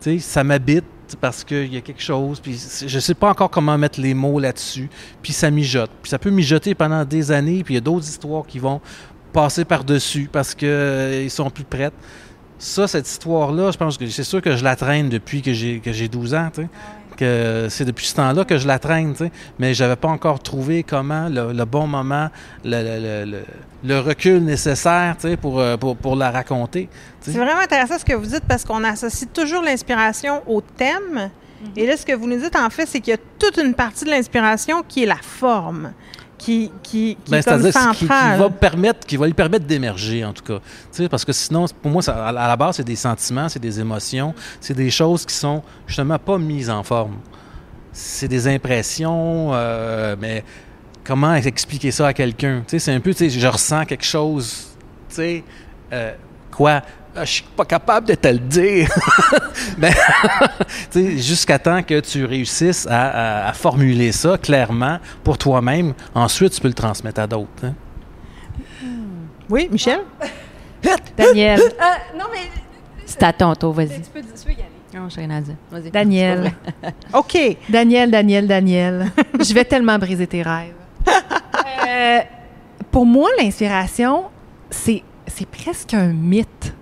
Tu 0.00 0.12
sais, 0.12 0.18
ça 0.18 0.44
m'habite 0.44 0.84
parce 1.20 1.44
qu'il 1.44 1.72
y 1.72 1.76
a 1.76 1.80
quelque 1.80 2.02
chose, 2.02 2.40
puis 2.40 2.58
je 2.86 2.98
sais 2.98 3.14
pas 3.14 3.30
encore 3.30 3.48
comment 3.50 3.78
mettre 3.78 4.00
les 4.00 4.12
mots 4.14 4.40
là-dessus, 4.40 4.88
puis 5.22 5.32
ça 5.32 5.50
mijote. 5.50 5.90
Puis 6.02 6.10
ça 6.10 6.18
peut 6.18 6.30
mijoter 6.30 6.74
pendant 6.74 7.04
des 7.04 7.30
années, 7.30 7.62
puis 7.62 7.74
il 7.74 7.76
y 7.76 7.78
a 7.78 7.82
d'autres 7.82 8.06
histoires 8.08 8.44
qui 8.46 8.58
vont 8.58 8.80
passer 9.32 9.64
par-dessus 9.64 10.28
parce 10.32 10.54
qu'ils 10.54 11.30
sont 11.30 11.50
plus 11.50 11.64
prêtes. 11.64 11.92
Ça, 12.58 12.88
cette 12.88 13.06
histoire-là, 13.06 13.70
je 13.70 13.76
pense 13.76 13.98
que 13.98 14.06
c'est 14.08 14.24
sûr 14.24 14.40
que 14.40 14.56
je 14.56 14.64
la 14.64 14.76
traîne 14.76 15.10
depuis 15.10 15.42
que 15.42 15.52
j'ai 15.52 15.78
que 15.78 15.92
j'ai 15.92 16.08
12 16.08 16.34
ans. 16.34 16.48
Que 17.16 17.66
c'est 17.70 17.84
depuis 17.84 18.06
ce 18.06 18.14
temps-là 18.16 18.44
que 18.44 18.58
je 18.58 18.66
la 18.66 18.78
traîne, 18.78 19.12
tu 19.12 19.24
sais. 19.24 19.32
Mais 19.58 19.72
j'avais 19.74 19.96
pas 19.96 20.08
encore 20.08 20.40
trouvé 20.40 20.82
comment 20.82 21.28
le, 21.28 21.52
le 21.52 21.64
bon 21.64 21.86
moment, 21.86 22.28
le, 22.64 22.70
le- 22.82 23.24
le- 23.24 23.30
le- 23.30 23.44
le 23.84 24.00
recul 24.00 24.42
nécessaire, 24.44 25.16
tu 25.20 25.28
sais, 25.28 25.36
pour, 25.36 25.60
euh, 25.60 25.76
pour, 25.76 25.96
pour 25.96 26.16
la 26.16 26.30
raconter. 26.30 26.88
tu 27.22 27.26
sais. 27.26 27.32
C'est 27.32 27.44
vraiment 27.44 27.60
intéressant 27.60 27.98
ce 27.98 28.04
que 28.04 28.14
vous 28.14 28.26
dites 28.26 28.44
parce 28.48 28.64
qu'on 28.64 28.84
associe 28.84 29.30
toujours 29.32 29.62
l'inspiration 29.62 30.42
au 30.46 30.60
thème. 30.60 31.30
Et 31.74 31.86
là, 31.86 31.96
ce 31.96 32.04
que 32.04 32.12
vous 32.12 32.26
nous 32.26 32.38
dites, 32.38 32.54
en 32.54 32.68
fait, 32.68 32.84
c'est 32.86 33.00
qu'il 33.00 33.12
y 33.12 33.16
a 33.16 33.20
toute 33.38 33.56
une 33.56 33.72
partie 33.74 34.04
de 34.04 34.10
l'inspiration 34.10 34.82
qui 34.86 35.04
est 35.04 35.06
la 35.06 35.16
forme, 35.22 35.92
qui, 36.38 36.70
qui, 36.82 37.16
qui 37.24 37.30
Ben, 37.30 37.38
est 37.38 37.42
comme 37.42 37.62
c'est-à-dire 37.62 37.92
qui, 37.92 38.06
va 38.06 38.50
permettre, 38.50 39.06
qui 39.06 39.16
va 39.16 39.26
lui 39.26 39.34
permettre 39.34 39.66
d'émerger 39.66 40.24
en 40.24 40.32
tout 40.32 40.44
cas. 40.44 40.58
Tu 40.92 41.02
sais, 41.02 41.08
parce 41.08 41.24
que 41.24 41.32
sinon, 41.32 41.66
pour 41.82 41.90
moi, 41.90 42.02
ça, 42.02 42.26
à 42.26 42.32
la 42.32 42.56
base, 42.56 42.76
c'est 42.76 42.84
des 42.84 42.96
sentiments, 42.96 43.48
c'est 43.48 43.60
des 43.60 43.80
émotions, 43.80 44.34
c'est 44.60 44.74
des 44.74 44.90
choses 44.90 45.24
qui 45.24 45.34
sont 45.34 45.62
justement 45.86 46.18
pas 46.18 46.38
mises 46.38 46.70
en 46.70 46.82
forme. 46.82 47.16
C'est 47.92 48.28
des 48.28 48.46
impressions, 48.46 49.50
euh, 49.54 50.16
mais 50.20 50.44
comment 51.04 51.34
expliquer 51.34 51.90
ça 51.90 52.08
à 52.08 52.12
quelqu'un? 52.12 52.62
C'est 52.66 52.92
un 52.92 53.00
peu, 53.00 53.12
je 53.12 53.46
ressens 53.46 53.84
quelque 53.86 54.04
chose. 54.04 54.68
Tu 55.08 55.14
sais, 55.14 55.44
euh, 55.92 56.12
quoi? 56.50 56.82
Je 57.20 57.24
suis 57.30 57.42
pas 57.56 57.64
capable 57.64 58.06
de 58.08 58.14
te 58.14 58.28
le 58.28 58.38
dire. 58.38 58.88
Mais, 59.78 59.90
tu 60.90 61.00
sais, 61.16 61.18
jusqu'à 61.18 61.58
temps 61.58 61.82
que 61.82 62.00
tu 62.00 62.24
réussisses 62.24 62.86
à, 62.86 63.44
à- 63.46 63.48
à 63.48 63.52
formuler 63.52 64.12
ça 64.12 64.36
clairement 64.38 64.98
pour 65.24 65.38
toi-même. 65.38 65.94
Ensuite, 66.14 66.52
tu 66.52 66.60
peux 66.60 66.68
le 66.68 66.74
transmettre 66.74 67.20
à 67.20 67.26
d'autres. 67.26 67.64
hein. 67.64 67.74
Oui, 69.48 69.68
Michel? 69.70 70.00
Daniel. 71.16 71.60
Euh, 71.60 72.18
non, 72.18 72.24
mais. 72.32 72.40
C'est 73.04 73.22
à 73.22 73.32
ton 73.32 73.54
tour, 73.54 73.72
vas-y. 73.72 74.00
Tu 74.02 74.10
peux, 74.12 74.20
tu 74.20 74.44
peux 74.44 74.50
y 74.50 74.54
aller. 74.54 74.64
Non, 74.94 75.08
j'ai 75.08 75.20
rien 75.20 75.30
à 75.30 75.40
dire. 75.40 75.54
Vas-y. 75.70 75.90
Daniel. 75.90 76.52
OK. 77.14 77.38
Daniel, 77.68 78.10
Daniel, 78.10 78.46
Daniel. 78.46 79.06
Je 79.38 79.54
vais 79.54 79.64
tellement 79.64 79.98
briser 79.98 80.26
tes 80.26 80.42
rêves. 80.42 80.72
Euh, 81.88 82.18
pour 82.90 83.06
moi, 83.06 83.28
l'inspiration, 83.38 84.24
c'est, 84.70 85.02
c'est 85.28 85.46
presque 85.48 85.94
un 85.94 86.08
mythe. 86.08 86.74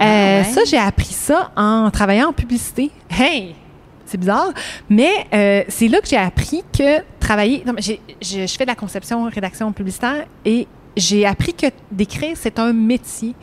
Euh, 0.00 0.42
Ah 0.44 0.46
ouais? 0.48 0.52
Ça, 0.54 0.60
j'ai 0.66 0.78
appris 0.78 1.12
ça 1.12 1.50
en 1.56 1.90
travaillant 1.90 2.28
en 2.28 2.32
publicité. 2.32 2.90
Hey! 3.10 3.54
C'est 4.06 4.18
bizarre, 4.18 4.50
mais 4.88 5.12
euh, 5.32 5.62
c'est 5.68 5.86
là 5.86 6.00
que 6.00 6.08
j'ai 6.08 6.16
appris 6.16 6.64
que 6.76 7.00
travailler. 7.20 7.62
Non, 7.64 7.72
mais 7.74 7.80
j'ai- 7.82 8.00
je, 8.20 8.44
je 8.44 8.56
fais 8.56 8.64
de 8.64 8.68
la 8.70 8.74
conception, 8.74 9.22
rédaction 9.32 9.70
publicitaire 9.72 10.26
et 10.44 10.66
j'ai 10.96 11.24
appris 11.26 11.54
que 11.54 11.66
d'écrire, 11.92 12.36
c'est 12.36 12.58
un 12.58 12.72
métier, 12.72 13.36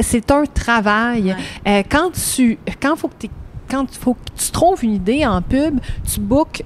c'est 0.00 0.30
un 0.30 0.44
travail. 0.46 1.36
Euh, 1.68 1.82
quand 1.90 2.10
tu, 2.34 2.58
quand 2.80 2.96
faut 2.96 3.08
que 3.08 3.26
quand 3.70 3.84
il 3.92 3.98
faut 3.98 4.14
que 4.14 4.30
tu 4.42 4.50
trouves 4.50 4.82
une 4.82 4.94
idée 4.94 5.26
en 5.26 5.42
pub, 5.42 5.78
tu 6.10 6.20
bookes 6.20 6.62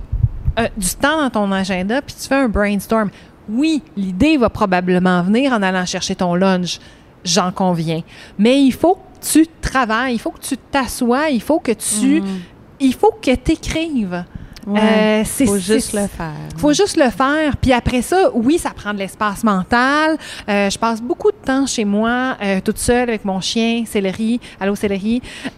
euh, 0.61 0.69
du 0.77 0.89
temps 0.95 1.21
dans 1.21 1.31
ton 1.31 1.51
agenda 1.51 2.01
puis 2.01 2.15
tu 2.15 2.29
fais 2.29 2.37
un 2.37 2.49
brainstorm. 2.49 3.11
Oui, 3.49 3.83
l'idée 3.97 4.37
va 4.37 4.51
probablement 4.51 5.21
venir 5.23 5.53
en 5.53 5.63
allant 5.63 5.85
chercher 5.85 6.15
ton 6.15 6.37
lunch, 6.37 6.79
j'en 7.25 7.51
conviens. 7.51 8.03
Mais 8.39 8.63
il 8.63 8.73
faut 8.73 8.99
tu 9.21 9.47
travailles, 9.61 10.15
il 10.15 10.19
faut 10.19 10.31
que 10.31 10.41
tu 10.41 10.57
t'assoies, 10.57 11.31
il 11.31 11.43
faut 11.43 11.59
que 11.61 11.73
tu, 11.73 12.21
Mhm. 12.21 12.41
il 12.81 12.95
faut 12.95 13.13
que 13.21 13.35
tu 13.35 13.53
écrives. 13.53 14.25
Ouais. 14.67 14.81
Euh, 14.83 15.23
c'est 15.25 15.47
faut 15.47 15.57
juste 15.57 15.95
le 15.95 16.07
faire. 16.07 16.35
faut 16.59 16.75
juste 16.75 16.99
le 16.99 17.09
faire. 17.09 17.57
Puis 17.57 17.73
après 17.73 18.03
ça, 18.03 18.29
oui, 18.35 18.59
ça 18.59 18.69
prend 18.71 18.93
de 18.93 18.99
l'espace 18.99 19.43
mental. 19.43 20.19
Euh, 20.47 20.69
je 20.69 20.79
passe 20.79 21.01
beaucoup 21.01 21.31
de 21.31 21.39
temps 21.43 21.65
chez 21.67 21.87
moi, 21.87 22.37
euh, 22.43 22.61
toute 22.63 22.77
seule 22.77 23.09
avec 23.09 23.25
mon 23.25 23.41
chien, 23.41 23.85
Céleri. 23.87 24.39
Allô, 24.61 24.75
Céleri. 24.75 25.23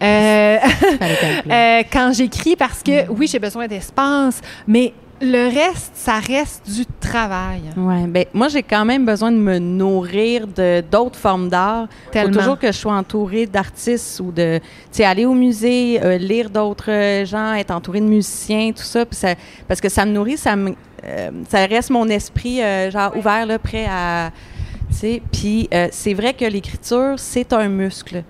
Quand 1.91 2.11
j'écris, 2.13 2.55
parce 2.55 2.81
que 2.83 3.09
oui, 3.09 3.27
j'ai 3.27 3.39
besoin 3.39 3.67
d'espace, 3.67 4.39
mais 4.65 4.93
le 5.21 5.45
reste, 5.53 5.91
ça 5.95 6.19
reste 6.19 6.69
du 6.69 6.85
travail. 6.99 7.61
Ouais, 7.77 8.05
ben 8.07 8.25
moi 8.33 8.47
j'ai 8.47 8.63
quand 8.63 8.85
même 8.85 9.05
besoin 9.05 9.31
de 9.31 9.37
me 9.37 9.59
nourrir 9.59 10.47
de 10.47 10.83
d'autres 10.91 11.19
formes 11.19 11.47
d'art. 11.49 11.87
Faut 12.05 12.11
Tellement. 12.11 12.37
toujours 12.37 12.59
que 12.59 12.67
je 12.67 12.77
sois 12.77 12.93
entourée 12.93 13.45
d'artistes 13.45 14.19
ou 14.19 14.31
de, 14.31 14.57
tu 14.59 14.63
sais, 14.91 15.03
aller 15.05 15.25
au 15.25 15.33
musée, 15.33 15.99
euh, 16.03 16.17
lire 16.17 16.49
d'autres 16.49 16.89
euh, 16.91 17.25
gens, 17.25 17.53
être 17.53 17.71
entourée 17.71 18.01
de 18.01 18.05
musiciens, 18.05 18.71
tout 18.71 18.83
ça, 18.83 19.05
puis 19.05 19.15
ça- 19.15 19.35
parce 19.67 19.79
que 19.79 19.89
ça 19.89 20.05
me 20.05 20.11
nourrit, 20.11 20.37
ça 20.37 20.55
me, 20.55 20.73
euh, 21.05 21.29
ça 21.49 21.65
reste 21.65 21.89
mon 21.91 22.07
esprit 22.09 22.61
euh, 22.61 22.89
genre 22.91 23.15
ouvert 23.15 23.45
là, 23.45 23.59
prêt 23.59 23.85
à, 23.89 24.31
tu 24.89 24.95
sais. 24.97 25.21
Puis 25.31 25.69
euh, 25.73 25.87
c'est 25.91 26.13
vrai 26.13 26.33
que 26.33 26.45
l'écriture 26.45 27.13
c'est 27.17 27.53
un 27.53 27.67
muscle. 27.69 28.23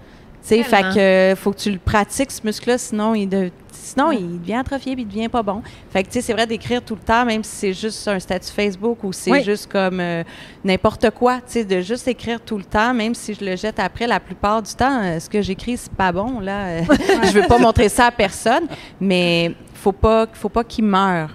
Sais, 0.48 0.64
fait 0.64 0.84
que 0.94 1.36
faut 1.42 1.52
que 1.52 1.58
tu 1.60 1.72
le 1.72 1.78
pratiques, 1.78 2.32
ce 2.32 2.42
muscle-là, 2.44 2.78
sinon 2.78 3.14
il, 3.16 3.28
de- 3.28 3.52
sinon, 3.72 4.10
Ouais. 4.10 4.18
il 4.20 4.39
devient 4.42 4.56
atrophié 4.56 4.94
puis 4.96 5.04
il 5.04 5.08
devient 5.08 5.28
pas 5.30 5.42
bon. 5.44 5.62
Fait 5.92 6.04
que, 6.04 6.08
tu 6.08 6.14
sais, 6.14 6.22
c'est 6.22 6.34
vrai 6.34 6.46
d'écrire 6.48 6.82
tout 6.84 6.96
le 6.96 7.02
temps, 7.02 7.26
même 7.26 7.44
si 7.44 7.56
c'est 7.56 7.74
juste 7.74 8.08
un 8.08 8.20
statut 8.20 8.52
Facebook 8.52 9.04
ou 9.04 9.12
c'est 9.12 9.32
Oui. 9.32 9.44
juste 9.44 9.72
comme 9.72 10.00
euh, 10.00 10.24
n'importe 10.64 11.10
quoi, 11.12 11.38
tu 11.38 11.44
sais, 11.48 11.66
de 11.66 11.82
juste 11.82 12.08
écrire 12.08 12.39
tout 12.42 12.58
le 12.58 12.64
temps, 12.64 12.94
même 12.94 13.14
si 13.16 13.34
je 13.34 13.44
le 13.44 13.56
jette 13.56 13.80
après, 13.80 14.08
la 14.08 14.20
plupart 14.20 14.62
du 14.62 14.74
temps, 14.74 15.02
euh, 15.04 15.20
ce 15.20 15.30
que 15.30 15.42
j'écris, 15.42 15.78
c'est 15.78 15.92
pas 15.92 16.12
bon, 16.12 16.39
là. 16.39 16.82
je 16.84 17.32
veux 17.39 17.48
pas 17.48 17.58
montrer 17.58 17.89
ça 17.89 18.06
à 18.08 18.12
personne, 18.12 18.68
mais 19.00 19.54
faut 19.74 19.92
pas, 19.92 20.28
faut 20.34 20.50
pas 20.50 20.64
qu'il 20.64 20.86
meure. 20.86 21.30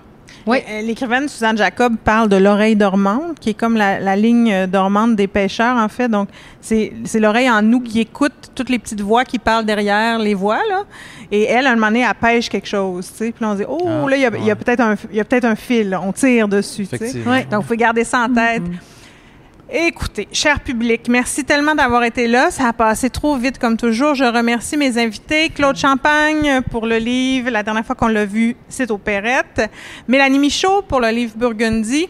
Oui. 0.47 0.59
Euh, 0.69 0.83
L'écrivaine 0.83 1.29
Suzanne 1.29 1.57
Jacob 1.59 1.97
parle 2.05 2.29
de 2.29 2.37
l'oreille 2.37 2.77
dormante, 2.77 3.39
qui 3.41 3.51
est 3.51 3.55
comme 3.55 3.77
la, 3.77 3.99
la 3.99 4.15
ligne 4.15 4.53
euh, 4.53 4.67
dormante 4.67 5.17
des 5.17 5.27
pêcheurs, 5.27 5.77
en 5.77 5.89
fait. 5.89 6.09
Donc, 6.09 6.29
c'est 6.61 6.93
c'est 7.05 7.19
l'oreille 7.19 7.51
en 7.51 7.63
nous 7.63 7.81
qui 7.81 8.01
écoute 8.01 8.33
toutes 8.55 8.69
les 8.69 8.79
petites 8.79 9.01
voix 9.01 9.25
qui 9.25 9.39
parlent 9.39 9.65
derrière 9.65 10.19
les 10.19 10.35
voix, 10.35 10.61
là. 10.69 10.85
Et 11.33 11.45
elle, 11.45 11.67
à 11.67 11.71
un 11.71 11.75
moment 11.75 11.89
donné, 11.89 12.01
elle 12.09 12.15
pêche 12.15 12.49
quelque 12.49 12.69
chose, 12.69 13.11
tu 13.11 13.17
sais. 13.17 13.33
Puis 13.33 13.45
là, 13.45 13.51
on 13.51 13.55
dit, 13.55 13.65
oh, 13.69 13.89
Ah, 14.05 14.09
là, 14.09 14.17
il 14.17 14.23
y 14.23 14.27
a, 14.27 14.31
il 14.37 14.57
peut-être 14.57 14.81
un, 14.81 14.95
il 15.11 15.17
y 15.17 15.21
a 15.21 15.25
peut-être 15.25 15.45
un 15.47 15.57
fil, 15.57 15.91
là. 15.91 16.01
on 16.01 16.13
tire 16.13 16.47
dessus, 16.47 16.87
tu 16.87 16.97
sais. 16.97 17.23
Ouais. 17.27 17.45
Donc, 17.45 17.61
vous 17.61 17.67
pouvez 17.67 17.77
garder 17.77 18.05
ça 18.05 18.21
en 18.21 18.33
tête. 18.33 18.63
Écoutez, 19.69 20.29
cher 20.31 20.61
public, 20.61 21.09
merci 21.09 21.45
tellement 21.45 21.75
d'avoir 21.75 22.05
été 22.05 22.29
là. 22.29 22.53
Ça 22.53 22.69
a 22.69 22.73
passé 22.73 23.11
trop 23.11 23.37
vite 23.37 23.59
comme 23.59 23.77
toujours. 23.77 24.15
Je 24.15 24.23
remercie 24.23 24.77
mes 24.77 24.97
invités. 24.97 25.49
Claude 25.49 25.77
Champagne 25.77 26.61
pour 26.71 26.87
le 26.87 26.99
livre. 26.99 27.51
La 27.51 27.65
dernière 27.65 27.85
fois 27.85 27.97
qu'on 27.97 28.07
l'a 28.07 28.27
vu, 28.27 28.55
c'est 28.69 28.93
au 28.93 28.99
Perrette. 28.99 29.69
Mélanie 30.07 30.39
Michaud 30.39 30.83
pour 30.83 31.01
le 31.01 31.09
livre 31.09 31.33
Burgundy. 31.37 32.09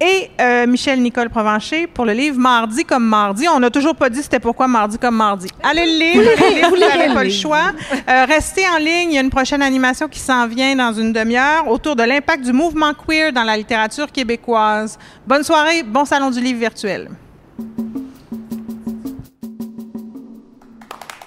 Et 0.00 0.30
euh, 0.40 0.66
Michel 0.66 1.02
Nicole 1.02 1.28
Provencher 1.28 1.88
pour 1.88 2.04
le 2.04 2.12
livre 2.12 2.38
Mardi 2.38 2.84
comme 2.84 3.04
mardi. 3.04 3.46
On 3.48 3.58
n'a 3.58 3.70
toujours 3.70 3.96
pas 3.96 4.08
dit 4.08 4.22
c'était 4.22 4.38
pourquoi 4.38 4.68
Mardi 4.68 4.96
comme 4.96 5.16
mardi. 5.16 5.48
Allez 5.60 5.86
le 5.86 5.98
lire, 5.98 6.20
allez 6.20 6.54
le 6.54 6.60
lire, 6.60 6.70
vous 6.70 6.76
n'avez 6.76 7.12
pas 7.12 7.24
le 7.24 7.30
choix. 7.30 7.72
Euh, 8.08 8.24
restez 8.24 8.62
en 8.68 8.78
ligne, 8.78 9.10
il 9.10 9.14
y 9.14 9.18
a 9.18 9.20
une 9.20 9.30
prochaine 9.30 9.60
animation 9.60 10.06
qui 10.06 10.20
s'en 10.20 10.46
vient 10.46 10.76
dans 10.76 10.92
une 10.92 11.12
demi-heure 11.12 11.66
autour 11.68 11.96
de 11.96 12.04
l'impact 12.04 12.44
du 12.44 12.52
mouvement 12.52 12.92
queer 12.94 13.32
dans 13.32 13.42
la 13.42 13.56
littérature 13.56 14.12
québécoise. 14.12 14.98
Bonne 15.26 15.42
soirée, 15.42 15.82
bon 15.82 16.04
salon 16.04 16.30
du 16.30 16.40
livre 16.40 16.60
virtuel. 16.60 17.08